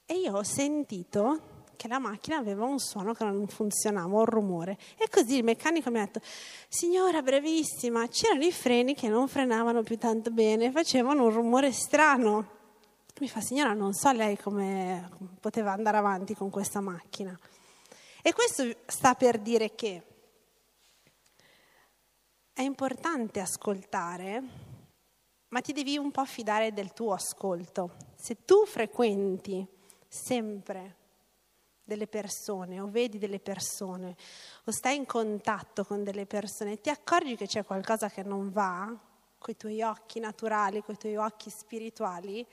E 0.03 0.13
io 0.15 0.35
ho 0.35 0.41
sentito 0.41 1.50
che 1.75 1.87
la 1.87 1.99
macchina 1.99 2.37
aveva 2.37 2.65
un 2.65 2.79
suono 2.79 3.13
che 3.13 3.23
non 3.23 3.47
funzionava, 3.47 4.15
un 4.15 4.25
rumore. 4.25 4.77
E 4.97 5.07
così 5.09 5.37
il 5.37 5.43
meccanico 5.43 5.89
mi 5.89 5.99
ha 5.99 6.05
detto, 6.05 6.21
signora 6.67 7.21
brevissima, 7.21 8.07
c'erano 8.07 8.43
i 8.43 8.51
freni 8.51 8.93
che 8.93 9.07
non 9.07 9.27
frenavano 9.27 9.83
più 9.83 9.97
tanto 9.97 10.31
bene, 10.31 10.71
facevano 10.71 11.23
un 11.23 11.31
rumore 11.31 11.71
strano. 11.71 12.59
Mi 13.19 13.27
fa, 13.27 13.41
signora, 13.41 13.73
non 13.73 13.93
so 13.93 14.11
lei 14.11 14.37
come 14.37 15.09
poteva 15.39 15.71
andare 15.71 15.97
avanti 15.97 16.33
con 16.35 16.49
questa 16.49 16.81
macchina. 16.81 17.37
E 18.21 18.33
questo 18.33 18.63
sta 18.85 19.13
per 19.15 19.39
dire 19.39 19.75
che 19.75 20.03
è 22.53 22.61
importante 22.61 23.39
ascoltare, 23.39 24.43
ma 25.49 25.61
ti 25.61 25.73
devi 25.73 25.97
un 25.97 26.11
po' 26.11 26.25
fidare 26.25 26.73
del 26.73 26.93
tuo 26.93 27.13
ascolto. 27.13 27.95
Se 28.15 28.45
tu 28.45 28.65
frequenti 28.65 29.67
sempre 30.07 30.97
delle 31.91 32.07
persone 32.07 32.79
o 32.79 32.87
vedi 32.87 33.17
delle 33.17 33.39
persone 33.39 34.15
o 34.63 34.71
stai 34.71 34.95
in 34.95 35.05
contatto 35.05 35.83
con 35.83 36.05
delle 36.05 36.25
persone 36.25 36.73
e 36.73 36.81
ti 36.81 36.89
accorgi 36.89 37.35
che 37.35 37.47
c'è 37.47 37.65
qualcosa 37.65 38.09
che 38.09 38.23
non 38.23 38.49
va, 38.49 38.97
con 39.37 39.53
i 39.53 39.57
tuoi 39.57 39.81
occhi 39.81 40.21
naturali, 40.21 40.81
con 40.83 40.95
i 40.95 40.97
tuoi 40.97 41.17
occhi 41.17 41.49
spirituali, 41.49 42.47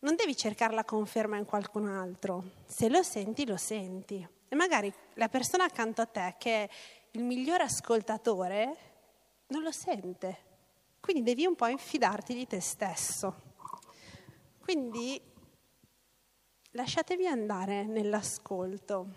non 0.00 0.16
devi 0.16 0.36
cercare 0.36 0.74
la 0.74 0.84
conferma 0.84 1.38
in 1.38 1.46
qualcun 1.46 1.88
altro. 1.88 2.50
Se 2.66 2.90
lo 2.90 3.02
senti, 3.02 3.46
lo 3.46 3.56
senti. 3.56 4.26
E 4.48 4.54
magari 4.54 4.92
la 5.14 5.28
persona 5.28 5.64
accanto 5.64 6.02
a 6.02 6.06
te, 6.06 6.34
che 6.38 6.64
è 6.64 6.68
il 7.12 7.24
migliore 7.24 7.62
ascoltatore, 7.62 8.76
non 9.48 9.62
lo 9.62 9.72
sente. 9.72 10.46
Quindi 11.00 11.22
devi 11.22 11.46
un 11.46 11.54
po' 11.54 11.68
infidarti 11.68 12.34
di 12.34 12.46
te 12.46 12.60
stesso. 12.60 13.46
Quindi 14.60 15.20
lasciatevi 16.78 17.26
andare 17.26 17.84
nell'ascolto. 17.86 19.08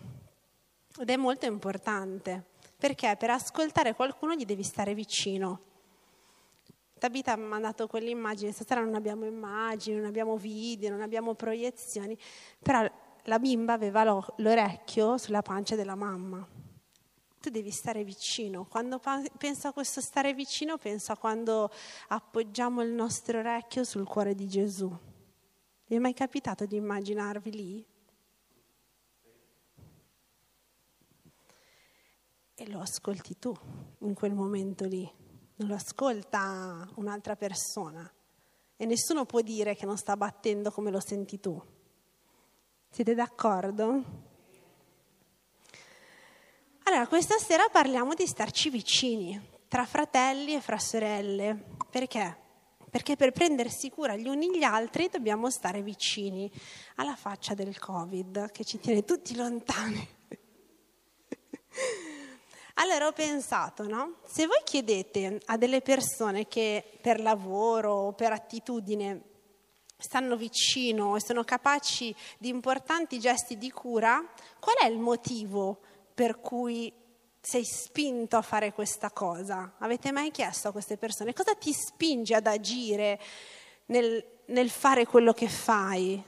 Ed 0.97 1.09
è 1.11 1.15
molto 1.15 1.45
importante, 1.45 2.43
perché 2.75 3.15
per 3.17 3.29
ascoltare 3.29 3.93
qualcuno 3.93 4.33
gli 4.33 4.45
devi 4.45 4.63
stare 4.63 4.95
vicino. 4.95 5.61
Tabita 6.97 7.33
ha 7.33 7.37
mandato 7.37 7.85
quell'immagine, 7.85 8.51
stasera 8.51 8.81
non 8.81 8.95
abbiamo 8.95 9.25
immagini, 9.25 9.97
non 9.97 10.05
abbiamo 10.05 10.37
video, 10.37 10.89
non 10.89 11.01
abbiamo 11.01 11.35
proiezioni, 11.35 12.17
però 12.59 12.83
la 13.25 13.39
bimba 13.39 13.73
aveva 13.73 14.03
l'orecchio 14.37 15.19
sulla 15.19 15.43
pancia 15.43 15.75
della 15.75 15.95
mamma. 15.95 16.45
Tu 17.39 17.49
devi 17.49 17.71
stare 17.71 18.03
vicino. 18.03 18.65
Quando 18.65 18.99
penso 19.37 19.67
a 19.67 19.71
questo 19.71 20.01
stare 20.01 20.33
vicino, 20.33 20.77
penso 20.77 21.11
a 21.11 21.17
quando 21.17 21.71
appoggiamo 22.07 22.81
il 22.81 22.91
nostro 22.91 23.37
orecchio 23.37 23.83
sul 23.83 24.07
cuore 24.07 24.33
di 24.33 24.47
Gesù. 24.47 24.91
Vi 25.91 25.97
è 25.97 25.99
mai 25.99 26.13
capitato 26.13 26.65
di 26.65 26.77
immaginarvi 26.77 27.51
lì? 27.51 27.85
E 32.55 32.69
lo 32.69 32.79
ascolti 32.79 33.37
tu 33.37 33.53
in 33.97 34.13
quel 34.13 34.33
momento 34.33 34.85
lì 34.85 35.11
non 35.55 35.67
lo 35.67 35.75
ascolta 35.75 36.89
un'altra 36.95 37.35
persona 37.35 38.09
e 38.77 38.85
nessuno 38.85 39.25
può 39.25 39.41
dire 39.41 39.75
che 39.75 39.85
non 39.85 39.97
sta 39.97 40.15
battendo 40.15 40.71
come 40.71 40.91
lo 40.91 41.01
senti 41.01 41.41
tu. 41.41 41.61
Siete 42.89 43.13
d'accordo? 43.13 44.03
Allora, 46.83 47.05
questa 47.05 47.37
sera 47.37 47.67
parliamo 47.69 48.13
di 48.13 48.27
starci 48.27 48.69
vicini, 48.69 49.37
tra 49.67 49.85
fratelli 49.85 50.53
e 50.53 50.61
fra 50.61 50.79
sorelle. 50.79 51.65
Perché? 51.89 52.40
Perché 52.91 53.15
per 53.15 53.31
prendersi 53.31 53.89
cura 53.89 54.17
gli 54.17 54.27
uni 54.27 54.57
gli 54.57 54.63
altri 54.63 55.07
dobbiamo 55.09 55.49
stare 55.49 55.81
vicini 55.81 56.51
alla 56.95 57.15
faccia 57.15 57.53
del 57.53 57.79
Covid 57.79 58.51
che 58.51 58.65
ci 58.65 58.79
tiene 58.79 59.05
tutti 59.05 59.35
lontani. 59.35 60.07
Allora 62.75 63.07
ho 63.07 63.11
pensato, 63.11 63.87
no? 63.87 64.15
Se 64.25 64.47
voi 64.47 64.61
chiedete 64.63 65.39
a 65.45 65.57
delle 65.57 65.81
persone 65.81 66.47
che 66.47 66.83
per 66.99 67.21
lavoro 67.21 67.93
o 67.93 68.13
per 68.13 68.31
attitudine 68.31 69.21
stanno 69.97 70.35
vicino 70.35 71.15
e 71.15 71.21
sono 71.21 71.43
capaci 71.43 72.13
di 72.39 72.49
importanti 72.49 73.19
gesti 73.19 73.57
di 73.57 73.71
cura, 73.71 74.25
qual 74.59 74.77
è 74.77 74.87
il 74.87 74.97
motivo 74.97 75.81
per 76.13 76.39
cui 76.39 76.91
sei 77.41 77.65
spinto 77.65 78.37
a 78.37 78.41
fare 78.41 78.71
questa 78.71 79.11
cosa? 79.11 79.73
Avete 79.79 80.11
mai 80.11 80.31
chiesto 80.31 80.67
a 80.67 80.71
queste 80.71 80.97
persone 80.97 81.33
cosa 81.33 81.55
ti 81.55 81.73
spinge 81.73 82.35
ad 82.35 82.47
agire 82.47 83.19
nel, 83.87 84.23
nel 84.45 84.69
fare 84.69 85.05
quello 85.05 85.33
che 85.33 85.47
fai? 85.47 86.23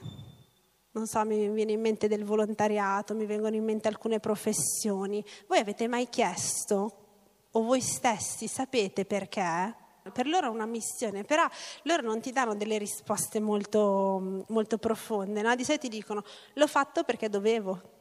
non 0.94 1.06
so, 1.06 1.24
mi 1.24 1.48
viene 1.48 1.72
in 1.72 1.80
mente 1.80 2.06
del 2.06 2.24
volontariato, 2.24 3.14
mi 3.14 3.26
vengono 3.26 3.56
in 3.56 3.64
mente 3.64 3.88
alcune 3.88 4.20
professioni. 4.20 5.24
Voi 5.48 5.58
avete 5.58 5.88
mai 5.88 6.08
chiesto, 6.08 7.04
o 7.50 7.62
voi 7.62 7.80
stessi 7.80 8.46
sapete 8.46 9.04
perché? 9.04 9.74
Per 10.12 10.26
loro 10.26 10.46
è 10.46 10.50
una 10.50 10.66
missione, 10.66 11.24
però 11.24 11.46
loro 11.82 12.02
non 12.02 12.20
ti 12.20 12.30
danno 12.30 12.54
delle 12.54 12.78
risposte 12.78 13.40
molto, 13.40 14.44
molto 14.48 14.78
profonde, 14.78 15.42
no? 15.42 15.54
di 15.54 15.64
solito 15.64 15.88
ti 15.88 15.96
dicono 15.96 16.22
l'ho 16.54 16.66
fatto 16.66 17.04
perché 17.04 17.28
dovevo, 17.28 17.93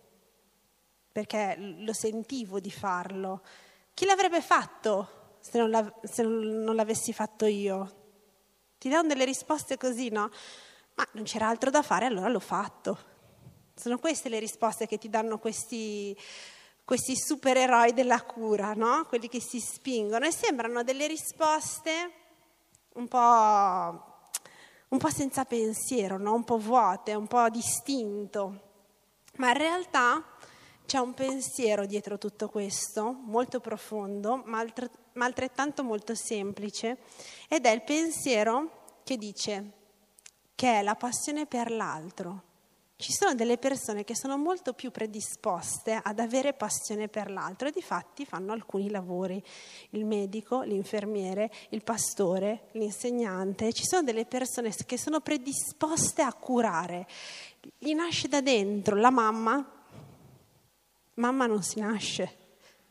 perché 1.14 1.56
lo 1.58 1.94
sentivo 1.94 2.60
di 2.60 2.72
farlo. 2.72 3.42
Chi 3.94 4.06
l'avrebbe 4.06 4.42
fatto 4.42 5.38
se 5.40 5.60
non, 5.60 5.94
se 6.02 6.24
non 6.24 6.76
l'avessi 6.76 7.14
fatto 7.14 7.46
io? 7.46 8.02
Ti 8.80 8.90
danno 8.90 9.08
delle 9.08 9.24
risposte 9.24 9.78
così, 9.78 10.10
no? 10.10 10.32
Ma 10.96 11.08
non 11.14 11.24
c'era 11.24 11.48
altro 11.48 11.70
da 11.70 11.84
fare, 11.84 12.08
allora 12.08 12.28
l'ho 12.28 12.40
fatto. 12.40 12.98
Sono 13.76 14.00
queste 14.00 14.28
le 14.28 14.40
risposte 14.40 14.88
che 14.88 14.98
ti 14.98 15.10
danno 15.10 15.38
questi, 15.38 16.18
questi 16.84 17.16
supereroi 17.16 17.94
della 17.94 18.22
cura, 18.24 18.74
no? 18.74 19.06
Quelli 19.08 19.30
che 19.30 19.40
si 19.40 19.60
spingono 19.60 20.26
e 20.26 20.32
sembrano 20.32 20.84
delle 20.84 21.06
risposte 21.06 21.92
un 22.94 23.08
po', 23.08 24.30
un 24.90 24.98
po 24.98 25.10
senza 25.10 25.46
pensiero, 25.46 26.18
no? 26.18 26.34
un 26.34 26.44
po' 26.44 26.58
vuote, 26.58 27.14
un 27.14 27.28
po' 27.28 27.50
distinto. 27.50 28.72
Ma 29.38 29.50
in 29.50 29.58
realtà 29.58 30.24
c'è 30.94 31.00
un 31.00 31.16
pensiero 31.16 31.88
dietro 31.88 32.20
tutto 32.20 32.50
questo, 32.50 33.18
molto 33.26 33.60
profondo, 33.60 34.44
ma, 34.46 34.64
altrettanto 35.16 35.84
molto 35.84 36.14
semplice, 36.14 37.00
ed 37.50 37.66
è 37.66 37.72
il 37.72 37.82
pensiero 37.82 39.00
che 39.04 39.18
dice 39.18 39.72
che 40.54 40.72
è 40.72 40.84
la 40.84 40.94
passione 40.94 41.48
per 41.48 41.72
l'altro. 41.72 42.44
Ci 42.96 43.12
sono 43.12 43.34
delle 43.34 43.58
persone 43.58 44.04
che 44.04 44.16
sono 44.16 44.38
molto 44.38 44.74
più 44.74 44.92
predisposte 44.92 46.00
ad 46.00 46.20
avere 46.20 46.54
passione 46.54 47.08
per 47.08 47.32
l'altro 47.32 47.70
e 47.70 47.72
di 47.72 47.82
fatti 47.82 48.24
fanno 48.24 48.54
alcuni 48.54 48.92
lavori, 48.92 49.44
il 49.90 50.06
medico, 50.06 50.62
l'infermiere, 50.62 51.50
il 51.70 51.82
pastore, 51.82 52.68
l'insegnante. 52.74 53.74
Ci 53.74 53.88
sono 53.88 54.04
delle 54.04 54.26
persone 54.26 54.72
che 54.86 55.00
sono 55.00 55.22
predisposte 55.22 56.22
a 56.22 56.34
curare. 56.34 57.08
Gli 57.80 57.96
nasce 57.96 58.28
da 58.28 58.42
dentro 58.42 58.96
la 58.96 59.10
mamma. 59.10 59.73
Mamma 61.16 61.46
non 61.46 61.62
si 61.62 61.80
nasce, 61.80 62.38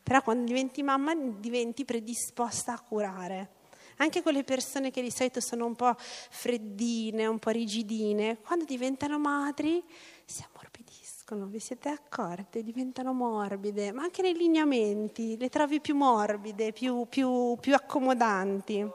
però 0.03 0.23
quando 0.23 0.45
diventi 0.45 0.83
mamma 0.83 1.14
diventi 1.14 1.85
predisposta 1.85 2.73
a 2.73 2.81
curare. 2.81 3.61
Anche 3.97 4.23
quelle 4.23 4.45
persone 4.45 4.91
che 4.91 5.03
di 5.03 5.11
solito 5.11 5.41
sono 5.41 5.66
un 5.66 5.75
po' 5.75 5.95
freddine, 5.97 7.27
un 7.27 7.39
po' 7.39 7.51
rigidine, 7.51 8.39
quando 8.41 8.64
diventano 8.64 9.18
madri 9.18 9.85
si 10.25 10.43
ammorbidiscono, 10.43 11.47
vi 11.47 11.59
siete 11.59 11.89
accorte? 11.89 12.62
Diventano 12.62 13.12
morbide, 13.12 13.93
ma 13.93 14.03
anche 14.03 14.23
nei 14.23 14.35
lineamenti 14.35 15.37
le 15.37 15.49
trovi 15.49 15.81
più 15.81 15.95
morbide, 15.95 16.73
più, 16.73 17.07
più, 17.09 17.57
più 17.61 17.75
accomodanti. 17.75 18.89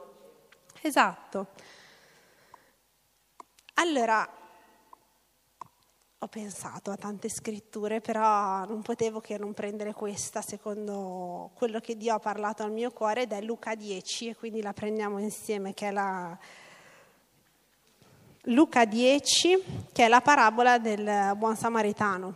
Esatto. 0.82 1.48
Allora, 3.74 4.28
ho 6.20 6.26
pensato 6.26 6.90
a 6.90 6.96
tante 6.96 7.28
scritture, 7.28 8.00
però 8.00 8.64
non 8.64 8.82
potevo 8.82 9.20
che 9.20 9.38
non 9.38 9.54
prendere 9.54 9.92
questa 9.92 10.42
secondo 10.42 11.50
quello 11.54 11.78
che 11.78 11.96
Dio 11.96 12.14
ha 12.14 12.18
parlato 12.18 12.64
al 12.64 12.72
mio 12.72 12.90
cuore 12.90 13.22
ed 13.22 13.32
è 13.32 13.40
Luca 13.40 13.76
10 13.76 14.30
e 14.30 14.34
quindi 14.34 14.60
la 14.60 14.72
prendiamo 14.72 15.20
insieme 15.20 15.74
che 15.74 15.88
è 15.88 15.90
la 15.92 16.36
Luca 18.42 18.84
10 18.84 19.86
che 19.92 20.06
è 20.06 20.08
la 20.08 20.20
parabola 20.20 20.78
del 20.78 21.36
buon 21.36 21.56
samaritano. 21.56 22.34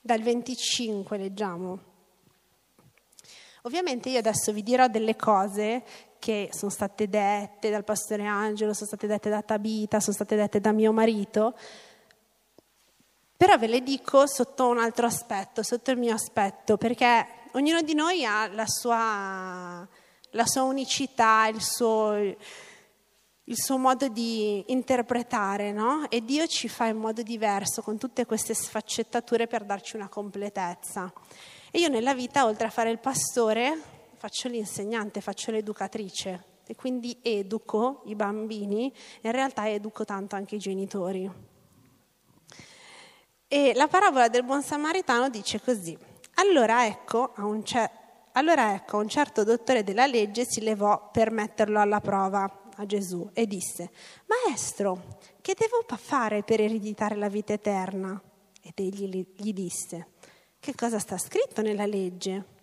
Dal 0.00 0.22
25 0.22 1.18
leggiamo. 1.18 1.78
Ovviamente 3.62 4.08
io 4.10 4.20
adesso 4.20 4.52
vi 4.52 4.62
dirò 4.62 4.86
delle 4.86 5.16
cose 5.16 5.82
che 6.18 6.50
sono 6.52 6.70
state 6.70 7.08
dette 7.08 7.70
dal 7.70 7.84
pastore 7.84 8.24
Angelo, 8.24 8.72
sono 8.72 8.86
state 8.86 9.06
dette 9.06 9.30
da 9.30 9.42
Tabita, 9.42 10.00
sono 10.00 10.14
state 10.14 10.36
dette 10.36 10.60
da 10.60 10.72
mio 10.72 10.92
marito, 10.92 11.54
però 13.36 13.58
ve 13.58 13.66
le 13.66 13.82
dico 13.82 14.26
sotto 14.26 14.68
un 14.68 14.78
altro 14.78 15.06
aspetto, 15.06 15.62
sotto 15.62 15.90
il 15.90 15.98
mio 15.98 16.14
aspetto, 16.14 16.78
perché 16.78 17.26
ognuno 17.52 17.82
di 17.82 17.94
noi 17.94 18.24
ha 18.24 18.48
la 18.48 18.66
sua, 18.66 19.86
la 20.30 20.46
sua 20.46 20.62
unicità, 20.62 21.46
il 21.46 21.60
suo, 21.60 22.14
il 22.14 23.56
suo, 23.56 23.76
modo 23.76 24.08
di 24.08 24.64
interpretare, 24.68 25.70
no? 25.70 26.08
E 26.08 26.24
Dio 26.24 26.46
ci 26.46 26.66
fa 26.68 26.86
in 26.86 26.96
modo 26.96 27.22
diverso, 27.22 27.82
con 27.82 27.98
tutte 27.98 28.24
queste 28.24 28.54
sfaccettature 28.54 29.46
per 29.46 29.64
darci 29.64 29.96
una 29.96 30.08
completezza. 30.08 31.12
E 31.70 31.78
io 31.78 31.88
nella 31.88 32.14
vita, 32.14 32.46
oltre 32.46 32.68
a 32.68 32.70
fare 32.70 32.90
il 32.90 32.98
pastore, 32.98 33.95
faccio 34.16 34.48
l'insegnante, 34.48 35.20
faccio 35.20 35.50
l'educatrice 35.50 36.44
e 36.66 36.74
quindi 36.74 37.18
educo 37.22 38.02
i 38.06 38.14
bambini, 38.14 38.92
in 39.22 39.30
realtà 39.30 39.68
educo 39.68 40.04
tanto 40.04 40.34
anche 40.34 40.56
i 40.56 40.58
genitori. 40.58 41.30
E 43.48 43.72
la 43.74 43.86
parabola 43.86 44.28
del 44.28 44.42
buon 44.42 44.62
samaritano 44.62 45.28
dice 45.28 45.60
così, 45.60 45.96
allora 46.34 46.86
ecco, 46.86 47.32
a 47.36 47.44
un, 47.44 47.64
cer- 47.64 47.90
allora 48.32 48.74
ecco, 48.74 48.98
un 48.98 49.08
certo 49.08 49.44
dottore 49.44 49.84
della 49.84 50.06
legge 50.06 50.44
si 50.44 50.60
levò 50.62 51.10
per 51.12 51.30
metterlo 51.30 51.78
alla 51.78 52.00
prova 52.00 52.64
a 52.78 52.86
Gesù 52.86 53.30
e 53.32 53.46
disse, 53.46 53.90
Maestro, 54.26 55.18
che 55.40 55.54
devo 55.56 55.84
fare 55.96 56.42
per 56.42 56.60
ereditare 56.60 57.14
la 57.14 57.28
vita 57.28 57.52
eterna? 57.52 58.20
Ed 58.60 58.72
egli 58.74 59.24
gli 59.36 59.52
disse, 59.52 60.08
che 60.58 60.74
cosa 60.74 60.98
sta 60.98 61.16
scritto 61.16 61.62
nella 61.62 61.86
legge? 61.86 62.54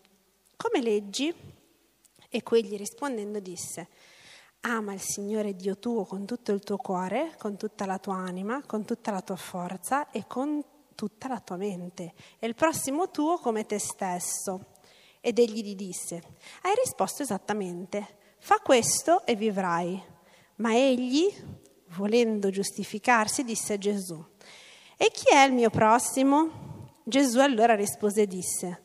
Come 0.56 0.82
leggi? 0.82 1.34
E 2.30 2.44
quegli 2.44 2.78
rispondendo 2.78 3.40
disse, 3.40 3.90
ama 4.62 4.94
il 4.94 5.02
Signore 5.02 5.56
Dio 5.56 5.78
tuo 5.78 6.06
con 6.06 6.26
tutto 6.26 6.52
il 6.52 6.62
tuo 6.62 6.78
cuore, 6.78 7.36
con 7.38 7.58
tutta 7.58 7.86
la 7.86 8.00
tua 8.00 8.16
anima, 8.16 8.64
con 8.66 8.86
tutta 8.86 9.12
la 9.12 9.22
tua 9.22 9.36
forza 9.36 10.10
e 10.10 10.26
con 10.26 10.64
tutta 10.96 11.28
la 11.28 11.40
tua 11.40 11.58
mente, 11.58 12.14
e 12.40 12.48
il 12.48 12.56
prossimo 12.56 13.10
tuo 13.12 13.38
come 13.38 13.66
te 13.66 13.80
stesso. 13.80 14.72
Ed 15.22 15.40
egli 15.40 15.64
gli 15.64 15.76
disse, 15.76 16.22
hai 16.64 16.74
risposto 16.76 17.24
esattamente, 17.24 18.18
fa 18.40 18.60
questo 18.60 19.26
e 19.26 19.36
vivrai. 19.36 20.02
Ma 20.56 20.76
egli, 20.76 21.34
volendo 21.96 22.50
giustificarsi, 22.50 23.44
disse 23.44 23.74
a 23.74 23.78
Gesù, 23.78 24.24
e 24.98 25.10
chi 25.12 25.34
è 25.34 25.44
il 25.44 25.54
mio 25.54 25.70
prossimo? 25.70 26.92
Gesù 27.04 27.40
allora 27.40 27.76
rispose 27.76 28.22
e 28.22 28.28
disse, 28.28 28.84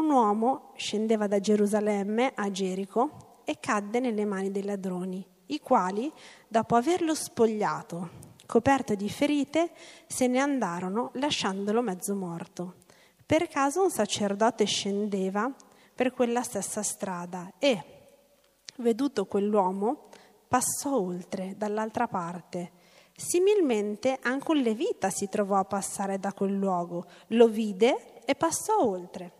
un 0.00 0.10
uomo 0.10 0.72
scendeva 0.76 1.26
da 1.26 1.40
Gerusalemme 1.40 2.32
a 2.34 2.50
Gerico 2.50 3.42
e 3.44 3.58
cadde 3.60 4.00
nelle 4.00 4.24
mani 4.24 4.50
dei 4.50 4.64
ladroni, 4.64 5.24
i 5.46 5.60
quali, 5.60 6.10
dopo 6.48 6.74
averlo 6.74 7.14
spogliato, 7.14 8.10
coperto 8.46 8.94
di 8.94 9.10
ferite, 9.10 9.70
se 10.06 10.26
ne 10.26 10.38
andarono 10.38 11.10
lasciandolo 11.14 11.82
mezzo 11.82 12.14
morto. 12.14 12.76
Per 13.24 13.46
caso 13.48 13.82
un 13.82 13.90
sacerdote 13.90 14.64
scendeva 14.64 15.52
per 15.94 16.12
quella 16.12 16.42
stessa 16.42 16.82
strada 16.82 17.52
e, 17.58 17.84
veduto 18.78 19.26
quell'uomo, 19.26 20.08
passò 20.48 20.98
oltre 20.98 21.54
dall'altra 21.56 22.08
parte. 22.08 22.72
Similmente 23.14 24.18
anche 24.22 24.50
un 24.50 24.58
levita 24.58 25.10
si 25.10 25.28
trovò 25.28 25.56
a 25.56 25.64
passare 25.64 26.18
da 26.18 26.32
quel 26.32 26.56
luogo, 26.56 27.04
lo 27.28 27.48
vide 27.48 28.24
e 28.24 28.34
passò 28.34 28.82
oltre 28.82 29.38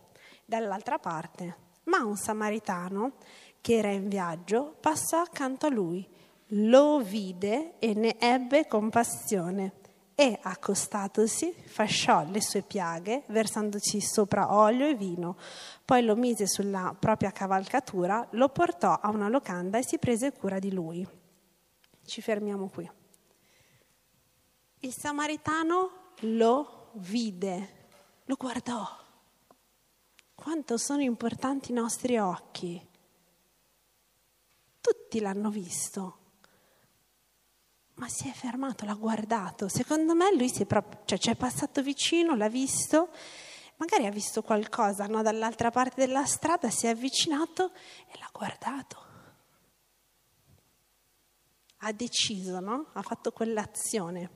dall'altra 0.51 0.99
parte. 0.99 1.55
Ma 1.83 2.03
un 2.03 2.17
samaritano 2.17 3.13
che 3.61 3.77
era 3.77 3.89
in 3.89 4.09
viaggio 4.09 4.75
passò 4.81 5.21
accanto 5.21 5.67
a 5.67 5.69
lui, 5.69 6.05
lo 6.47 6.99
vide 6.99 7.79
e 7.79 7.93
ne 7.93 8.19
ebbe 8.19 8.67
compassione 8.67 9.79
e 10.13 10.37
accostatosi 10.41 11.53
fasciò 11.53 12.25
le 12.25 12.41
sue 12.41 12.63
piaghe 12.63 13.23
versandoci 13.27 14.01
sopra 14.01 14.53
olio 14.53 14.87
e 14.87 14.95
vino, 14.95 15.37
poi 15.85 16.03
lo 16.03 16.17
mise 16.17 16.47
sulla 16.47 16.93
propria 16.99 17.31
cavalcatura, 17.31 18.27
lo 18.31 18.49
portò 18.49 18.99
a 19.01 19.09
una 19.09 19.29
locanda 19.29 19.77
e 19.77 19.85
si 19.85 19.99
prese 19.99 20.33
cura 20.33 20.59
di 20.59 20.73
lui. 20.73 21.07
Ci 22.05 22.21
fermiamo 22.21 22.67
qui. 22.67 22.91
Il 24.79 24.93
samaritano 24.93 25.91
lo 26.21 26.89
vide, 26.95 27.87
lo 28.25 28.35
guardò 28.35 29.00
quanto 30.41 30.75
sono 30.77 31.03
importanti 31.03 31.69
i 31.69 31.75
nostri 31.75 32.17
occhi. 32.17 32.83
Tutti 34.81 35.19
l'hanno 35.19 35.51
visto, 35.51 36.17
ma 37.95 38.09
si 38.09 38.27
è 38.27 38.31
fermato, 38.31 38.85
l'ha 38.85 38.95
guardato. 38.95 39.67
Secondo 39.67 40.15
me 40.15 40.35
lui 40.35 40.49
si 40.49 40.63
è 40.63 40.65
proprio, 40.65 41.01
cioè, 41.05 41.19
ci 41.19 41.29
è 41.29 41.35
passato 41.35 41.83
vicino, 41.83 42.33
l'ha 42.33 42.49
visto, 42.49 43.09
magari 43.75 44.07
ha 44.07 44.09
visto 44.09 44.41
qualcosa 44.41 45.05
no? 45.05 45.21
dall'altra 45.21 45.69
parte 45.69 46.07
della 46.07 46.25
strada, 46.25 46.71
si 46.71 46.87
è 46.87 46.89
avvicinato 46.89 47.71
e 48.11 48.17
l'ha 48.17 48.29
guardato. 48.33 49.05
Ha 51.83 51.91
deciso, 51.91 52.59
no? 52.59 52.87
ha 52.93 53.01
fatto 53.03 53.31
quell'azione 53.31 54.31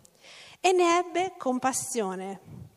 e 0.60 0.72
ne 0.72 0.99
ebbe 0.99 1.34
compassione. 1.36 2.74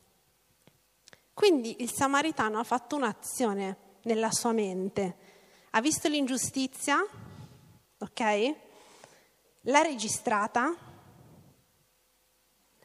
Quindi 1.38 1.82
il 1.82 1.92
samaritano 1.92 2.58
ha 2.58 2.64
fatto 2.64 2.96
un'azione 2.96 3.76
nella 4.02 4.32
sua 4.32 4.50
mente, 4.50 5.16
ha 5.70 5.80
visto 5.80 6.08
l'ingiustizia, 6.08 6.98
ok? 7.96 8.54
L'ha 9.60 9.82
registrata 9.82 10.74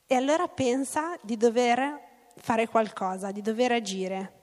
e 0.05 0.13
allora 0.13 0.47
pensa 0.49 1.17
di 1.23 1.35
dover 1.35 2.31
fare 2.35 2.67
qualcosa, 2.67 3.31
di 3.31 3.41
dover 3.41 3.71
agire. 3.71 4.41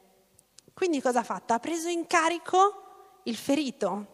Quindi 0.74 1.00
cosa 1.00 1.20
ha 1.20 1.22
fatto? 1.22 1.52
Ha 1.52 1.60
preso 1.60 1.86
in 1.86 2.08
carico 2.08 3.20
il 3.26 3.36
ferito. 3.36 4.06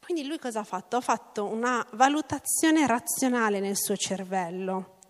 Quindi 0.00 0.24
lui 0.24 0.38
cosa 0.38 0.60
ha 0.60 0.64
fatto? 0.64 0.96
Ha 0.96 1.02
fatto 1.02 1.44
una 1.44 1.86
valutazione 1.92 2.86
razionale 2.86 3.60
nel 3.60 3.76
suo 3.76 3.96
cervello. 3.98 5.00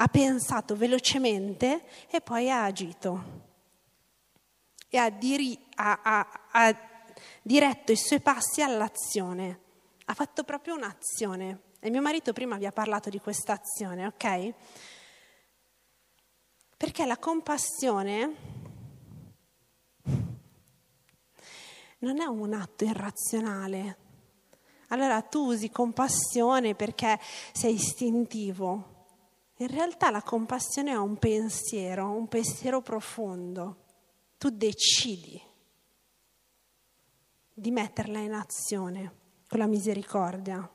Ha 0.00 0.06
pensato 0.06 0.76
velocemente 0.76 1.84
e 2.08 2.20
poi 2.20 2.50
ha 2.50 2.64
agito. 2.64 3.46
E 4.88 4.96
ha, 4.96 5.10
diri- 5.10 5.58
ha, 5.74 6.00
ha, 6.02 6.48
ha 6.52 6.76
diretto 7.42 7.90
i 7.90 7.96
suoi 7.96 8.20
passi 8.20 8.62
all'azione. 8.62 9.60
Ha 10.04 10.14
fatto 10.14 10.44
proprio 10.44 10.76
un'azione. 10.76 11.62
E 11.80 11.90
mio 11.90 12.00
marito 12.00 12.32
prima 12.32 12.56
vi 12.56 12.66
ha 12.66 12.72
parlato 12.72 13.10
di 13.10 13.20
questa 13.20 13.54
azione, 13.54 14.06
ok? 14.06 14.54
Perché 16.76 17.04
la 17.04 17.18
compassione 17.18 18.36
non 21.98 22.20
è 22.20 22.24
un 22.24 22.54
atto 22.54 22.84
irrazionale. 22.84 23.98
Allora 24.88 25.20
tu 25.22 25.46
usi 25.46 25.70
compassione 25.70 26.74
perché 26.74 27.18
sei 27.52 27.74
istintivo. 27.74 28.97
In 29.60 29.66
realtà 29.66 30.10
la 30.10 30.22
compassione 30.22 30.92
è 30.92 30.96
un 30.96 31.16
pensiero, 31.16 32.10
un 32.10 32.28
pensiero 32.28 32.80
profondo. 32.80 33.86
Tu 34.38 34.50
decidi 34.50 35.42
di 37.52 37.72
metterla 37.72 38.20
in 38.20 38.34
azione 38.34 39.16
con 39.48 39.58
la 39.58 39.66
misericordia. 39.66 40.70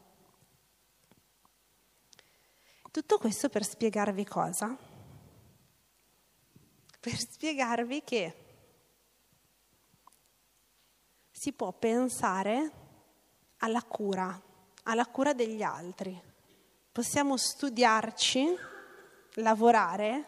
Tutto 2.91 3.17
questo 3.17 3.47
per 3.47 3.63
spiegarvi 3.63 4.25
cosa? 4.25 4.77
Per 6.99 7.17
spiegarvi 7.17 8.03
che 8.03 8.35
si 11.31 11.53
può 11.53 11.71
pensare 11.71 12.71
alla 13.59 13.83
cura, 13.83 14.41
alla 14.83 15.05
cura 15.05 15.33
degli 15.33 15.61
altri. 15.61 16.21
Possiamo 16.91 17.37
studiarci, 17.37 18.71
lavorare 19.35 20.25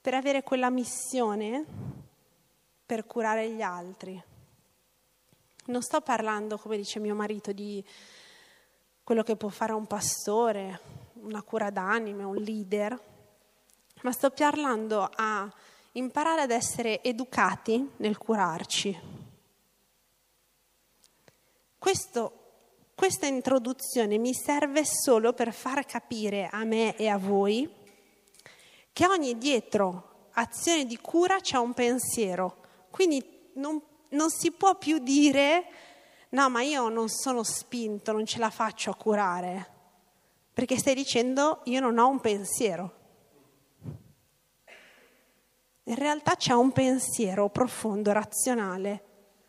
per 0.00 0.14
avere 0.14 0.42
quella 0.42 0.70
missione 0.70 1.64
per 2.84 3.06
curare 3.06 3.50
gli 3.50 3.62
altri. 3.62 4.22
Non 5.66 5.82
sto 5.82 6.00
parlando, 6.00 6.58
come 6.58 6.76
dice 6.76 6.98
mio 6.98 7.14
marito, 7.14 7.52
di 7.52 7.84
quello 9.02 9.22
che 9.22 9.36
può 9.36 9.48
fare 9.48 9.72
un 9.72 9.86
pastore, 9.86 10.80
una 11.14 11.42
cura 11.42 11.70
d'anime, 11.70 12.22
un 12.22 12.36
leader, 12.36 12.98
ma 14.02 14.12
sto 14.12 14.30
parlando 14.30 15.08
a 15.14 15.50
imparare 15.92 16.42
ad 16.42 16.50
essere 16.50 17.02
educati 17.02 17.92
nel 17.96 18.18
curarci, 18.18 19.22
questo, 21.84 22.43
questa 22.94 23.26
introduzione 23.26 24.18
mi 24.18 24.32
serve 24.32 24.84
solo 24.84 25.32
per 25.32 25.52
far 25.52 25.84
capire 25.84 26.48
a 26.50 26.64
me 26.64 26.96
e 26.96 27.08
a 27.08 27.18
voi 27.18 27.68
che 28.92 29.06
ogni 29.06 29.36
dietro 29.36 30.28
azione 30.34 30.86
di 30.86 30.96
cura 30.98 31.40
c'è 31.40 31.56
un 31.56 31.74
pensiero. 31.74 32.62
Quindi 32.90 33.50
non, 33.54 33.82
non 34.10 34.30
si 34.30 34.52
può 34.52 34.76
più 34.76 34.98
dire 34.98 35.66
no, 36.30 36.48
ma 36.48 36.62
io 36.62 36.88
non 36.88 37.08
sono 37.08 37.42
spinto, 37.42 38.12
non 38.12 38.26
ce 38.26 38.38
la 38.38 38.50
faccio 38.50 38.90
a 38.90 38.96
curare, 38.96 39.70
perché 40.52 40.78
stai 40.78 40.94
dicendo 40.94 41.60
io 41.64 41.80
non 41.80 41.98
ho 41.98 42.08
un 42.08 42.20
pensiero. 42.20 43.02
In 45.86 45.94
realtà 45.96 46.36
c'è 46.36 46.52
un 46.52 46.72
pensiero 46.72 47.50
profondo, 47.50 48.12
razionale, 48.12 49.04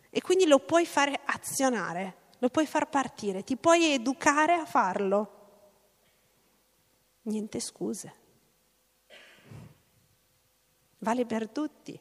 e 0.10 0.22
quindi 0.22 0.48
lo 0.48 0.60
puoi 0.60 0.86
fare 0.86 1.20
azionare 1.26 2.24
lo 2.46 2.52
puoi 2.52 2.68
far 2.68 2.88
partire, 2.88 3.44
ti 3.44 3.58
puoi 3.58 3.94
educare 3.94 4.54
a 4.54 4.66
farlo. 4.66 5.32
Niente 7.24 7.60
scuse. 7.60 8.14
Vale 11.00 11.26
per 11.26 11.50
tutti. 11.50 12.00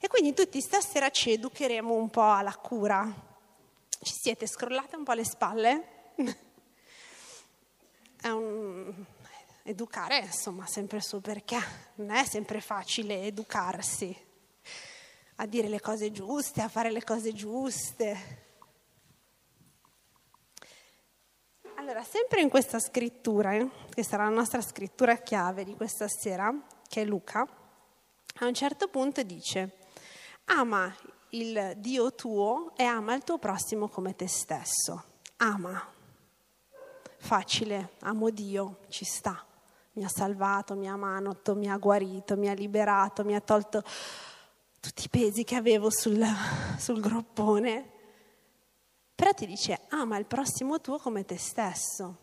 E 0.00 0.06
quindi 0.06 0.32
tutti 0.32 0.60
stasera 0.60 1.10
ci 1.10 1.32
educheremo 1.32 1.92
un 1.92 2.08
po' 2.08 2.30
alla 2.30 2.54
cura. 2.54 3.12
Ci 4.00 4.14
siete 4.14 4.46
scrollate 4.46 4.94
un 4.94 5.02
po' 5.02 5.12
le 5.12 5.24
spalle? 5.24 6.12
È 8.20 8.28
un... 8.28 8.94
Educare, 9.64 10.18
insomma, 10.20 10.66
sempre 10.66 11.00
su 11.00 11.20
perché 11.20 11.58
non 11.96 12.10
è 12.10 12.24
sempre 12.24 12.60
facile 12.60 13.24
educarsi 13.24 14.16
a 15.36 15.46
dire 15.46 15.68
le 15.68 15.80
cose 15.80 16.10
giuste, 16.10 16.62
a 16.62 16.68
fare 16.68 16.90
le 16.90 17.04
cose 17.04 17.32
giuste. 17.32 18.48
Allora, 21.90 22.04
sempre 22.04 22.40
in 22.40 22.48
questa 22.48 22.78
scrittura, 22.78 23.52
eh, 23.52 23.68
che 23.92 24.04
sarà 24.04 24.22
la 24.22 24.30
nostra 24.30 24.60
scrittura 24.60 25.16
chiave 25.16 25.64
di 25.64 25.74
questa 25.74 26.06
sera, 26.06 26.54
che 26.86 27.02
è 27.02 27.04
Luca, 27.04 27.44
a 28.34 28.46
un 28.46 28.54
certo 28.54 28.86
punto 28.86 29.24
dice, 29.24 29.78
ama 30.44 30.94
il 31.30 31.72
Dio 31.78 32.14
tuo 32.14 32.74
e 32.76 32.84
ama 32.84 33.14
il 33.14 33.24
tuo 33.24 33.38
prossimo 33.38 33.88
come 33.88 34.14
te 34.14 34.28
stesso. 34.28 35.02
Ama. 35.38 35.84
Facile, 37.16 37.94
amo 38.02 38.30
Dio, 38.30 38.82
ci 38.88 39.04
sta. 39.04 39.44
Mi 39.94 40.04
ha 40.04 40.08
salvato, 40.08 40.76
mi 40.76 40.88
ha 40.88 40.92
amato, 40.92 41.56
mi 41.56 41.68
ha 41.68 41.76
guarito, 41.76 42.36
mi 42.36 42.48
ha 42.48 42.54
liberato, 42.54 43.24
mi 43.24 43.34
ha 43.34 43.40
tolto 43.40 43.82
tutti 44.78 45.06
i 45.06 45.08
pesi 45.08 45.42
che 45.42 45.56
avevo 45.56 45.90
sul, 45.90 46.24
sul 46.78 47.00
groppone 47.00 47.98
però 49.20 49.34
ti 49.34 49.44
dice 49.44 49.82
ama 49.90 50.16
il 50.16 50.24
prossimo 50.24 50.80
tuo 50.80 50.96
come 50.96 51.26
te 51.26 51.36
stesso. 51.36 52.16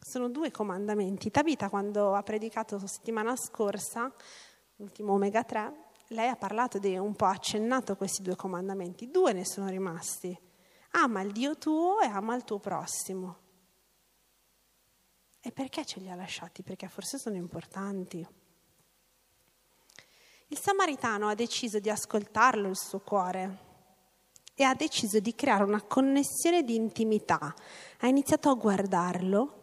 Sono 0.00 0.28
due 0.28 0.50
comandamenti. 0.50 1.30
Tabita 1.30 1.68
quando 1.68 2.16
ha 2.16 2.24
predicato 2.24 2.84
settimana 2.88 3.36
scorsa, 3.36 4.12
l'ultimo 4.74 5.12
Omega 5.12 5.44
3, 5.44 5.90
lei 6.08 6.28
ha 6.28 6.34
parlato 6.34 6.80
di 6.80 6.96
un 6.96 7.14
po' 7.14 7.26
accennato 7.26 7.94
questi 7.94 8.20
due 8.22 8.34
comandamenti. 8.34 9.12
Due 9.12 9.32
ne 9.32 9.44
sono 9.44 9.68
rimasti. 9.68 10.36
Ama 10.90 11.20
il 11.20 11.30
Dio 11.30 11.56
tuo 11.56 12.00
e 12.00 12.06
ama 12.06 12.34
il 12.34 12.42
tuo 12.42 12.58
prossimo. 12.58 13.38
E 15.38 15.52
perché 15.52 15.86
ce 15.86 16.00
li 16.00 16.10
ha 16.10 16.16
lasciati? 16.16 16.64
Perché 16.64 16.88
forse 16.88 17.16
sono 17.16 17.36
importanti. 17.36 18.26
Il 20.48 20.58
samaritano 20.58 21.28
ha 21.28 21.34
deciso 21.36 21.78
di 21.78 21.90
ascoltarlo 21.90 22.66
il 22.66 22.76
suo 22.76 22.98
cuore 22.98 23.63
e 24.54 24.62
ha 24.62 24.74
deciso 24.74 25.18
di 25.18 25.34
creare 25.34 25.64
una 25.64 25.82
connessione 25.82 26.62
di 26.62 26.74
intimità. 26.76 27.54
Ha 27.98 28.06
iniziato 28.06 28.50
a 28.50 28.54
guardarlo 28.54 29.62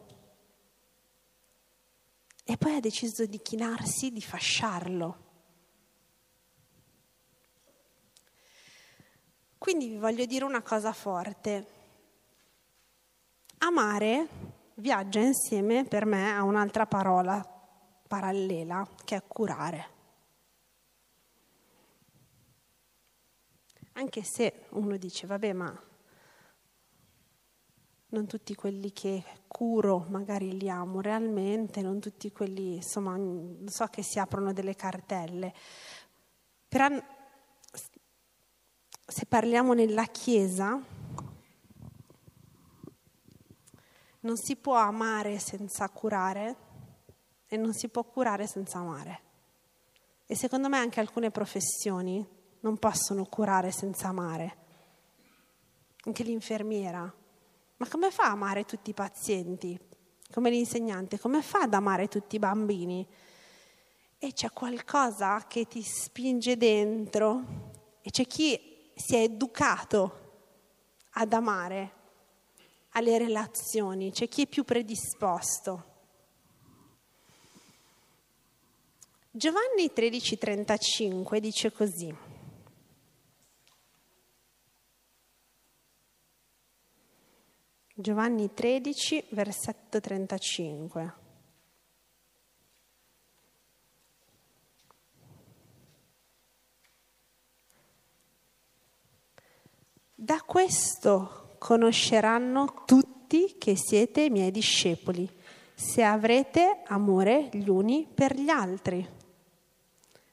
e 2.44 2.58
poi 2.58 2.76
ha 2.76 2.80
deciso 2.80 3.26
di 3.26 3.42
chinarsi, 3.42 4.12
di 4.12 4.22
fasciarlo. 4.22 5.30
Quindi 9.58 9.90
vi 9.90 9.98
voglio 9.98 10.26
dire 10.26 10.44
una 10.44 10.62
cosa 10.62 10.92
forte. 10.92 11.68
Amare 13.60 14.28
viaggia 14.76 15.20
insieme 15.20 15.86
per 15.86 16.06
me 16.06 16.32
a 16.32 16.42
un'altra 16.42 16.88
parola 16.88 17.46
parallela 18.08 18.86
che 19.06 19.16
è 19.16 19.24
curare. 19.26 20.01
Anche 23.94 24.24
se 24.24 24.66
uno 24.70 24.98
dice, 24.98 25.28
vabbè, 25.28 25.54
ma 25.54 25.84
non 28.10 28.26
tutti 28.26 28.56
quelli 28.56 28.92
che 28.92 29.24
curo 29.48 30.06
magari 30.10 30.58
li 30.58 30.70
amo 30.70 31.02
realmente, 31.02 31.82
non 31.82 32.00
tutti 32.00 32.32
quelli, 32.32 32.76
insomma, 32.76 33.18
so 33.66 33.86
che 33.88 34.04
si 34.04 34.20
aprono 34.20 34.54
delle 34.54 34.76
cartelle. 34.76 35.54
Però 36.68 36.88
se 39.06 39.26
parliamo 39.26 39.74
nella 39.74 40.06
Chiesa, 40.06 40.80
non 44.22 44.38
si 44.38 44.56
può 44.56 44.76
amare 44.76 45.40
senza 45.40 45.90
curare 45.90 46.56
e 47.48 47.58
non 47.58 47.74
si 47.74 47.90
può 47.90 48.04
curare 48.04 48.48
senza 48.48 48.80
amare. 48.80 49.20
E 50.26 50.36
secondo 50.36 50.70
me 50.70 50.78
anche 50.78 51.00
alcune 51.02 51.30
professioni 51.30 52.26
non 52.62 52.78
possono 52.78 53.26
curare 53.26 53.72
senza 53.72 54.08
amare. 54.08 54.58
Anche 56.06 56.24
l'infermiera. 56.24 57.02
Ma 57.78 57.88
come 57.88 58.12
fa 58.12 58.26
a 58.26 58.32
amare 58.32 58.66
tutti 58.66 58.90
i 58.90 58.94
pazienti? 58.94 59.80
Come 60.32 60.50
l'insegnante, 60.50 61.20
come 61.20 61.42
fa 61.42 61.62
ad 61.62 61.74
amare 61.74 62.08
tutti 62.08 62.36
i 62.36 62.40
bambini? 62.40 63.08
E 64.18 64.34
c'è 64.34 64.52
qualcosa 64.52 65.46
che 65.48 65.68
ti 65.68 65.82
spinge 65.82 66.58
dentro 66.58 67.44
e 68.02 68.10
c'è 68.12 68.26
chi 68.26 68.92
si 68.96 69.16
è 69.16 69.22
educato 69.22 70.20
ad 71.12 71.34
amare 71.34 72.00
alle 72.92 73.18
relazioni, 73.18 74.12
c'è 74.12 74.28
chi 74.28 74.44
è 74.44 74.48
più 74.48 74.64
predisposto. 74.64 75.86
Giovanni 79.32 79.92
13:35 79.94 81.40
dice 81.40 81.72
così. 81.72 82.31
Giovanni 88.02 88.52
13, 88.52 89.26
versetto 89.30 90.02
35. 90.02 91.14
Da 100.16 100.42
questo 100.44 101.56
conosceranno 101.60 102.82
tutti 102.88 103.56
che 103.60 103.76
siete 103.78 104.32
miei 104.32 104.50
discepoli, 104.50 105.30
se 105.76 106.02
avrete 106.02 106.82
amore 106.88 107.50
gli 107.54 107.70
uni 107.70 108.08
per 108.12 108.36
gli 108.36 108.50
altri. 108.50 109.08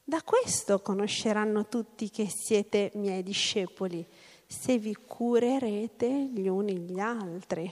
Da 0.03 0.23
questo 0.23 0.81
conosceranno 0.81 1.69
tutti 1.69 2.09
che 2.09 2.29
siete 2.31 2.93
miei 2.95 3.23
discepoli, 3.23 4.07
se 4.51 4.79
vi 4.79 4.95
curerete 4.95 6.09
gli 6.09 6.49
uni 6.49 6.79
gli 6.79 6.99
altri. 6.99 7.71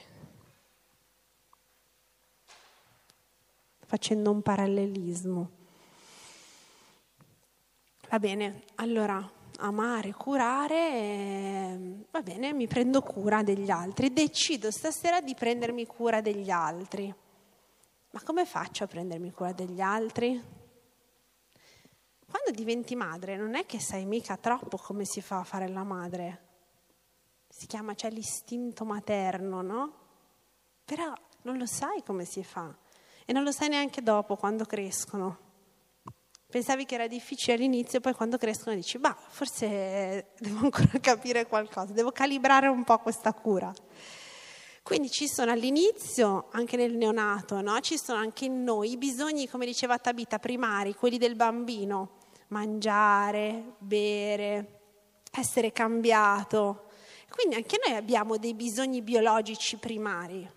Facendo 3.86 4.30
un 4.30 4.42
parallelismo. 4.42 5.50
Va 8.10 8.18
bene, 8.18 8.64
allora 8.74 9.32
amare, 9.58 10.12
curare, 10.12 10.74
eh, 10.74 12.04
va 12.10 12.20
bene, 12.20 12.52
mi 12.52 12.66
prendo 12.66 13.00
cura 13.00 13.42
degli 13.42 13.70
altri, 13.70 14.12
decido 14.12 14.70
stasera 14.70 15.22
di 15.22 15.34
prendermi 15.34 15.86
cura 15.86 16.20
degli 16.20 16.50
altri. 16.50 17.12
Ma 18.10 18.22
come 18.22 18.44
faccio 18.44 18.84
a 18.84 18.86
prendermi 18.86 19.32
cura 19.32 19.52
degli 19.52 19.80
altri? 19.80 20.40
Quando 22.28 22.50
diventi 22.52 22.94
madre 22.94 23.36
non 23.36 23.54
è 23.54 23.64
che 23.64 23.80
sai 23.80 24.04
mica 24.04 24.36
troppo 24.36 24.76
come 24.76 25.06
si 25.06 25.22
fa 25.22 25.38
a 25.38 25.44
fare 25.44 25.68
la 25.68 25.84
madre. 25.84 26.45
Si 27.58 27.66
chiama, 27.66 27.94
c'è 27.94 28.10
l'istinto 28.10 28.84
materno, 28.84 29.62
no? 29.62 29.92
Però 30.84 31.10
non 31.44 31.56
lo 31.56 31.64
sai 31.64 32.02
come 32.04 32.26
si 32.26 32.44
fa 32.44 32.70
e 33.24 33.32
non 33.32 33.44
lo 33.44 33.50
sai 33.50 33.70
neanche 33.70 34.02
dopo, 34.02 34.36
quando 34.36 34.66
crescono. 34.66 35.38
Pensavi 36.50 36.84
che 36.84 36.96
era 36.96 37.06
difficile 37.06 37.54
all'inizio, 37.54 38.00
poi 38.00 38.12
quando 38.12 38.36
crescono 38.36 38.76
dici, 38.76 38.98
bah, 38.98 39.16
forse 39.16 40.32
devo 40.38 40.64
ancora 40.64 40.86
capire 41.00 41.46
qualcosa, 41.46 41.94
devo 41.94 42.12
calibrare 42.12 42.68
un 42.68 42.84
po' 42.84 42.98
questa 42.98 43.32
cura. 43.32 43.72
Quindi 44.82 45.08
ci 45.08 45.26
sono 45.26 45.50
all'inizio, 45.50 46.48
anche 46.50 46.76
nel 46.76 46.94
neonato, 46.94 47.62
no? 47.62 47.80
ci 47.80 47.96
sono 47.96 48.18
anche 48.18 48.44
in 48.44 48.64
noi 48.64 48.90
i 48.90 48.96
bisogni, 48.98 49.48
come 49.48 49.64
diceva 49.64 49.96
Tabita, 49.96 50.38
primari, 50.38 50.94
quelli 50.94 51.16
del 51.16 51.36
bambino, 51.36 52.18
mangiare, 52.48 53.76
bere, 53.78 54.80
essere 55.32 55.72
cambiato. 55.72 56.85
Quindi 57.28 57.56
anche 57.56 57.78
noi 57.84 57.96
abbiamo 57.96 58.36
dei 58.36 58.54
bisogni 58.54 59.02
biologici 59.02 59.76
primari, 59.76 60.48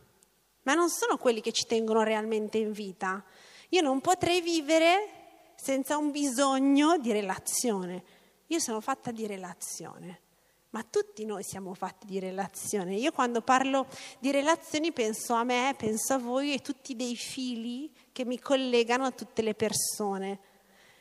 ma 0.63 0.73
non 0.73 0.89
sono 0.89 1.17
quelli 1.17 1.41
che 1.41 1.51
ci 1.51 1.65
tengono 1.65 2.03
realmente 2.03 2.57
in 2.57 2.71
vita. 2.71 3.23
Io 3.69 3.81
non 3.81 4.01
potrei 4.01 4.41
vivere 4.41 5.53
senza 5.55 5.97
un 5.97 6.11
bisogno 6.11 6.97
di 6.97 7.11
relazione. 7.11 8.03
Io 8.47 8.59
sono 8.59 8.81
fatta 8.81 9.11
di 9.11 9.27
relazione, 9.27 10.21
ma 10.69 10.83
tutti 10.83 11.25
noi 11.25 11.43
siamo 11.43 11.73
fatti 11.73 12.07
di 12.07 12.19
relazione. 12.19 12.95
Io 12.95 13.11
quando 13.11 13.41
parlo 13.41 13.87
di 14.19 14.31
relazioni 14.31 14.91
penso 14.91 15.33
a 15.33 15.43
me, 15.43 15.75
penso 15.77 16.13
a 16.13 16.17
voi 16.17 16.53
e 16.53 16.59
tutti 16.59 16.95
dei 16.95 17.15
fili 17.15 17.91
che 18.11 18.25
mi 18.25 18.39
collegano 18.39 19.05
a 19.05 19.11
tutte 19.11 19.41
le 19.41 19.53
persone, 19.53 20.39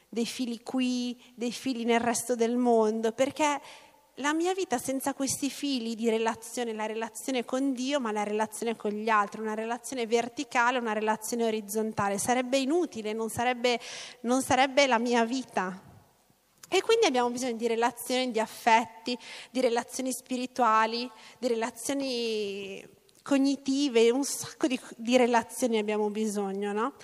dei 0.09 0.27
fili 0.27 0.63
qui, 0.63 1.19
dei 1.35 1.53
fili 1.53 1.85
nel 1.85 2.01
resto 2.01 2.35
del 2.35 2.57
mondo, 2.57 3.13
perché 3.13 3.61
la 4.19 4.33
mia 4.33 4.53
vita 4.55 4.79
senza 4.79 5.15
questi 5.15 5.51
fili 5.51 5.95
di 5.95 6.09
relazione, 6.09 6.73
la 6.73 6.87
relazione 6.87 7.45
con 7.45 7.73
Dio, 7.73 8.01
ma 8.01 8.13
la 8.13 8.25
relazione 8.25 8.77
con 8.77 8.91
gli 8.91 9.09
altri, 9.09 9.41
una 9.41 9.55
relazione 9.55 10.07
verticale, 10.07 10.79
una 10.79 10.93
relazione 10.93 11.45
orizzontale, 11.45 12.19
sarebbe 12.19 12.59
inutile, 12.59 13.13
non 13.13 13.29
sarebbe, 13.29 13.79
non 14.23 14.43
sarebbe 14.43 14.87
la 14.87 14.99
mia 14.99 15.25
vita. 15.25 15.87
E 16.69 16.83
quindi 16.83 17.07
abbiamo 17.07 17.31
bisogno 17.31 17.57
di 17.57 17.67
relazioni, 17.67 18.31
di 18.31 18.41
affetti, 18.41 19.17
di 19.51 19.61
relazioni 19.61 20.13
spirituali, 20.13 21.11
di 21.39 21.49
relazioni 21.49 22.87
cognitive, 23.23 24.11
un 24.11 24.25
sacco 24.25 24.67
di, 24.67 24.79
di 24.97 25.17
relazioni 25.17 25.79
abbiamo 25.79 26.11
bisogno, 26.11 26.73
no? 26.73 26.95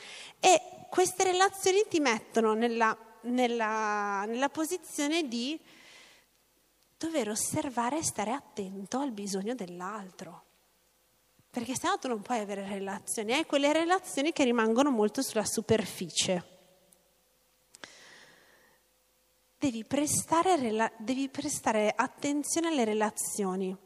E 0.40 0.60
queste 0.90 1.24
relazioni 1.24 1.84
ti 1.88 2.00
mettono 2.00 2.54
nella, 2.54 2.96
nella, 3.22 4.24
nella 4.26 4.48
posizione 4.48 5.28
di 5.28 5.58
dover 7.04 7.28
osservare 7.28 7.98
e 7.98 8.02
stare 8.02 8.32
attento 8.32 8.98
al 8.98 9.12
bisogno 9.12 9.54
dell'altro. 9.54 10.42
Perché 11.50 11.74
se 11.76 11.86
no 11.86 11.98
tu 11.98 12.08
non 12.08 12.22
puoi 12.22 12.38
avere 12.38 12.66
relazioni, 12.66 13.32
hai 13.32 13.44
quelle 13.44 13.72
relazioni 13.72 14.32
che 14.32 14.44
rimangono 14.44 14.90
molto 14.90 15.22
sulla 15.22 15.44
superficie. 15.44 16.52
Devi 19.58 19.84
prestare, 19.84 20.92
devi 20.98 21.28
prestare 21.28 21.92
attenzione 21.94 22.68
alle 22.68 22.84
relazioni. 22.84 23.76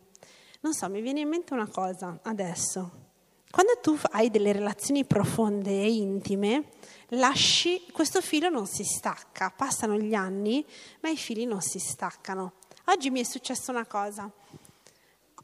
Non 0.60 0.72
so, 0.72 0.88
mi 0.88 1.00
viene 1.00 1.20
in 1.20 1.28
mente 1.28 1.52
una 1.52 1.68
cosa 1.68 2.18
adesso. 2.22 3.06
Quando 3.50 3.78
tu 3.80 3.98
hai 4.12 4.30
delle 4.30 4.52
relazioni 4.52 5.04
profonde 5.04 5.70
e 5.70 5.92
intime, 5.92 6.70
lasci, 7.08 7.86
questo 7.92 8.20
filo 8.20 8.48
non 8.48 8.66
si 8.66 8.84
stacca, 8.84 9.50
passano 9.50 9.96
gli 9.96 10.14
anni, 10.14 10.64
ma 11.00 11.10
i 11.10 11.16
fili 11.16 11.44
non 11.44 11.60
si 11.60 11.78
staccano. 11.78 12.57
Oggi 12.88 13.10
mi 13.10 13.20
è 13.20 13.22
successa 13.22 13.70
una 13.70 13.84
cosa. 13.84 14.30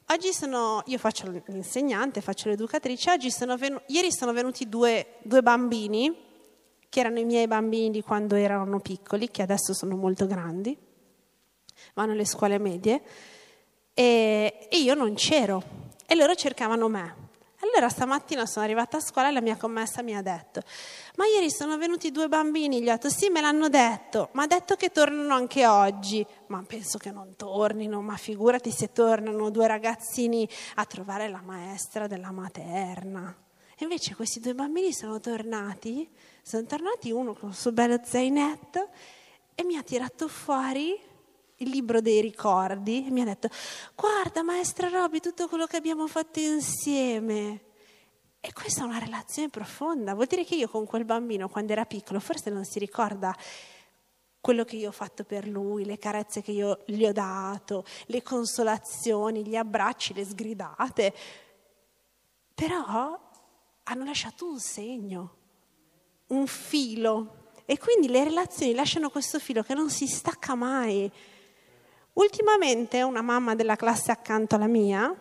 Oggi 0.06 0.32
sono, 0.32 0.82
io 0.86 0.96
faccio 0.96 1.42
l'insegnante, 1.48 2.22
faccio 2.22 2.48
l'educatrice, 2.48 3.10
oggi 3.10 3.30
sono 3.30 3.58
venu, 3.58 3.78
ieri 3.88 4.10
sono 4.10 4.32
venuti 4.32 4.66
due, 4.66 5.16
due 5.22 5.42
bambini, 5.42 6.10
che 6.88 7.00
erano 7.00 7.18
i 7.18 7.24
miei 7.26 7.46
bambini 7.46 7.90
di 7.90 8.00
quando 8.00 8.34
erano 8.34 8.80
piccoli, 8.80 9.30
che 9.30 9.42
adesso 9.42 9.74
sono 9.74 9.94
molto 9.94 10.26
grandi, 10.26 10.74
vanno 11.92 12.12
alle 12.12 12.24
scuole 12.24 12.56
medie, 12.56 13.02
e, 13.92 14.66
e 14.70 14.78
io 14.78 14.94
non 14.94 15.12
c'ero, 15.12 15.62
e 16.06 16.14
loro 16.14 16.34
cercavano 16.34 16.88
me. 16.88 17.23
Allora 17.64 17.88
stamattina 17.88 18.44
sono 18.44 18.62
arrivata 18.66 18.98
a 18.98 19.00
scuola 19.00 19.28
e 19.28 19.32
la 19.32 19.40
mia 19.40 19.56
commessa 19.56 20.02
mi 20.02 20.14
ha 20.14 20.20
detto, 20.20 20.60
ma 21.16 21.24
ieri 21.24 21.50
sono 21.50 21.78
venuti 21.78 22.10
due 22.10 22.28
bambini, 22.28 22.82
gli 22.82 22.90
ho 22.90 22.92
detto 22.92 23.08
sì 23.08 23.30
me 23.30 23.40
l'hanno 23.40 23.70
detto, 23.70 24.28
ma 24.32 24.42
ha 24.42 24.46
detto 24.46 24.74
che 24.76 24.90
tornano 24.90 25.32
anche 25.32 25.66
oggi, 25.66 26.24
ma 26.48 26.62
penso 26.66 26.98
che 26.98 27.10
non 27.10 27.34
tornino, 27.36 28.02
ma 28.02 28.18
figurati 28.18 28.70
se 28.70 28.92
tornano 28.92 29.48
due 29.48 29.66
ragazzini 29.66 30.46
a 30.74 30.84
trovare 30.84 31.30
la 31.30 31.40
maestra 31.42 32.06
della 32.06 32.32
materna. 32.32 33.34
E 33.78 33.84
invece 33.84 34.14
questi 34.14 34.40
due 34.40 34.54
bambini 34.54 34.92
sono 34.92 35.18
tornati, 35.18 36.06
sono 36.42 36.66
tornati 36.66 37.12
uno 37.12 37.32
con 37.32 37.48
il 37.48 37.54
suo 37.54 37.72
bello 37.72 37.98
zainetto 38.04 38.90
e 39.54 39.64
mi 39.64 39.76
ha 39.76 39.82
tirato 39.82 40.28
fuori 40.28 41.00
il 41.56 41.68
libro 41.68 42.00
dei 42.00 42.20
ricordi 42.20 43.06
e 43.06 43.10
mi 43.10 43.20
ha 43.20 43.24
detto 43.24 43.48
guarda 43.94 44.42
maestra 44.42 44.88
Roby 44.88 45.20
tutto 45.20 45.48
quello 45.48 45.66
che 45.66 45.76
abbiamo 45.76 46.06
fatto 46.06 46.40
insieme. 46.40 47.60
E 48.40 48.52
questa 48.52 48.82
è 48.82 48.84
una 48.84 48.98
relazione 48.98 49.48
profonda, 49.48 50.12
vuol 50.12 50.26
dire 50.26 50.44
che 50.44 50.54
io 50.54 50.68
con 50.68 50.84
quel 50.84 51.06
bambino 51.06 51.48
quando 51.48 51.72
era 51.72 51.86
piccolo 51.86 52.20
forse 52.20 52.50
non 52.50 52.64
si 52.64 52.78
ricorda 52.78 53.34
quello 54.38 54.64
che 54.64 54.76
io 54.76 54.88
ho 54.88 54.92
fatto 54.92 55.24
per 55.24 55.48
lui, 55.48 55.86
le 55.86 55.96
carezze 55.96 56.42
che 56.42 56.52
io 56.52 56.82
gli 56.84 57.06
ho 57.06 57.12
dato, 57.12 57.86
le 58.06 58.22
consolazioni, 58.22 59.46
gli 59.46 59.56
abbracci, 59.56 60.12
le 60.12 60.22
sgridate, 60.22 61.14
però 62.54 63.18
hanno 63.84 64.04
lasciato 64.04 64.46
un 64.46 64.60
segno, 64.60 65.36
un 66.26 66.46
filo 66.46 67.52
e 67.64 67.78
quindi 67.78 68.08
le 68.08 68.24
relazioni 68.24 68.74
lasciano 68.74 69.08
questo 69.08 69.38
filo 69.38 69.62
che 69.62 69.72
non 69.72 69.88
si 69.88 70.06
stacca 70.06 70.54
mai. 70.54 71.10
Ultimamente 72.14 73.02
una 73.02 73.22
mamma 73.22 73.54
della 73.54 73.76
classe 73.76 74.10
accanto 74.10 74.54
alla 74.54 74.66
mia 74.66 75.14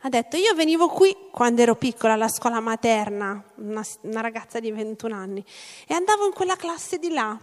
ha 0.00 0.08
detto 0.08 0.36
io 0.36 0.54
venivo 0.54 0.88
qui 0.88 1.16
quando 1.32 1.62
ero 1.62 1.74
piccola 1.74 2.12
alla 2.12 2.28
scuola 2.28 2.60
materna, 2.60 3.42
una, 3.56 3.84
una 4.02 4.20
ragazza 4.20 4.60
di 4.60 4.70
21 4.70 5.14
anni, 5.14 5.44
e 5.86 5.94
andavo 5.94 6.26
in 6.26 6.32
quella 6.32 6.54
classe 6.54 6.98
di 6.98 7.10
là. 7.10 7.36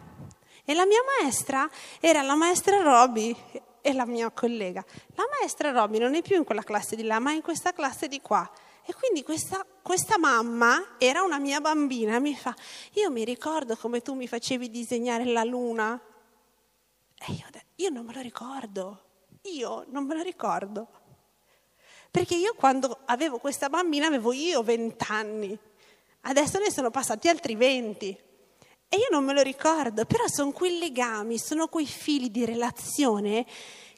E 0.63 0.73
la 0.73 0.85
mia 0.85 0.99
maestra 1.19 1.69
era 1.99 2.21
la 2.21 2.35
maestra 2.35 2.81
Roby 2.81 3.35
e 3.81 3.91
la 3.91 4.05
mia 4.05 4.31
collega. 4.31 4.83
La 5.15 5.25
maestra 5.39 5.71
Roby 5.71 5.97
non 5.97 6.15
è 6.15 6.21
più 6.21 6.37
in 6.37 6.45
quella 6.45 6.63
classe 6.63 6.95
di 6.95 7.03
là, 7.03 7.19
ma 7.19 7.31
è 7.31 7.35
in 7.35 7.41
questa 7.41 7.73
classe 7.73 8.07
di 8.07 8.21
qua. 8.21 8.49
E 8.85 8.93
quindi 8.93 9.23
questa, 9.23 9.65
questa, 9.81 10.17
mamma 10.17 10.95
era 10.97 11.21
una 11.21 11.39
mia 11.39 11.59
bambina, 11.59 12.19
mi 12.19 12.35
fa, 12.35 12.53
io 12.93 13.09
mi 13.09 13.23
ricordo 13.23 13.75
come 13.77 14.01
tu 14.01 14.13
mi 14.13 14.27
facevi 14.27 14.69
disegnare 14.69 15.25
la 15.25 15.43
luna. 15.43 15.99
E 17.25 17.31
io 17.31 17.45
ho 17.45 17.49
detto, 17.51 17.72
io 17.83 17.89
non 17.89 18.05
me 18.05 18.13
lo 18.13 18.21
ricordo, 18.21 19.01
io 19.41 19.83
non 19.89 20.05
me 20.05 20.15
lo 20.15 20.21
ricordo. 20.21 20.87
Perché 22.09 22.35
io 22.35 22.53
quando 22.53 22.99
avevo 23.05 23.39
questa 23.39 23.67
bambina 23.67 24.07
avevo 24.07 24.31
io 24.31 24.63
vent'anni, 24.63 25.57
adesso 26.21 26.59
ne 26.59 26.71
sono 26.71 26.91
passati 26.91 27.27
altri 27.27 27.55
venti. 27.55 28.17
E 28.87 28.97
io 28.97 29.07
non 29.09 29.25
me 29.25 29.33
lo 29.33 29.41
ricordo, 29.41 30.05
però 30.05 30.27
sono 30.27 30.51
quei 30.51 30.77
legami, 30.77 31.37
sono 31.37 31.67
quei 31.67 31.87
fili 31.87 32.31
di 32.31 32.45
relazione 32.45 33.45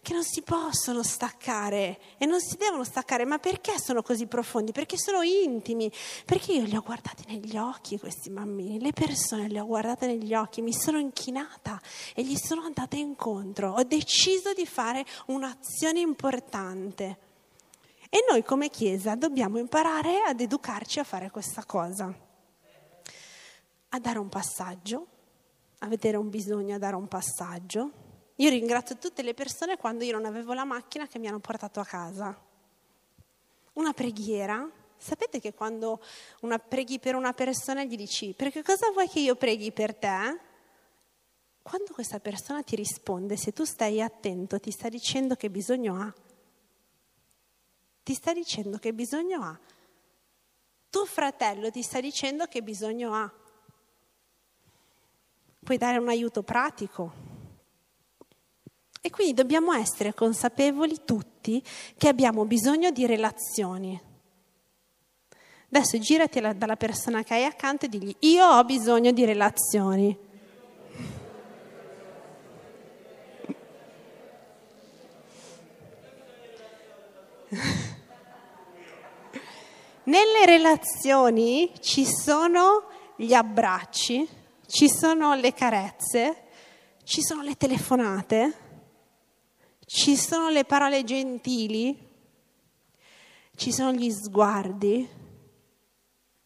che 0.06 0.14
non 0.14 0.24
si 0.24 0.44
possono 0.44 1.02
staccare 1.02 2.00
e 2.20 2.28
non 2.28 2.40
si 2.40 2.58
devono 2.58 2.84
staccare. 2.84 3.26
Ma 3.26 3.40
perché 3.40 3.80
sono 3.80 4.04
così 4.04 4.28
profondi? 4.28 4.72
Perché 4.72 4.98
sono 5.00 5.24
intimi, 5.24 5.92
perché 6.26 6.54
io 6.54 6.64
li 6.66 6.76
ho 6.76 6.84
guardati 6.84 7.24
negli 7.28 7.58
occhi 7.58 7.98
questi 7.98 8.30
bambini, 8.30 8.80
le 8.80 8.94
persone 8.94 9.50
le 9.50 9.60
ho 9.60 9.66
guardate 9.66 10.06
negli 10.06 10.36
occhi, 10.36 10.62
mi 10.62 10.74
sono 10.74 11.00
inchinata 11.00 11.82
e 12.14 12.24
gli 12.24 12.36
sono 12.36 12.62
andata 12.62 12.96
incontro, 12.96 13.72
ho 13.72 13.84
deciso 13.84 14.54
di 14.54 14.68
fare 14.68 15.04
un'azione 15.26 16.02
importante. 16.02 17.18
E 18.08 18.24
noi 18.30 18.44
come 18.44 18.70
Chiesa 18.70 19.16
dobbiamo 19.16 19.58
imparare 19.58 20.22
ad 20.22 20.40
educarci 20.40 21.00
a 21.00 21.04
fare 21.04 21.32
questa 21.32 21.66
cosa, 21.66 22.14
a 23.90 24.00
dare 24.00 24.20
un 24.20 24.30
passaggio, 24.30 25.08
a 25.80 25.88
vedere 25.88 26.18
un 26.18 26.30
bisogno, 26.30 26.76
a 26.76 26.78
dare 26.78 26.96
un 26.96 27.08
passaggio. 27.08 28.05
Io 28.36 28.50
ringrazio 28.50 28.98
tutte 28.98 29.22
le 29.22 29.34
persone 29.34 29.78
quando 29.78 30.04
io 30.04 30.14
non 30.14 30.26
avevo 30.26 30.54
la 30.54 30.66
macchina 30.66 31.08
che 31.08 31.20
mi 31.20 31.28
hanno 31.28 31.40
portato 31.40 31.80
a 31.80 31.86
casa. 31.86 32.38
Una 33.74 33.94
preghiera. 33.94 34.70
Sapete 34.98 35.40
che 35.40 35.54
quando 35.54 36.02
una 36.42 36.58
preghi 36.58 37.00
per 37.00 37.16
una 37.16 37.34
persona 37.34 37.84
gli 37.84 37.96
dici 37.96 38.34
perché 38.34 38.64
cosa 38.64 38.90
vuoi 38.92 39.08
che 39.10 39.20
io 39.20 39.36
preghi 39.36 39.72
per 39.72 39.94
te? 39.94 40.40
Quando 41.62 41.94
questa 41.94 42.20
persona 42.20 42.64
ti 42.64 42.76
risponde, 42.76 43.38
se 43.38 43.52
tu 43.52 43.66
stai 43.66 44.02
attento, 44.02 44.60
ti 44.60 44.72
sta 44.72 44.88
dicendo 44.88 45.36
che 45.36 45.50
bisogno 45.50 46.02
ha. 46.02 46.14
Ti 48.04 48.14
sta 48.14 48.34
dicendo 48.34 48.78
che 48.78 48.94
bisogno 48.94 49.42
ha. 49.44 49.60
Tuo 50.90 51.06
fratello 51.06 51.72
ti 51.72 51.82
sta 51.82 52.00
dicendo 52.00 52.46
che 52.46 52.62
bisogno 52.62 53.14
ha 53.14 53.34
puoi 55.66 55.78
dare 55.80 55.98
un 55.98 56.08
aiuto 56.08 56.44
pratico. 56.44 57.35
E 59.06 59.12
quindi 59.12 59.36
dobbiamo 59.36 59.72
essere 59.72 60.16
consapevoli 60.16 61.02
tutti 61.06 61.64
che 61.96 62.08
abbiamo 62.08 62.44
bisogno 62.46 62.90
di 62.90 63.06
relazioni. 63.06 64.02
Adesso 65.72 66.00
girati 66.00 66.42
dalla 66.56 66.76
persona 66.76 67.22
che 67.22 67.36
hai 67.36 67.44
accanto 67.44 67.86
e 67.86 67.90
digli 67.90 68.16
io 68.22 68.44
ho 68.48 68.64
bisogno 68.64 69.12
di 69.12 69.24
relazioni. 69.24 70.18
Nelle 80.06 80.46
relazioni 80.48 81.72
ci 81.80 82.08
sono 82.08 82.86
gli 83.16 83.36
abbracci, 83.36 84.28
ci 84.66 84.90
sono 84.90 85.36
le 85.36 85.54
carezze, 85.54 86.46
ci 87.04 87.22
sono 87.22 87.44
le 87.44 87.56
telefonate, 87.56 88.64
ci 89.86 90.18
sono 90.18 90.50
le 90.50 90.66
parole 90.66 91.04
gentili, 91.04 91.96
ci 93.56 93.72
sono 93.72 93.94
gli 93.94 94.12
sguardi, 94.12 95.08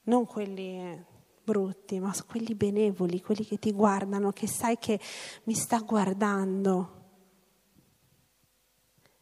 non 0.04 0.26
quelli 0.26 1.06
brutti, 1.44 2.00
ma 2.00 2.14
quelli 2.28 2.54
benevoli, 2.54 3.22
quelli 3.22 3.46
che 3.46 3.58
ti 3.58 3.72
guardano, 3.72 4.32
che 4.32 4.48
sai 4.48 4.78
che 4.78 5.00
mi 5.44 5.54
sta 5.54 5.80
guardando. 5.80 6.98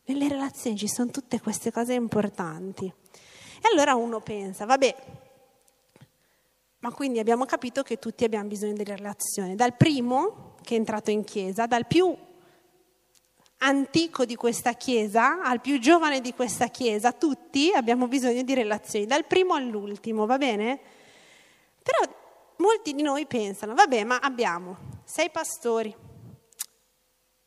Nelle 0.06 0.28
relazioni 0.28 0.78
ci 0.78 0.88
sono 0.88 1.12
tutte 1.12 1.40
queste 1.40 1.72
cose 1.72 1.94
importanti. 1.94 2.86
E 2.86 3.70
allora 3.72 3.96
uno 3.96 4.20
pensa, 4.20 4.66
vabbè, 4.66 4.96
ma 6.80 6.92
quindi 6.92 7.20
abbiamo 7.20 7.46
capito 7.46 7.84
che 7.84 7.98
tutti 7.98 8.24
abbiamo 8.24 8.48
bisogno 8.48 8.74
delle 8.74 8.96
relazioni. 8.96 9.56
Dal 9.56 9.76
primo 9.76 10.56
che 10.62 10.76
è 10.76 10.78
entrato 10.78 11.12
in 11.12 11.24
chiesa, 11.24 11.66
dal 11.66 11.88
più 11.88 12.16
antico 13.58 14.26
di 14.26 14.36
questa 14.36 14.74
chiesa 14.74 15.42
al 15.42 15.62
più 15.62 15.80
giovane 15.80 16.22
di 16.22 16.34
questa 16.34 16.68
chiesa, 16.68 17.12
tutti 17.12 17.72
abbiamo 17.74 18.08
bisogno 18.08 18.44
di 18.44 18.54
relazioni, 18.54 19.06
dal 19.06 19.26
primo 19.26 19.54
all'ultimo, 19.54 20.26
va 20.26 20.38
bene? 20.38 20.80
Però 21.82 22.14
molti 22.58 22.94
di 22.94 23.02
noi 23.02 23.26
pensano, 23.26 23.74
vabbè, 23.74 24.04
ma 24.04 24.20
abbiamo 24.20 24.78
sei 25.04 25.30
pastori, 25.30 25.96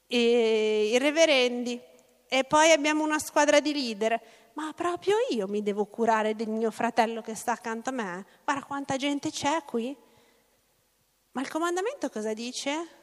i 0.08 0.98
reverendi, 0.98 1.80
e 2.28 2.44
poi 2.44 2.70
abbiamo 2.72 3.02
una 3.02 3.18
squadra 3.18 3.60
di 3.60 3.72
leader 3.72 4.20
ma 4.54 4.72
proprio 4.74 5.16
io 5.30 5.46
mi 5.46 5.62
devo 5.62 5.86
curare 5.86 6.34
del 6.34 6.48
mio 6.48 6.70
fratello 6.70 7.22
che 7.22 7.34
sta 7.34 7.52
accanto 7.52 7.90
a 7.90 7.92
me? 7.92 8.26
Guarda 8.44 8.64
quanta 8.64 8.96
gente 8.96 9.30
c'è 9.30 9.62
qui. 9.64 9.96
Ma 11.32 11.40
il 11.40 11.48
comandamento 11.48 12.10
cosa 12.10 12.34
dice? 12.34 12.99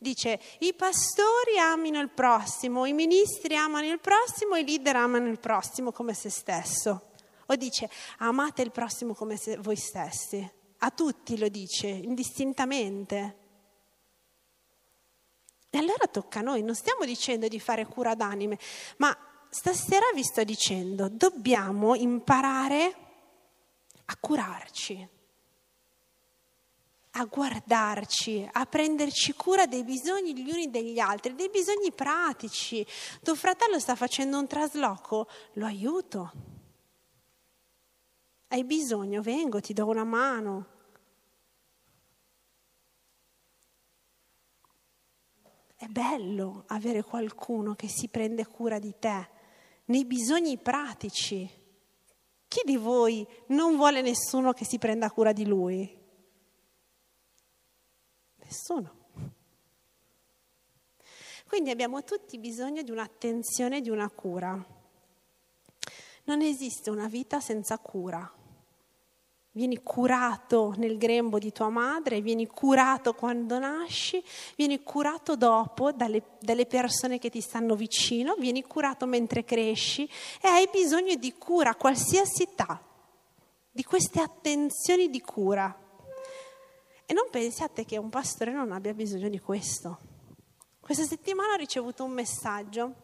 Dice, 0.00 0.40
i 0.60 0.74
pastori 0.74 1.58
amino 1.58 1.98
il 2.00 2.10
prossimo, 2.10 2.86
i 2.86 2.92
ministri 2.92 3.56
amano 3.56 3.90
il 3.90 3.98
prossimo, 3.98 4.54
i 4.54 4.64
leader 4.64 4.94
amano 4.94 5.28
il 5.28 5.40
prossimo 5.40 5.90
come 5.90 6.14
se 6.14 6.30
stesso. 6.30 7.10
O 7.46 7.56
dice, 7.56 7.90
amate 8.18 8.62
il 8.62 8.70
prossimo 8.70 9.14
come 9.14 9.36
voi 9.58 9.76
stessi. 9.76 10.48
A 10.78 10.90
tutti 10.90 11.36
lo 11.36 11.48
dice, 11.48 11.88
indistintamente. 11.88 13.36
E 15.70 15.78
allora 15.78 16.06
tocca 16.06 16.38
a 16.38 16.42
noi, 16.42 16.62
non 16.62 16.76
stiamo 16.76 17.04
dicendo 17.04 17.48
di 17.48 17.58
fare 17.58 17.84
cura 17.84 18.14
d'anime, 18.14 18.58
ma 18.98 19.16
stasera 19.50 20.06
vi 20.14 20.22
sto 20.22 20.44
dicendo, 20.44 21.08
dobbiamo 21.08 21.94
imparare 21.94 22.94
a 24.04 24.16
curarci, 24.16 25.08
a 27.12 27.24
guardarci, 27.24 28.48
a 28.52 28.66
prenderci 28.66 29.32
cura 29.34 29.66
dei 29.66 29.84
bisogni 29.84 30.36
gli 30.36 30.50
uni 30.50 30.70
degli 30.70 30.98
altri, 30.98 31.34
dei 31.34 31.48
bisogni 31.48 31.92
pratici. 31.92 32.86
Tuo 33.22 33.34
fratello 33.34 33.78
sta 33.78 33.94
facendo 33.94 34.38
un 34.38 34.46
trasloco, 34.46 35.28
lo 35.54 35.66
aiuto. 35.66 36.32
Hai 38.48 38.64
bisogno, 38.64 39.20
vengo, 39.20 39.60
ti 39.60 39.72
do 39.72 39.86
una 39.86 40.04
mano. 40.04 40.76
È 45.76 45.86
bello 45.86 46.64
avere 46.68 47.02
qualcuno 47.02 47.74
che 47.74 47.88
si 47.88 48.08
prende 48.08 48.46
cura 48.46 48.78
di 48.78 48.94
te 48.98 49.28
nei 49.86 50.04
bisogni 50.04 50.58
pratici. 50.58 51.48
Chi 52.48 52.60
di 52.64 52.76
voi 52.76 53.26
non 53.48 53.76
vuole 53.76 54.00
nessuno 54.00 54.52
che 54.52 54.64
si 54.64 54.78
prenda 54.78 55.10
cura 55.10 55.32
di 55.32 55.46
lui? 55.46 55.97
Nessuno. 58.48 58.96
Quindi 61.46 61.70
abbiamo 61.70 62.02
tutti 62.02 62.38
bisogno 62.38 62.82
di 62.82 62.90
un'attenzione, 62.90 63.80
di 63.80 63.90
una 63.90 64.08
cura. 64.08 64.52
Non 66.24 66.40
esiste 66.40 66.90
una 66.90 67.08
vita 67.08 67.40
senza 67.40 67.78
cura 67.78 68.32
vieni 69.58 69.82
curato 69.82 70.74
nel 70.76 70.96
grembo 70.98 71.40
di 71.40 71.50
tua 71.50 71.68
madre, 71.68 72.20
vieni 72.20 72.46
curato 72.46 73.12
quando 73.14 73.58
nasci, 73.58 74.22
vieni 74.54 74.84
curato 74.84 75.34
dopo 75.34 75.90
dalle, 75.90 76.22
dalle, 76.38 76.64
persone 76.64 77.18
che 77.18 77.28
ti 77.28 77.40
stanno 77.40 77.74
vicino, 77.74 78.36
vieni 78.38 78.62
curato 78.62 79.04
mentre 79.04 79.44
cresci 79.44 80.08
e 80.40 80.46
hai 80.46 80.68
bisogno 80.70 81.16
di 81.16 81.34
cura 81.36 81.74
qualsiasi 81.74 82.44
età, 82.44 82.80
di 83.72 83.82
queste 83.82 84.20
attenzioni 84.20 85.10
di 85.10 85.20
cura. 85.20 85.86
E 87.10 87.14
non 87.14 87.28
pensiate 87.30 87.86
che 87.86 87.96
un 87.96 88.10
pastore 88.10 88.52
non 88.52 88.70
abbia 88.70 88.92
bisogno 88.92 89.30
di 89.30 89.40
questo. 89.40 89.98
Questa 90.78 91.04
settimana 91.04 91.54
ho 91.54 91.56
ricevuto 91.56 92.04
un 92.04 92.10
messaggio, 92.10 92.96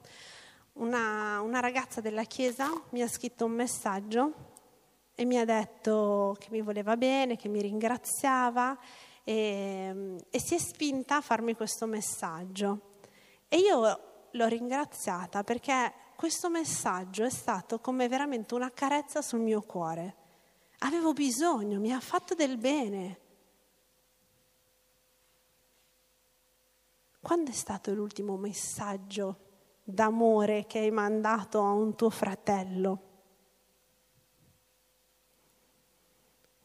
una, 0.74 1.40
una 1.40 1.60
ragazza 1.60 2.02
della 2.02 2.24
chiesa 2.24 2.68
mi 2.90 3.00
ha 3.00 3.08
scritto 3.08 3.46
un 3.46 3.52
messaggio 3.52 4.32
e 5.14 5.24
mi 5.24 5.38
ha 5.38 5.46
detto 5.46 6.36
che 6.38 6.48
mi 6.50 6.60
voleva 6.60 6.98
bene, 6.98 7.38
che 7.38 7.48
mi 7.48 7.62
ringraziava 7.62 8.78
e, 9.24 10.18
e 10.28 10.38
si 10.38 10.54
è 10.54 10.58
spinta 10.58 11.16
a 11.16 11.20
farmi 11.22 11.56
questo 11.56 11.86
messaggio. 11.86 12.96
E 13.48 13.56
io 13.56 14.00
l'ho 14.30 14.46
ringraziata 14.46 15.42
perché 15.44 15.94
questo 16.14 16.50
messaggio 16.50 17.24
è 17.24 17.30
stato 17.30 17.78
come 17.80 18.06
veramente 18.08 18.54
una 18.54 18.70
carezza 18.70 19.22
sul 19.22 19.40
mio 19.40 19.62
cuore. 19.62 20.16
Avevo 20.80 21.14
bisogno, 21.14 21.80
mi 21.80 21.90
ha 21.90 22.00
fatto 22.00 22.34
del 22.34 22.58
bene. 22.58 23.22
Quando 27.24 27.52
è 27.52 27.54
stato 27.54 27.94
l'ultimo 27.94 28.36
messaggio 28.36 29.38
d'amore 29.82 30.66
che 30.66 30.80
hai 30.80 30.90
mandato 30.90 31.62
a 31.62 31.70
un 31.70 31.96
tuo 31.96 32.10
fratello? 32.10 33.00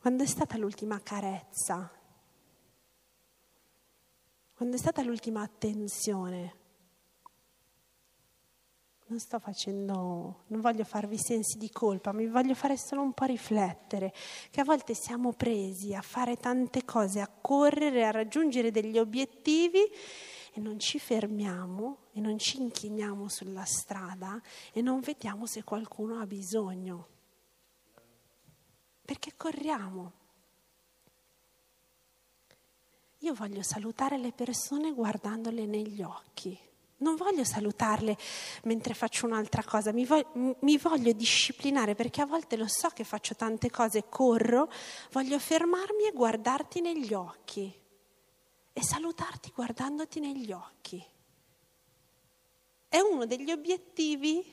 Quando 0.01 0.23
è 0.23 0.25
stata 0.25 0.57
l'ultima 0.57 0.99
carezza? 1.01 1.89
Quando 4.53 4.75
è 4.75 4.77
stata 4.77 5.01
l'ultima 5.01 5.43
attenzione? 5.43 6.55
Non 9.05 9.19
sto 9.19 9.39
facendo, 9.39 10.43
non 10.47 10.59
voglio 10.59 10.83
farvi 10.83 11.17
sensi 11.17 11.57
di 11.57 11.71
colpa, 11.71 12.11
mi 12.11 12.27
voglio 12.27 12.53
fare 12.53 12.75
solo 12.75 13.01
un 13.01 13.13
po' 13.13 13.23
riflettere 13.23 14.11
che 14.51 14.59
a 14.59 14.65
volte 14.65 14.93
siamo 14.93 15.31
presi 15.31 15.95
a 15.95 16.01
fare 16.01 16.35
tante 16.35 16.83
cose, 16.83 17.21
a 17.21 17.29
correre, 17.29 18.05
a 18.05 18.11
raggiungere 18.11 18.71
degli 18.71 18.99
obiettivi 18.99 19.89
e 20.59 20.61
non 20.61 20.77
ci 20.77 20.99
fermiamo 20.99 22.09
e 22.11 22.19
non 22.19 22.37
ci 22.37 22.61
inchiniamo 22.61 23.29
sulla 23.29 23.63
strada 23.63 24.41
e 24.73 24.81
non 24.81 24.99
vediamo 24.99 25.45
se 25.45 25.63
qualcuno 25.63 26.19
ha 26.19 26.27
bisogno. 26.27 27.07
Perché 29.05 29.33
corriamo. 29.37 30.11
Io 33.19 33.33
voglio 33.33 33.63
salutare 33.63 34.17
le 34.17 34.33
persone 34.33 34.91
guardandole 34.91 35.65
negli 35.65 36.01
occhi. 36.01 36.57
Non 36.97 37.15
voglio 37.15 37.45
salutarle 37.45 38.17
mentre 38.63 38.93
faccio 38.93 39.25
un'altra 39.25 39.63
cosa, 39.63 39.93
mi 39.93 40.03
voglio, 40.03 40.57
mi 40.59 40.77
voglio, 40.77 41.13
disciplinare 41.13 41.95
perché 41.95 42.21
a 42.21 42.25
volte 42.25 42.57
lo 42.57 42.67
so 42.67 42.89
che 42.89 43.05
faccio 43.05 43.35
tante 43.35 43.71
cose, 43.71 44.09
corro, 44.09 44.69
voglio 45.11 45.39
fermarmi 45.39 46.07
e 46.07 46.11
guardarti 46.11 46.81
negli 46.81 47.13
occhi 47.13 47.78
e 48.73 48.83
salutarti 48.83 49.51
guardandoti 49.53 50.19
negli 50.19 50.51
occhi. 50.51 51.03
È 52.87 52.99
uno 52.99 53.25
degli 53.25 53.51
obiettivi 53.51 54.43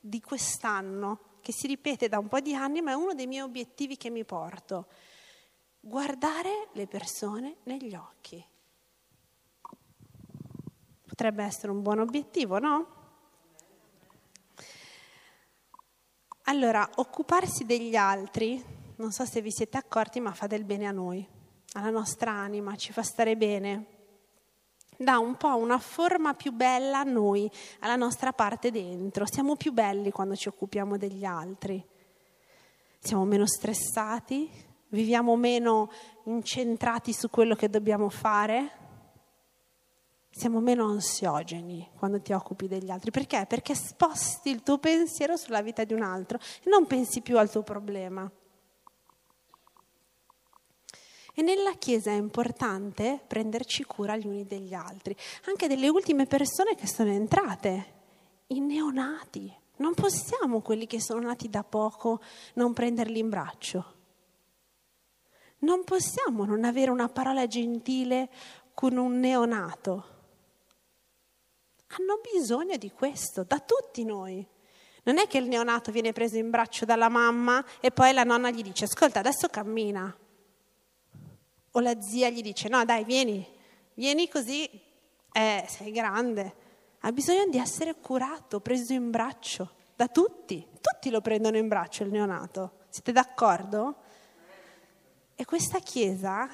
di 0.00 0.20
quest'anno, 0.20 1.32
che 1.40 1.52
si 1.52 1.66
ripete 1.66 2.08
da 2.08 2.18
un 2.18 2.28
po' 2.28 2.40
di 2.40 2.54
anni, 2.54 2.80
ma 2.80 2.92
è 2.92 2.94
uno 2.94 3.12
dei 3.12 3.26
miei 3.26 3.42
obiettivi 3.42 3.96
che 3.96 4.08
mi 4.08 4.24
porto. 4.24 4.86
Guardare 5.80 6.68
le 6.72 6.86
persone 6.86 7.56
negli 7.64 7.94
occhi. 7.94 8.42
Potrebbe 11.06 11.44
essere 11.44 11.70
un 11.70 11.82
buon 11.82 11.98
obiettivo, 11.98 12.58
no? 12.58 12.86
Allora, 16.44 16.88
occuparsi 16.96 17.64
degli 17.64 17.96
altri, 17.96 18.62
non 18.96 19.12
so 19.12 19.26
se 19.26 19.42
vi 19.42 19.50
siete 19.50 19.76
accorti, 19.76 20.20
ma 20.20 20.32
fa 20.32 20.46
del 20.46 20.64
bene 20.64 20.86
a 20.86 20.92
noi 20.92 21.33
alla 21.74 21.90
nostra 21.90 22.30
anima, 22.30 22.76
ci 22.76 22.92
fa 22.92 23.02
stare 23.02 23.36
bene, 23.36 23.86
dà 24.96 25.18
un 25.18 25.36
po' 25.36 25.56
una 25.56 25.78
forma 25.78 26.34
più 26.34 26.52
bella 26.52 27.00
a 27.00 27.04
noi, 27.04 27.50
alla 27.80 27.96
nostra 27.96 28.32
parte 28.32 28.70
dentro. 28.70 29.26
Siamo 29.26 29.56
più 29.56 29.72
belli 29.72 30.10
quando 30.10 30.36
ci 30.36 30.48
occupiamo 30.48 30.96
degli 30.96 31.24
altri. 31.24 31.84
Siamo 32.98 33.24
meno 33.24 33.46
stressati, 33.46 34.50
viviamo 34.88 35.36
meno 35.36 35.90
incentrati 36.24 37.12
su 37.12 37.28
quello 37.28 37.54
che 37.54 37.68
dobbiamo 37.68 38.08
fare. 38.08 38.82
Siamo 40.30 40.58
meno 40.60 40.88
ansiogeni 40.88 41.88
quando 41.96 42.20
ti 42.20 42.32
occupi 42.32 42.66
degli 42.66 42.90
altri. 42.90 43.10
Perché? 43.10 43.46
Perché 43.46 43.74
sposti 43.74 44.50
il 44.50 44.62
tuo 44.62 44.78
pensiero 44.78 45.36
sulla 45.36 45.62
vita 45.62 45.84
di 45.84 45.92
un 45.92 46.02
altro 46.02 46.38
e 46.38 46.68
non 46.70 46.86
pensi 46.86 47.20
più 47.20 47.38
al 47.38 47.50
tuo 47.50 47.62
problema. 47.62 48.30
E 51.36 51.42
nella 51.42 51.72
Chiesa 51.72 52.12
è 52.12 52.14
importante 52.14 53.20
prenderci 53.26 53.82
cura 53.82 54.16
gli 54.16 54.26
uni 54.26 54.46
degli 54.46 54.72
altri, 54.72 55.16
anche 55.46 55.66
delle 55.66 55.88
ultime 55.88 56.26
persone 56.26 56.76
che 56.76 56.86
sono 56.86 57.10
entrate, 57.10 57.92
i 58.48 58.60
neonati. 58.60 59.52
Non 59.78 59.94
possiamo, 59.94 60.60
quelli 60.60 60.86
che 60.86 61.00
sono 61.00 61.26
nati 61.26 61.50
da 61.50 61.64
poco, 61.64 62.20
non 62.54 62.72
prenderli 62.72 63.18
in 63.18 63.30
braccio. 63.30 63.92
Non 65.58 65.82
possiamo 65.82 66.44
non 66.44 66.62
avere 66.62 66.92
una 66.92 67.08
parola 67.08 67.48
gentile 67.48 68.30
con 68.72 68.96
un 68.96 69.18
neonato. 69.18 70.12
Hanno 71.88 72.20
bisogno 72.32 72.76
di 72.76 72.92
questo, 72.92 73.42
da 73.42 73.58
tutti 73.58 74.04
noi. 74.04 74.46
Non 75.02 75.18
è 75.18 75.26
che 75.26 75.38
il 75.38 75.48
neonato 75.48 75.90
viene 75.90 76.12
preso 76.12 76.36
in 76.36 76.50
braccio 76.50 76.84
dalla 76.84 77.08
mamma 77.08 77.64
e 77.80 77.90
poi 77.90 78.12
la 78.12 78.22
nonna 78.22 78.50
gli 78.50 78.62
dice, 78.62 78.84
ascolta, 78.84 79.18
adesso 79.18 79.48
cammina 79.48 80.16
o 81.76 81.80
la 81.80 82.00
zia 82.00 82.30
gli 82.30 82.40
dice 82.40 82.68
no 82.68 82.84
dai 82.84 83.04
vieni, 83.04 83.46
vieni 83.94 84.28
così, 84.28 84.68
eh, 85.32 85.64
sei 85.68 85.90
grande, 85.90 86.54
ha 87.00 87.12
bisogno 87.12 87.46
di 87.48 87.58
essere 87.58 87.96
curato, 88.00 88.60
preso 88.60 88.92
in 88.92 89.10
braccio 89.10 89.70
da 89.96 90.08
tutti, 90.08 90.66
tutti 90.80 91.10
lo 91.10 91.20
prendono 91.20 91.56
in 91.56 91.68
braccio 91.68 92.04
il 92.04 92.10
neonato, 92.10 92.84
siete 92.88 93.12
d'accordo? 93.12 93.96
E 95.34 95.44
questa 95.44 95.80
chiesa 95.80 96.48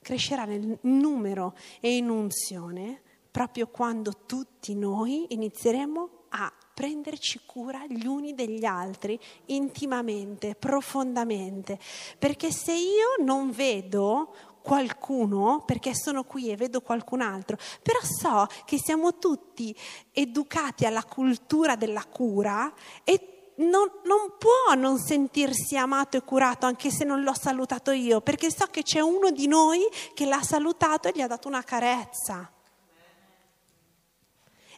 crescerà 0.00 0.44
nel 0.44 0.78
numero 0.82 1.54
e 1.80 1.96
in 1.96 2.08
unzione 2.08 3.02
proprio 3.30 3.66
quando 3.66 4.24
tutti 4.24 4.74
noi 4.74 5.26
inizieremo 5.28 6.10
a 6.30 6.50
prenderci 6.76 7.40
cura 7.46 7.86
gli 7.88 8.04
uni 8.04 8.34
degli 8.34 8.66
altri 8.66 9.18
intimamente, 9.46 10.54
profondamente, 10.54 11.78
perché 12.18 12.52
se 12.52 12.74
io 12.74 13.24
non 13.24 13.50
vedo 13.50 14.34
qualcuno, 14.60 15.62
perché 15.64 15.94
sono 15.94 16.24
qui 16.24 16.50
e 16.50 16.56
vedo 16.56 16.82
qualcun 16.82 17.22
altro, 17.22 17.56
però 17.80 17.98
so 18.02 18.46
che 18.66 18.76
siamo 18.78 19.16
tutti 19.16 19.74
educati 20.12 20.84
alla 20.84 21.02
cultura 21.02 21.76
della 21.76 22.04
cura 22.04 22.70
e 23.04 23.54
non, 23.56 23.90
non, 24.04 24.34
può 24.36 24.74
non 24.76 24.98
sentirsi 24.98 25.78
amato 25.78 26.18
e 26.18 26.24
curato 26.24 26.66
anche 26.66 26.90
se 26.90 27.04
non 27.04 27.22
l'ho 27.22 27.34
salutato 27.34 27.90
io, 27.90 28.20
perché 28.20 28.50
so 28.50 28.66
che 28.66 28.82
c'è 28.82 29.00
uno 29.00 29.30
di 29.30 29.46
noi 29.46 29.80
che 30.12 30.26
l'ha 30.26 30.42
salutato 30.42 31.08
e 31.08 31.12
gli 31.14 31.22
ha 31.22 31.26
dato 31.26 31.48
una 31.48 31.62
carezza 31.62 32.50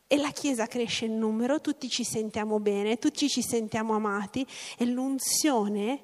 e 0.09 0.17
la 0.17 0.31
Chiesa 0.31 0.67
cresce 0.67 1.05
in 1.05 1.19
numero, 1.19 1.61
tutti 1.61 1.89
ci 1.89 2.03
sentiamo 2.03 2.59
bene, 2.59 2.97
tutti 2.97 3.29
ci 3.29 3.43
sentiamo 3.43 3.95
amati 3.95 4.45
e 4.79 4.87
l'unzione 4.87 6.03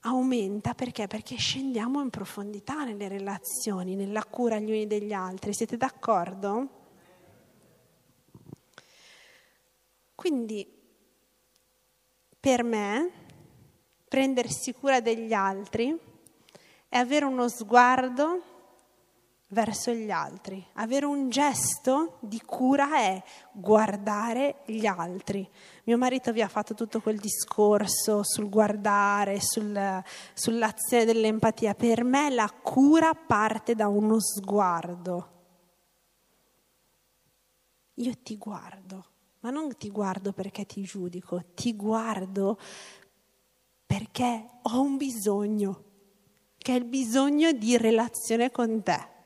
aumenta 0.00 0.74
perché? 0.74 1.06
Perché 1.06 1.36
scendiamo 1.36 2.02
in 2.02 2.10
profondità 2.10 2.84
nelle 2.84 3.08
relazioni, 3.08 3.96
nella 3.96 4.24
cura 4.24 4.58
gli 4.58 4.70
uni 4.70 4.86
degli 4.86 5.14
altri. 5.14 5.54
Siete 5.54 5.78
d'accordo? 5.78 6.68
Quindi 10.14 10.70
per 12.38 12.62
me 12.62 13.10
prendersi 14.06 14.74
cura 14.74 15.00
degli 15.00 15.32
altri 15.32 15.98
è 16.86 16.98
avere 16.98 17.24
uno 17.24 17.48
sguardo 17.48 18.49
verso 19.50 19.92
gli 19.92 20.10
altri. 20.10 20.64
Avere 20.74 21.06
un 21.06 21.28
gesto 21.28 22.18
di 22.20 22.40
cura 22.44 22.96
è 22.96 23.22
guardare 23.52 24.62
gli 24.66 24.86
altri. 24.86 25.48
Mio 25.84 25.98
marito 25.98 26.32
vi 26.32 26.42
ha 26.42 26.48
fatto 26.48 26.74
tutto 26.74 27.00
quel 27.00 27.18
discorso 27.18 28.22
sul 28.22 28.48
guardare, 28.48 29.40
sul, 29.40 30.02
sull'azione 30.34 31.04
dell'empatia. 31.04 31.74
Per 31.74 32.04
me 32.04 32.30
la 32.30 32.50
cura 32.50 33.14
parte 33.14 33.74
da 33.74 33.88
uno 33.88 34.20
sguardo. 34.20 35.38
Io 37.94 38.12
ti 38.22 38.36
guardo, 38.36 39.04
ma 39.40 39.50
non 39.50 39.76
ti 39.76 39.90
guardo 39.90 40.32
perché 40.32 40.64
ti 40.64 40.82
giudico, 40.82 41.42
ti 41.54 41.74
guardo 41.76 42.58
perché 43.84 44.46
ho 44.62 44.80
un 44.80 44.96
bisogno, 44.96 45.84
che 46.56 46.72
è 46.72 46.76
il 46.76 46.84
bisogno 46.84 47.52
di 47.52 47.76
relazione 47.76 48.50
con 48.50 48.82
te. 48.82 49.18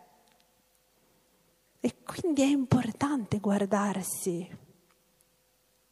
E 1.85 1.97
quindi 2.03 2.41
è 2.41 2.47
importante 2.47 3.41
guardarsi. 3.41 4.49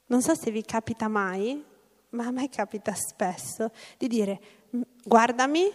Non 0.07 0.23
so 0.23 0.35
se 0.35 0.51
vi 0.51 0.63
capita 0.63 1.07
mai, 1.07 1.63
ma 2.11 2.25
a 2.25 2.31
me 2.31 2.49
capita 2.49 2.95
spesso 2.95 3.71
di 3.99 4.09
dire 4.09 4.41
guardami, 5.05 5.71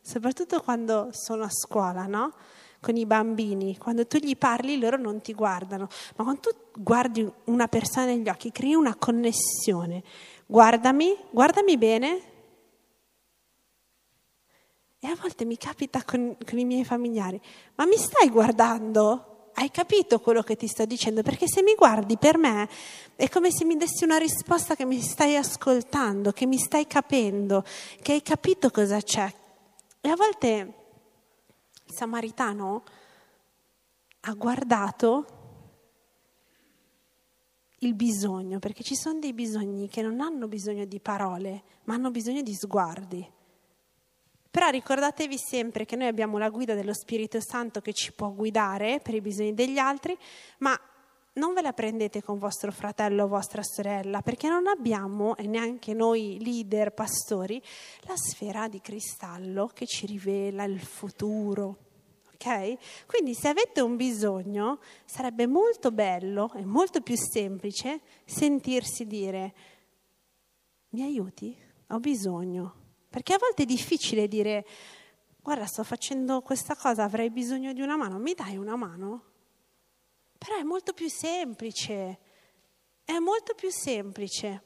soprattutto 0.00 0.60
quando 0.60 1.08
sono 1.10 1.42
a 1.42 1.50
scuola, 1.50 2.06
no? 2.06 2.32
Con 2.78 2.96
i 2.96 3.04
bambini, 3.04 3.76
quando 3.78 4.06
tu 4.06 4.18
gli 4.18 4.36
parli 4.36 4.78
loro 4.78 4.96
non 4.96 5.20
ti 5.20 5.34
guardano, 5.34 5.88
ma 6.14 6.22
quando 6.22 6.40
tu 6.40 6.80
guardi 6.80 7.28
una 7.46 7.66
persona 7.66 8.06
negli 8.06 8.28
occhi 8.28 8.52
crei 8.52 8.74
una 8.74 8.94
connessione. 8.94 10.04
Guardami, 10.46 11.16
guardami 11.32 11.76
bene, 11.76 12.22
e 15.00 15.08
a 15.08 15.16
volte 15.20 15.44
mi 15.44 15.56
capita 15.56 16.04
con, 16.04 16.36
con, 16.48 16.60
i 16.60 16.64
miei 16.64 16.84
familiari, 16.84 17.40
ma 17.74 17.86
mi 17.86 17.96
stai 17.96 18.28
guardando? 18.30 19.30
Hai 19.54 19.70
capito 19.70 20.20
quello 20.20 20.42
che 20.42 20.56
ti 20.56 20.66
sto 20.66 20.84
dicendo? 20.84 21.22
Perché 21.22 21.46
se 21.48 21.62
mi 21.62 21.74
guardi 21.74 22.16
per 22.16 22.38
me 22.38 22.68
è 23.16 23.28
come 23.28 23.50
se 23.50 23.64
mi 23.64 23.76
dessi 23.76 24.04
una 24.04 24.18
risposta 24.18 24.74
che 24.74 24.84
mi 24.84 25.00
stai 25.00 25.36
ascoltando, 25.36 26.32
che 26.32 26.46
mi 26.46 26.58
stai 26.58 26.86
capendo, 26.86 27.64
che 28.00 28.12
hai 28.12 28.22
capito 28.22 28.70
cosa 28.70 29.00
c'è. 29.00 29.32
E 30.00 30.08
a 30.08 30.16
volte 30.16 30.74
il 31.84 31.94
samaritano 31.94 32.82
ha 34.20 34.32
guardato 34.34 35.26
il 37.78 37.94
bisogno, 37.94 38.58
perché 38.58 38.82
ci 38.82 38.94
sono 38.94 39.18
dei 39.18 39.32
bisogni 39.32 39.88
che 39.88 40.02
non 40.02 40.20
hanno 40.20 40.46
bisogno 40.46 40.84
di 40.84 41.00
parole, 41.00 41.62
ma 41.84 41.94
hanno 41.94 42.10
bisogno 42.10 42.42
di 42.42 42.54
sguardi. 42.54 43.28
Però 44.52 44.68
ricordatevi 44.68 45.38
sempre 45.38 45.86
che 45.86 45.96
noi 45.96 46.08
abbiamo 46.08 46.36
la 46.36 46.50
guida 46.50 46.74
dello 46.74 46.92
Spirito 46.92 47.40
Santo 47.40 47.80
che 47.80 47.94
ci 47.94 48.12
può 48.12 48.30
guidare 48.32 49.00
per 49.02 49.14
i 49.14 49.22
bisogni 49.22 49.54
degli 49.54 49.78
altri, 49.78 50.14
ma 50.58 50.78
non 51.34 51.54
ve 51.54 51.62
la 51.62 51.72
prendete 51.72 52.22
con 52.22 52.38
vostro 52.38 52.70
fratello 52.70 53.24
o 53.24 53.28
vostra 53.28 53.62
sorella, 53.62 54.20
perché 54.20 54.48
non 54.48 54.66
abbiamo, 54.66 55.36
e 55.36 55.46
neanche 55.46 55.94
noi 55.94 56.36
leader, 56.38 56.92
pastori, 56.92 57.62
la 58.02 58.14
sfera 58.14 58.68
di 58.68 58.82
cristallo 58.82 59.68
che 59.72 59.86
ci 59.86 60.04
rivela 60.04 60.64
il 60.64 60.82
futuro. 60.82 61.78
Ok? 62.34 62.44
ok? 62.44 63.06
Quindi 63.06 63.32
se 63.32 63.48
avete 63.48 63.80
un 63.80 63.96
bisogno, 63.96 64.80
sarebbe 65.06 65.46
molto 65.46 65.90
bello 65.92 66.52
e 66.54 66.66
molto 66.66 67.00
più 67.00 67.16
semplice 67.16 68.00
sentirsi 68.26 69.06
dire, 69.06 69.54
mi 70.90 71.02
aiuti? 71.02 71.56
Ho 71.88 72.00
bisogno. 72.00 72.81
Perché 73.12 73.34
a 73.34 73.38
volte 73.38 73.64
è 73.64 73.66
difficile 73.66 74.26
dire, 74.26 74.64
guarda, 75.42 75.66
sto 75.66 75.84
facendo 75.84 76.40
questa 76.40 76.74
cosa, 76.74 77.02
avrei 77.02 77.28
bisogno 77.28 77.74
di 77.74 77.82
una 77.82 77.94
mano, 77.94 78.18
mi 78.18 78.32
dai 78.32 78.56
una 78.56 78.74
mano? 78.74 79.24
Però 80.38 80.56
è 80.56 80.62
molto 80.62 80.94
più 80.94 81.10
semplice, 81.10 82.18
è 83.04 83.18
molto 83.18 83.52
più 83.54 83.70
semplice. 83.70 84.62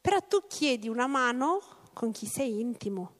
Però 0.00 0.18
tu 0.20 0.48
chiedi 0.48 0.88
una 0.88 1.06
mano 1.06 1.60
con 1.92 2.10
chi 2.10 2.26
sei 2.26 2.58
intimo. 2.58 3.14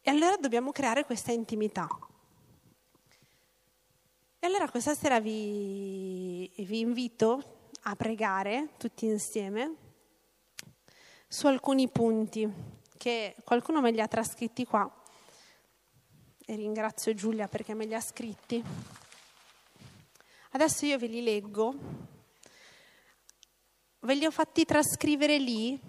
E 0.00 0.10
allora 0.10 0.36
dobbiamo 0.36 0.72
creare 0.72 1.04
questa 1.04 1.30
intimità. 1.30 1.86
E 4.40 4.46
allora 4.48 4.68
questa 4.68 4.96
sera 4.96 5.20
vi, 5.20 6.50
vi 6.56 6.80
invito 6.80 7.68
a 7.82 7.94
pregare 7.94 8.70
tutti 8.78 9.06
insieme 9.06 9.76
su 11.28 11.46
alcuni 11.46 11.88
punti 11.88 12.78
che 13.00 13.34
qualcuno 13.44 13.80
me 13.80 13.92
li 13.92 14.00
ha 14.02 14.06
trascritti 14.06 14.66
qua. 14.66 14.86
E 16.44 16.54
ringrazio 16.54 17.14
Giulia 17.14 17.48
perché 17.48 17.72
me 17.72 17.86
li 17.86 17.94
ha 17.94 18.00
scritti. 18.00 18.62
Adesso 20.50 20.84
io 20.84 20.98
ve 20.98 21.06
li 21.06 21.22
leggo, 21.22 21.74
ve 24.00 24.14
li 24.14 24.26
ho 24.26 24.30
fatti 24.30 24.66
trascrivere 24.66 25.38
lì 25.38 25.80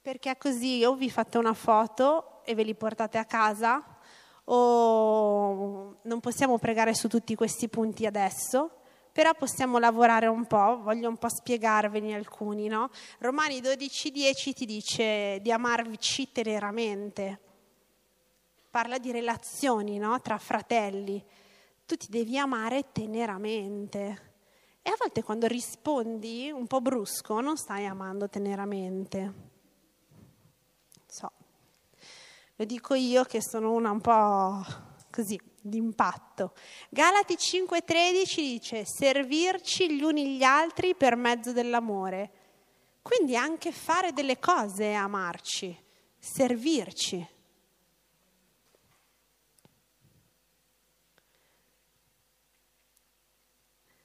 perché 0.00 0.36
così 0.36 0.82
o 0.84 0.96
vi 0.96 1.10
fate 1.10 1.38
una 1.38 1.54
foto 1.54 2.42
e 2.44 2.56
ve 2.56 2.64
li 2.64 2.74
portate 2.74 3.18
a 3.18 3.24
casa 3.24 4.00
o 4.46 6.00
non 6.02 6.18
possiamo 6.18 6.58
pregare 6.58 6.92
su 6.92 7.06
tutti 7.06 7.36
questi 7.36 7.68
punti 7.68 8.04
adesso, 8.04 8.81
però 9.12 9.34
possiamo 9.34 9.78
lavorare 9.78 10.26
un 10.26 10.46
po', 10.46 10.80
voglio 10.82 11.08
un 11.08 11.18
po' 11.18 11.28
spiegarvene 11.28 12.14
alcuni. 12.14 12.66
No? 12.66 12.90
Romani 13.18 13.60
12:10 13.60 14.52
ti 14.54 14.64
dice 14.64 15.38
di 15.40 15.52
amarvi 15.52 15.98
teneramente, 16.32 17.40
parla 18.70 18.98
di 18.98 19.12
relazioni 19.12 19.98
no? 19.98 20.18
tra 20.20 20.38
fratelli, 20.38 21.22
tu 21.84 21.96
ti 21.96 22.06
devi 22.08 22.38
amare 22.38 22.90
teneramente. 22.92 24.30
E 24.82 24.90
a 24.90 24.96
volte 24.98 25.22
quando 25.22 25.46
rispondi 25.46 26.50
un 26.50 26.66
po' 26.66 26.80
brusco 26.80 27.40
non 27.40 27.56
stai 27.56 27.86
amando 27.86 28.28
teneramente. 28.28 29.50
So, 31.06 31.30
lo 32.56 32.64
dico 32.64 32.94
io 32.94 33.22
che 33.24 33.40
sono 33.42 33.72
una 33.72 33.90
un 33.90 34.00
po' 34.00 34.90
così, 35.12 35.38
d'impatto. 35.60 36.54
Galati 36.88 37.36
5:13 37.36 38.36
dice 38.36 38.84
servirci 38.84 39.94
gli 39.94 40.02
uni 40.02 40.36
gli 40.36 40.42
altri 40.42 40.96
per 40.96 41.14
mezzo 41.14 41.52
dell'amore. 41.52 42.32
Quindi 43.02 43.36
anche 43.36 43.70
fare 43.70 44.12
delle 44.12 44.38
cose 44.38 44.86
è 44.86 44.92
amarci, 44.94 45.76
servirci. 46.18 47.28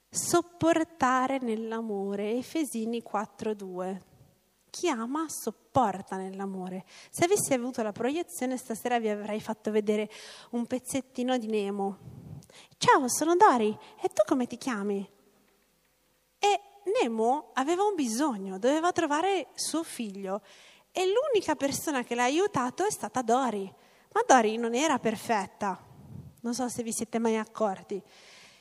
Sopportare 0.09 1.37
nell'amore, 1.39 2.31
Efesini 2.31 3.01
4:2 3.03 4.15
chi 4.78 4.89
ama 4.89 5.25
sopporta 5.28 6.17
nell'amore. 6.17 6.86
Se 7.09 7.23
avessi 7.23 7.51
avuto 7.53 7.82
la 7.82 7.91
proiezione 7.91 8.57
stasera 8.57 8.99
vi 8.99 9.09
avrei 9.09 9.41
fatto 9.41 9.71
vedere 9.71 10.07
un 10.51 10.67
pezzettino 10.67 11.36
di 11.39 11.47
Nemo. 11.47 11.97
Ciao, 12.78 13.09
sono 13.09 13.36
Dori, 13.36 13.75
e 13.99 14.07
tu 14.09 14.21
come 14.28 14.45
ti 14.45 14.55
chiami? 14.57 15.09
E 16.38 16.61
Nemo 17.01 17.49
aveva 17.53 17.86
un 17.86 17.95
bisogno, 17.95 18.59
doveva 18.59 18.91
trovare 18.91 19.47
suo 19.55 19.82
figlio 19.82 20.41
e 20.91 21.05
l'unica 21.05 21.55
persona 21.55 22.03
che 22.03 22.13
l'ha 22.13 22.25
aiutato 22.25 22.86
è 22.86 22.91
stata 22.91 23.23
Dori. 23.23 23.73
Ma 24.13 24.21
Dori 24.28 24.57
non 24.57 24.75
era 24.75 24.99
perfetta, 24.99 25.84
non 26.41 26.53
so 26.53 26.69
se 26.69 26.84
vi 26.84 26.93
siete 26.93 27.17
mai 27.17 27.38
accorti. 27.38 27.99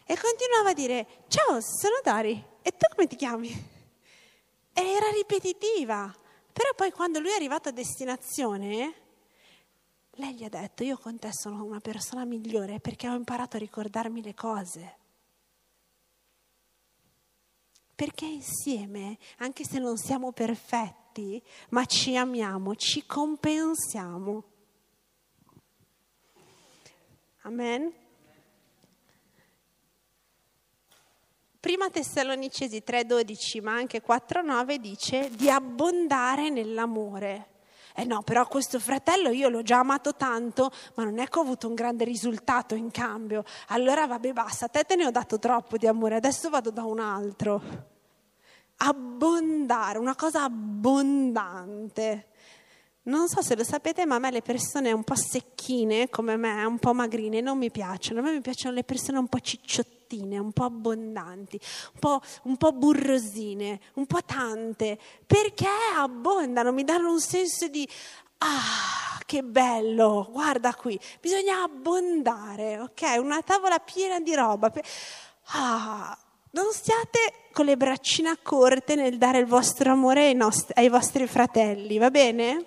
E 0.06 0.18
continuava 0.18 0.70
a 0.70 0.74
dire, 0.74 1.06
ciao, 1.28 1.60
sono 1.60 2.00
Dori, 2.02 2.42
e 2.62 2.70
tu 2.70 2.86
come 2.94 3.06
ti 3.06 3.16
chiami? 3.16 3.74
Era 4.82 5.10
ripetitiva. 5.10 6.14
Però 6.52 6.70
poi 6.74 6.90
quando 6.90 7.18
lui 7.18 7.30
è 7.30 7.34
arrivato 7.34 7.68
a 7.68 7.72
destinazione, 7.72 8.94
lei 10.12 10.34
gli 10.34 10.44
ha 10.44 10.48
detto, 10.48 10.84
io 10.84 10.96
con 10.96 11.18
te 11.18 11.30
sono 11.32 11.64
una 11.64 11.80
persona 11.80 12.24
migliore 12.24 12.80
perché 12.80 13.08
ho 13.08 13.14
imparato 13.14 13.56
a 13.56 13.60
ricordarmi 13.60 14.22
le 14.22 14.34
cose. 14.34 14.96
Perché 17.94 18.24
insieme, 18.26 19.18
anche 19.38 19.64
se 19.64 19.78
non 19.78 19.96
siamo 19.96 20.32
perfetti, 20.32 21.42
ma 21.70 21.84
ci 21.84 22.16
amiamo, 22.16 22.74
ci 22.74 23.04
compensiamo. 23.06 24.44
Amen. 27.42 28.05
Prima 31.66 31.90
Tessalonicesi 31.90 32.84
3:12, 32.84 33.60
ma 33.60 33.72
anche 33.72 34.00
4:9 34.00 34.78
dice 34.78 35.30
di 35.34 35.50
abbondare 35.50 36.48
nell'amore. 36.48 37.48
Eh 37.96 38.04
no, 38.04 38.22
però 38.22 38.46
questo 38.46 38.78
fratello 38.78 39.30
io 39.30 39.48
l'ho 39.48 39.62
già 39.62 39.80
amato 39.80 40.14
tanto, 40.14 40.70
ma 40.94 41.02
non 41.02 41.18
è 41.18 41.26
che 41.26 41.40
ho 41.40 41.42
avuto 41.42 41.66
un 41.66 41.74
grande 41.74 42.04
risultato 42.04 42.76
in 42.76 42.92
cambio. 42.92 43.42
Allora 43.70 44.06
vabbè, 44.06 44.32
basta, 44.32 44.66
a 44.66 44.68
te 44.68 44.84
te 44.84 44.94
ne 44.94 45.06
ho 45.06 45.10
dato 45.10 45.40
troppo 45.40 45.76
di 45.76 45.88
amore, 45.88 46.14
adesso 46.14 46.48
vado 46.50 46.70
da 46.70 46.84
un 46.84 47.00
altro. 47.00 47.60
Abbondare, 48.76 49.98
una 49.98 50.14
cosa 50.14 50.44
abbondante. 50.44 52.28
Non 53.06 53.26
so 53.26 53.42
se 53.42 53.56
lo 53.56 53.64
sapete, 53.64 54.06
ma 54.06 54.14
a 54.14 54.18
me 54.20 54.30
le 54.30 54.42
persone 54.42 54.92
un 54.92 55.02
po' 55.02 55.16
secchine 55.16 56.08
come 56.10 56.36
me, 56.36 56.64
un 56.64 56.78
po' 56.78 56.94
magrine, 56.94 57.40
non 57.40 57.58
mi 57.58 57.72
piacciono. 57.72 58.20
A 58.20 58.22
me 58.22 58.30
mi 58.34 58.40
piacciono 58.40 58.72
le 58.72 58.84
persone 58.84 59.18
un 59.18 59.26
po' 59.26 59.40
cicciottine, 60.06 60.38
un 60.38 60.52
po' 60.52 60.64
abbondanti, 60.64 61.60
un 61.94 61.98
po', 61.98 62.20
un 62.44 62.56
po 62.56 62.72
burrosine, 62.72 63.80
un 63.94 64.06
po' 64.06 64.22
tante, 64.24 64.98
perché 65.26 65.68
abbondano, 65.96 66.72
mi 66.72 66.84
danno 66.84 67.10
un 67.10 67.20
senso 67.20 67.68
di 67.68 67.86
Ah, 68.38 69.18
che 69.24 69.42
bello, 69.42 70.28
guarda 70.30 70.74
qui, 70.74 71.00
bisogna 71.22 71.62
abbondare, 71.62 72.78
ok? 72.80 73.16
Una 73.18 73.40
tavola 73.40 73.78
piena 73.78 74.20
di 74.20 74.34
roba. 74.34 74.70
Ah, 75.52 76.16
non 76.50 76.70
stiate 76.70 77.48
con 77.50 77.64
le 77.64 77.78
braccine 77.78 78.36
corte 78.42 78.94
nel 78.94 79.16
dare 79.16 79.38
il 79.38 79.46
vostro 79.46 79.90
amore 79.90 80.26
ai, 80.26 80.34
nostri, 80.34 80.74
ai 80.76 80.90
vostri 80.90 81.26
fratelli, 81.26 81.96
va 81.96 82.10
bene? 82.10 82.62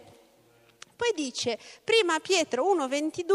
Poi 0.95 1.11
dice, 1.15 1.59
prima 1.83 2.19
Pietro 2.19 2.65
1,22, 2.75 3.25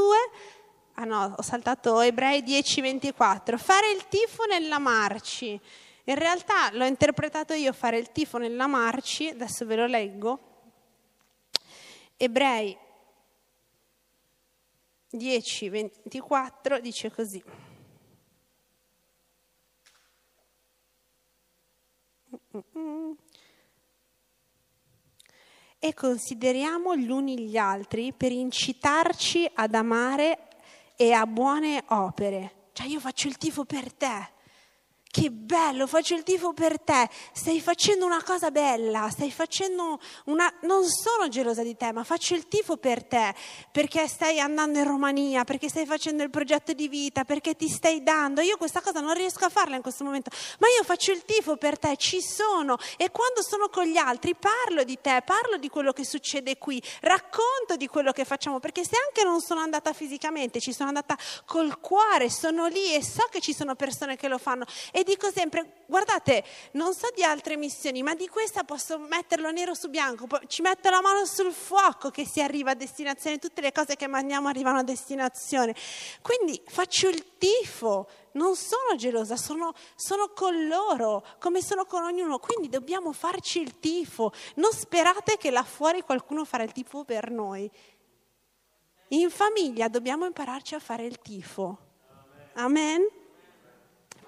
ah 0.94 1.04
no, 1.04 1.34
ho 1.36 1.42
saltato 1.42 2.00
Ebrei 2.00 2.42
10,24, 2.42 3.56
fare 3.56 3.90
il 3.90 4.06
tifo 4.08 4.44
nella 4.44 4.78
marci. 4.78 5.60
In 6.04 6.14
realtà 6.16 6.70
l'ho 6.72 6.84
interpretato 6.84 7.54
io 7.54 7.72
fare 7.72 7.98
il 7.98 8.12
tifo 8.12 8.38
nella 8.38 8.66
marci, 8.66 9.28
adesso 9.28 9.64
ve 9.64 9.76
lo 9.76 9.86
leggo. 9.86 10.38
Ebrei 12.16 12.76
10,24 15.12 16.80
dice 16.80 17.10
così. 17.10 17.42
E 25.78 25.92
consideriamo 25.92 26.96
gli 26.96 27.10
uni 27.10 27.40
gli 27.40 27.56
altri 27.56 28.12
per 28.12 28.32
incitarci 28.32 29.50
ad 29.54 29.74
amare 29.74 30.43
e 30.96 31.12
a 31.12 31.26
buone 31.26 31.82
opere. 31.88 32.68
Cioè 32.72 32.86
io 32.86 33.00
faccio 33.00 33.28
il 33.28 33.36
tifo 33.36 33.64
per 33.64 33.92
te, 33.92 34.32
che 35.14 35.30
bello, 35.30 35.86
faccio 35.86 36.16
il 36.16 36.24
tifo 36.24 36.52
per 36.52 36.80
te, 36.80 37.08
stai 37.32 37.60
facendo 37.60 38.04
una 38.04 38.20
cosa 38.24 38.50
bella, 38.50 39.08
stai 39.10 39.30
facendo 39.30 40.00
una... 40.24 40.52
non 40.62 40.88
sono 40.88 41.28
gelosa 41.28 41.62
di 41.62 41.76
te, 41.76 41.92
ma 41.92 42.02
faccio 42.02 42.34
il 42.34 42.48
tifo 42.48 42.78
per 42.78 43.04
te, 43.04 43.32
perché 43.70 44.08
stai 44.08 44.40
andando 44.40 44.80
in 44.80 44.84
Romania, 44.84 45.44
perché 45.44 45.68
stai 45.68 45.86
facendo 45.86 46.24
il 46.24 46.30
progetto 46.30 46.72
di 46.72 46.88
vita, 46.88 47.22
perché 47.22 47.54
ti 47.54 47.68
stai 47.68 48.02
dando. 48.02 48.40
Io 48.40 48.56
questa 48.56 48.80
cosa 48.80 48.98
non 48.98 49.14
riesco 49.14 49.44
a 49.44 49.50
farla 49.50 49.76
in 49.76 49.82
questo 49.82 50.02
momento, 50.02 50.30
ma 50.58 50.66
io 50.76 50.82
faccio 50.82 51.12
il 51.12 51.24
tifo 51.24 51.56
per 51.56 51.78
te, 51.78 51.96
ci 51.96 52.20
sono. 52.20 52.76
E 52.96 53.12
quando 53.12 53.40
sono 53.44 53.68
con 53.68 53.84
gli 53.84 53.96
altri 53.96 54.34
parlo 54.34 54.82
di 54.82 54.98
te, 55.00 55.22
parlo 55.24 55.58
di 55.58 55.68
quello 55.68 55.92
che 55.92 56.04
succede 56.04 56.58
qui, 56.58 56.82
racconto 57.02 57.76
di 57.76 57.86
quello 57.86 58.10
che 58.10 58.24
facciamo, 58.24 58.58
perché 58.58 58.82
se 58.82 58.96
anche 59.06 59.22
non 59.22 59.40
sono 59.40 59.60
andata 59.60 59.92
fisicamente, 59.92 60.58
ci 60.58 60.72
sono 60.72 60.88
andata 60.88 61.16
col 61.46 61.78
cuore, 61.78 62.30
sono 62.30 62.66
lì 62.66 62.92
e 62.92 63.04
so 63.04 63.28
che 63.30 63.40
ci 63.40 63.54
sono 63.54 63.76
persone 63.76 64.16
che 64.16 64.26
lo 64.26 64.38
fanno. 64.38 64.64
E 64.90 65.02
dico 65.04 65.30
sempre, 65.30 65.84
guardate, 65.86 66.44
non 66.72 66.92
so 66.94 67.08
di 67.14 67.22
altre 67.22 67.56
missioni, 67.56 68.02
ma 68.02 68.14
di 68.14 68.28
questa 68.28 68.64
posso 68.64 68.98
metterlo 68.98 69.50
nero 69.52 69.74
su 69.74 69.88
bianco, 69.88 70.26
ci 70.48 70.62
metto 70.62 70.90
la 70.90 71.00
mano 71.00 71.24
sul 71.26 71.52
fuoco 71.52 72.10
che 72.10 72.26
si 72.26 72.40
arriva 72.40 72.72
a 72.72 72.74
destinazione, 72.74 73.38
tutte 73.38 73.60
le 73.60 73.70
cose 73.70 73.94
che 73.94 74.08
mandiamo 74.08 74.48
arrivano 74.48 74.78
a 74.78 74.82
destinazione. 74.82 75.74
Quindi 76.22 76.60
faccio 76.66 77.08
il 77.08 77.36
tifo, 77.38 78.08
non 78.32 78.56
sono 78.56 78.96
gelosa, 78.96 79.36
sono, 79.36 79.72
sono 79.94 80.32
con 80.34 80.66
loro, 80.66 81.24
come 81.38 81.62
sono 81.62 81.84
con 81.84 82.02
ognuno, 82.02 82.38
quindi 82.38 82.68
dobbiamo 82.68 83.12
farci 83.12 83.60
il 83.60 83.78
tifo. 83.78 84.32
Non 84.56 84.72
sperate 84.72 85.36
che 85.36 85.50
là 85.50 85.62
fuori 85.62 86.02
qualcuno 86.02 86.44
farà 86.44 86.64
il 86.64 86.72
tifo 86.72 87.04
per 87.04 87.30
noi. 87.30 87.70
In 89.08 89.30
famiglia 89.30 89.88
dobbiamo 89.88 90.24
impararci 90.24 90.74
a 90.74 90.80
fare 90.80 91.04
il 91.04 91.20
tifo. 91.20 91.78
Amen. 92.54 93.22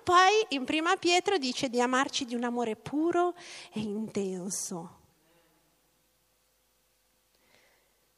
Poi 0.06 0.46
in 0.50 0.64
prima 0.64 0.94
Pietro 0.94 1.36
dice 1.36 1.68
di 1.68 1.80
amarci 1.80 2.26
di 2.26 2.36
un 2.36 2.44
amore 2.44 2.76
puro 2.76 3.34
e 3.72 3.80
intenso. 3.80 5.00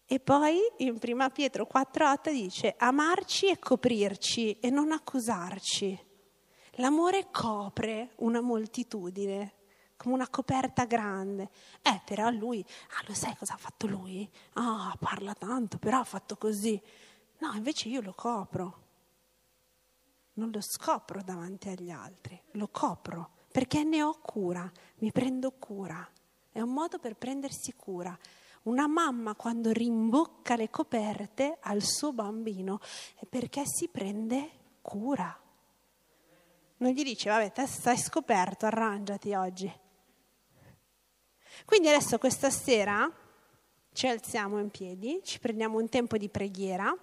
E 0.05 0.20
poi 0.20 0.59
in 0.81 0.98
prima 0.98 1.31
Pietro 1.31 1.66
4,8 1.66 2.31
dice 2.31 2.74
amarci 2.77 3.47
e 3.47 3.59
coprirci 3.59 4.59
e 4.60 4.69
non 4.69 4.93
accusarci. 4.93 5.98
L'amore 6.73 7.28
copre 7.31 8.10
una 8.16 8.43
moltitudine 8.43 9.55
come 9.97 10.12
una 10.12 10.28
coperta 10.28 10.85
grande. 10.85 11.48
Eh, 11.81 12.02
però 12.05 12.28
lui, 12.28 12.62
ah, 12.98 13.05
lo 13.06 13.15
sai 13.15 13.35
cosa 13.35 13.55
ha 13.55 13.59
fatto 13.59 13.86
lui? 13.86 14.31
Ah, 14.52 14.94
parla 15.01 15.32
tanto, 15.32 15.78
però 15.78 16.01
ha 16.01 16.05
fatto 16.05 16.36
così. 16.36 16.78
No, 17.39 17.55
invece 17.55 17.89
io 17.89 18.02
lo 18.02 18.12
copro 18.12 18.88
non 20.39 20.51
lo 20.51 20.60
scopro 20.60 21.20
davanti 21.23 21.69
agli 21.69 21.90
altri, 21.90 22.40
lo 22.52 22.69
copro 22.69 23.31
perché 23.51 23.82
ne 23.82 24.02
ho 24.02 24.19
cura, 24.20 24.70
mi 24.98 25.10
prendo 25.10 25.51
cura. 25.51 26.09
È 26.51 26.60
un 26.60 26.73
modo 26.73 26.98
per 26.98 27.16
prendersi 27.16 27.74
cura. 27.74 28.16
Una 28.62 28.86
mamma 28.86 29.35
quando 29.35 29.73
rimbocca 29.73 30.55
le 30.55 30.70
coperte 30.70 31.59
al 31.60 31.82
suo 31.82 32.12
bambino 32.12 32.81
è 33.16 33.24
perché 33.27 33.62
si 33.65 33.89
prende 33.89 34.51
cura. 34.81 35.36
Non 36.77 36.93
gli 36.93 37.02
dice, 37.02 37.31
vabbè, 37.31 37.51
te 37.51 37.66
stai 37.66 37.97
scoperto, 37.97 38.66
arrangiati 38.66 39.35
oggi. 39.35 39.73
Quindi 41.65 41.89
adesso 41.89 42.19
questa 42.19 42.51
sera 42.51 43.10
ci 43.93 44.06
alziamo 44.06 44.60
in 44.60 44.70
piedi, 44.70 45.20
ci 45.24 45.40
prendiamo 45.40 45.78
un 45.78 45.89
tempo 45.89 46.16
di 46.16 46.28
preghiera 46.28 46.97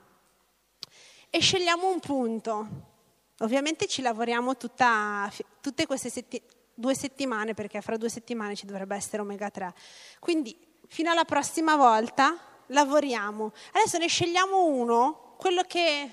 e 1.30 1.40
scegliamo 1.40 1.91
un 1.91 1.99
punto 1.99 2.94
Ovviamente 3.40 3.88
ci 3.88 4.02
lavoriamo 4.02 4.56
tutta, 4.56 5.32
tutte 5.60 5.86
queste 5.86 6.10
setti- 6.10 6.41
due 6.74 6.95
settimane 6.95 7.53
perché 7.53 7.82
fra 7.82 7.98
due 7.98 8.10
settimane 8.10 8.56
ci 8.56 8.66
dovrebbe 8.66 8.95
essere 8.95 9.22
omega 9.22 9.49
3. 9.49 9.74
Quindi 10.20 10.57
fino 10.88 11.12
alla 11.12 11.26
prossima 11.26 11.76
volta 11.76 12.38
lavoriamo. 12.68 13.52
Adesso 13.72 13.98
ne 13.98 14.07
scegliamo 14.07 14.66
uno, 14.66 15.36
quello 15.38 15.64
che 15.64 16.12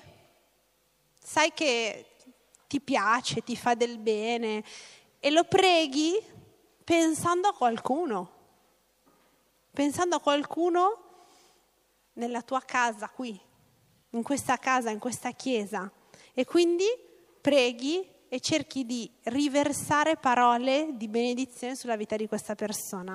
sai 1.17 1.53
che 1.53 2.07
ti 2.67 2.81
piace, 2.81 3.43
ti 3.43 3.55
fa 3.55 3.75
del 3.75 3.99
bene 3.99 4.63
e 5.19 5.29
lo 5.31 5.43
preghi 5.43 6.21
pensando 6.83 7.47
a 7.47 7.53
qualcuno. 7.53 8.31
Pensando 9.71 10.17
a 10.17 10.19
qualcuno 10.19 10.99
nella 12.13 12.41
tua 12.41 12.61
casa 12.61 13.09
qui, 13.09 13.39
in 14.11 14.23
questa 14.23 14.57
casa, 14.57 14.89
in 14.89 14.99
questa 14.99 15.31
chiesa. 15.31 15.89
E 16.33 16.45
quindi 16.45 16.85
preghi 17.43 18.07
e 18.29 18.39
cerchi 18.39 18.85
di 18.85 19.11
riversare 19.23 20.15
parole 20.15 20.91
di 20.93 21.09
benedizione 21.09 21.75
sulla 21.75 21.97
vita 21.97 22.15
di 22.15 22.25
questa 22.25 22.55
persona. 22.55 23.13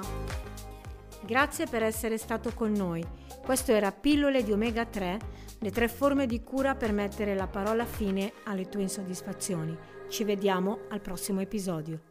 Grazie 1.25 1.65
per 1.65 1.83
essere 1.83 2.19
stato 2.19 2.53
con 2.53 2.71
noi. 2.73 3.03
Questo 3.43 3.73
era 3.73 3.91
Pillole 3.91 4.43
di 4.43 4.53
Omega 4.53 4.85
3, 4.85 5.19
le 5.61 5.71
tre 5.71 5.89
forme 5.89 6.27
di 6.27 6.43
cura 6.43 6.75
per 6.75 6.93
mettere 6.93 7.35
la 7.35 7.47
parola 7.47 7.87
fine 7.87 8.35
alle 8.45 8.69
tue 8.69 8.83
insoddisfazioni. 8.83 9.75
Ci 10.11 10.25
vediamo 10.25 10.81
al 10.91 11.01
prossimo 11.01 11.41
episodio. 11.41 12.08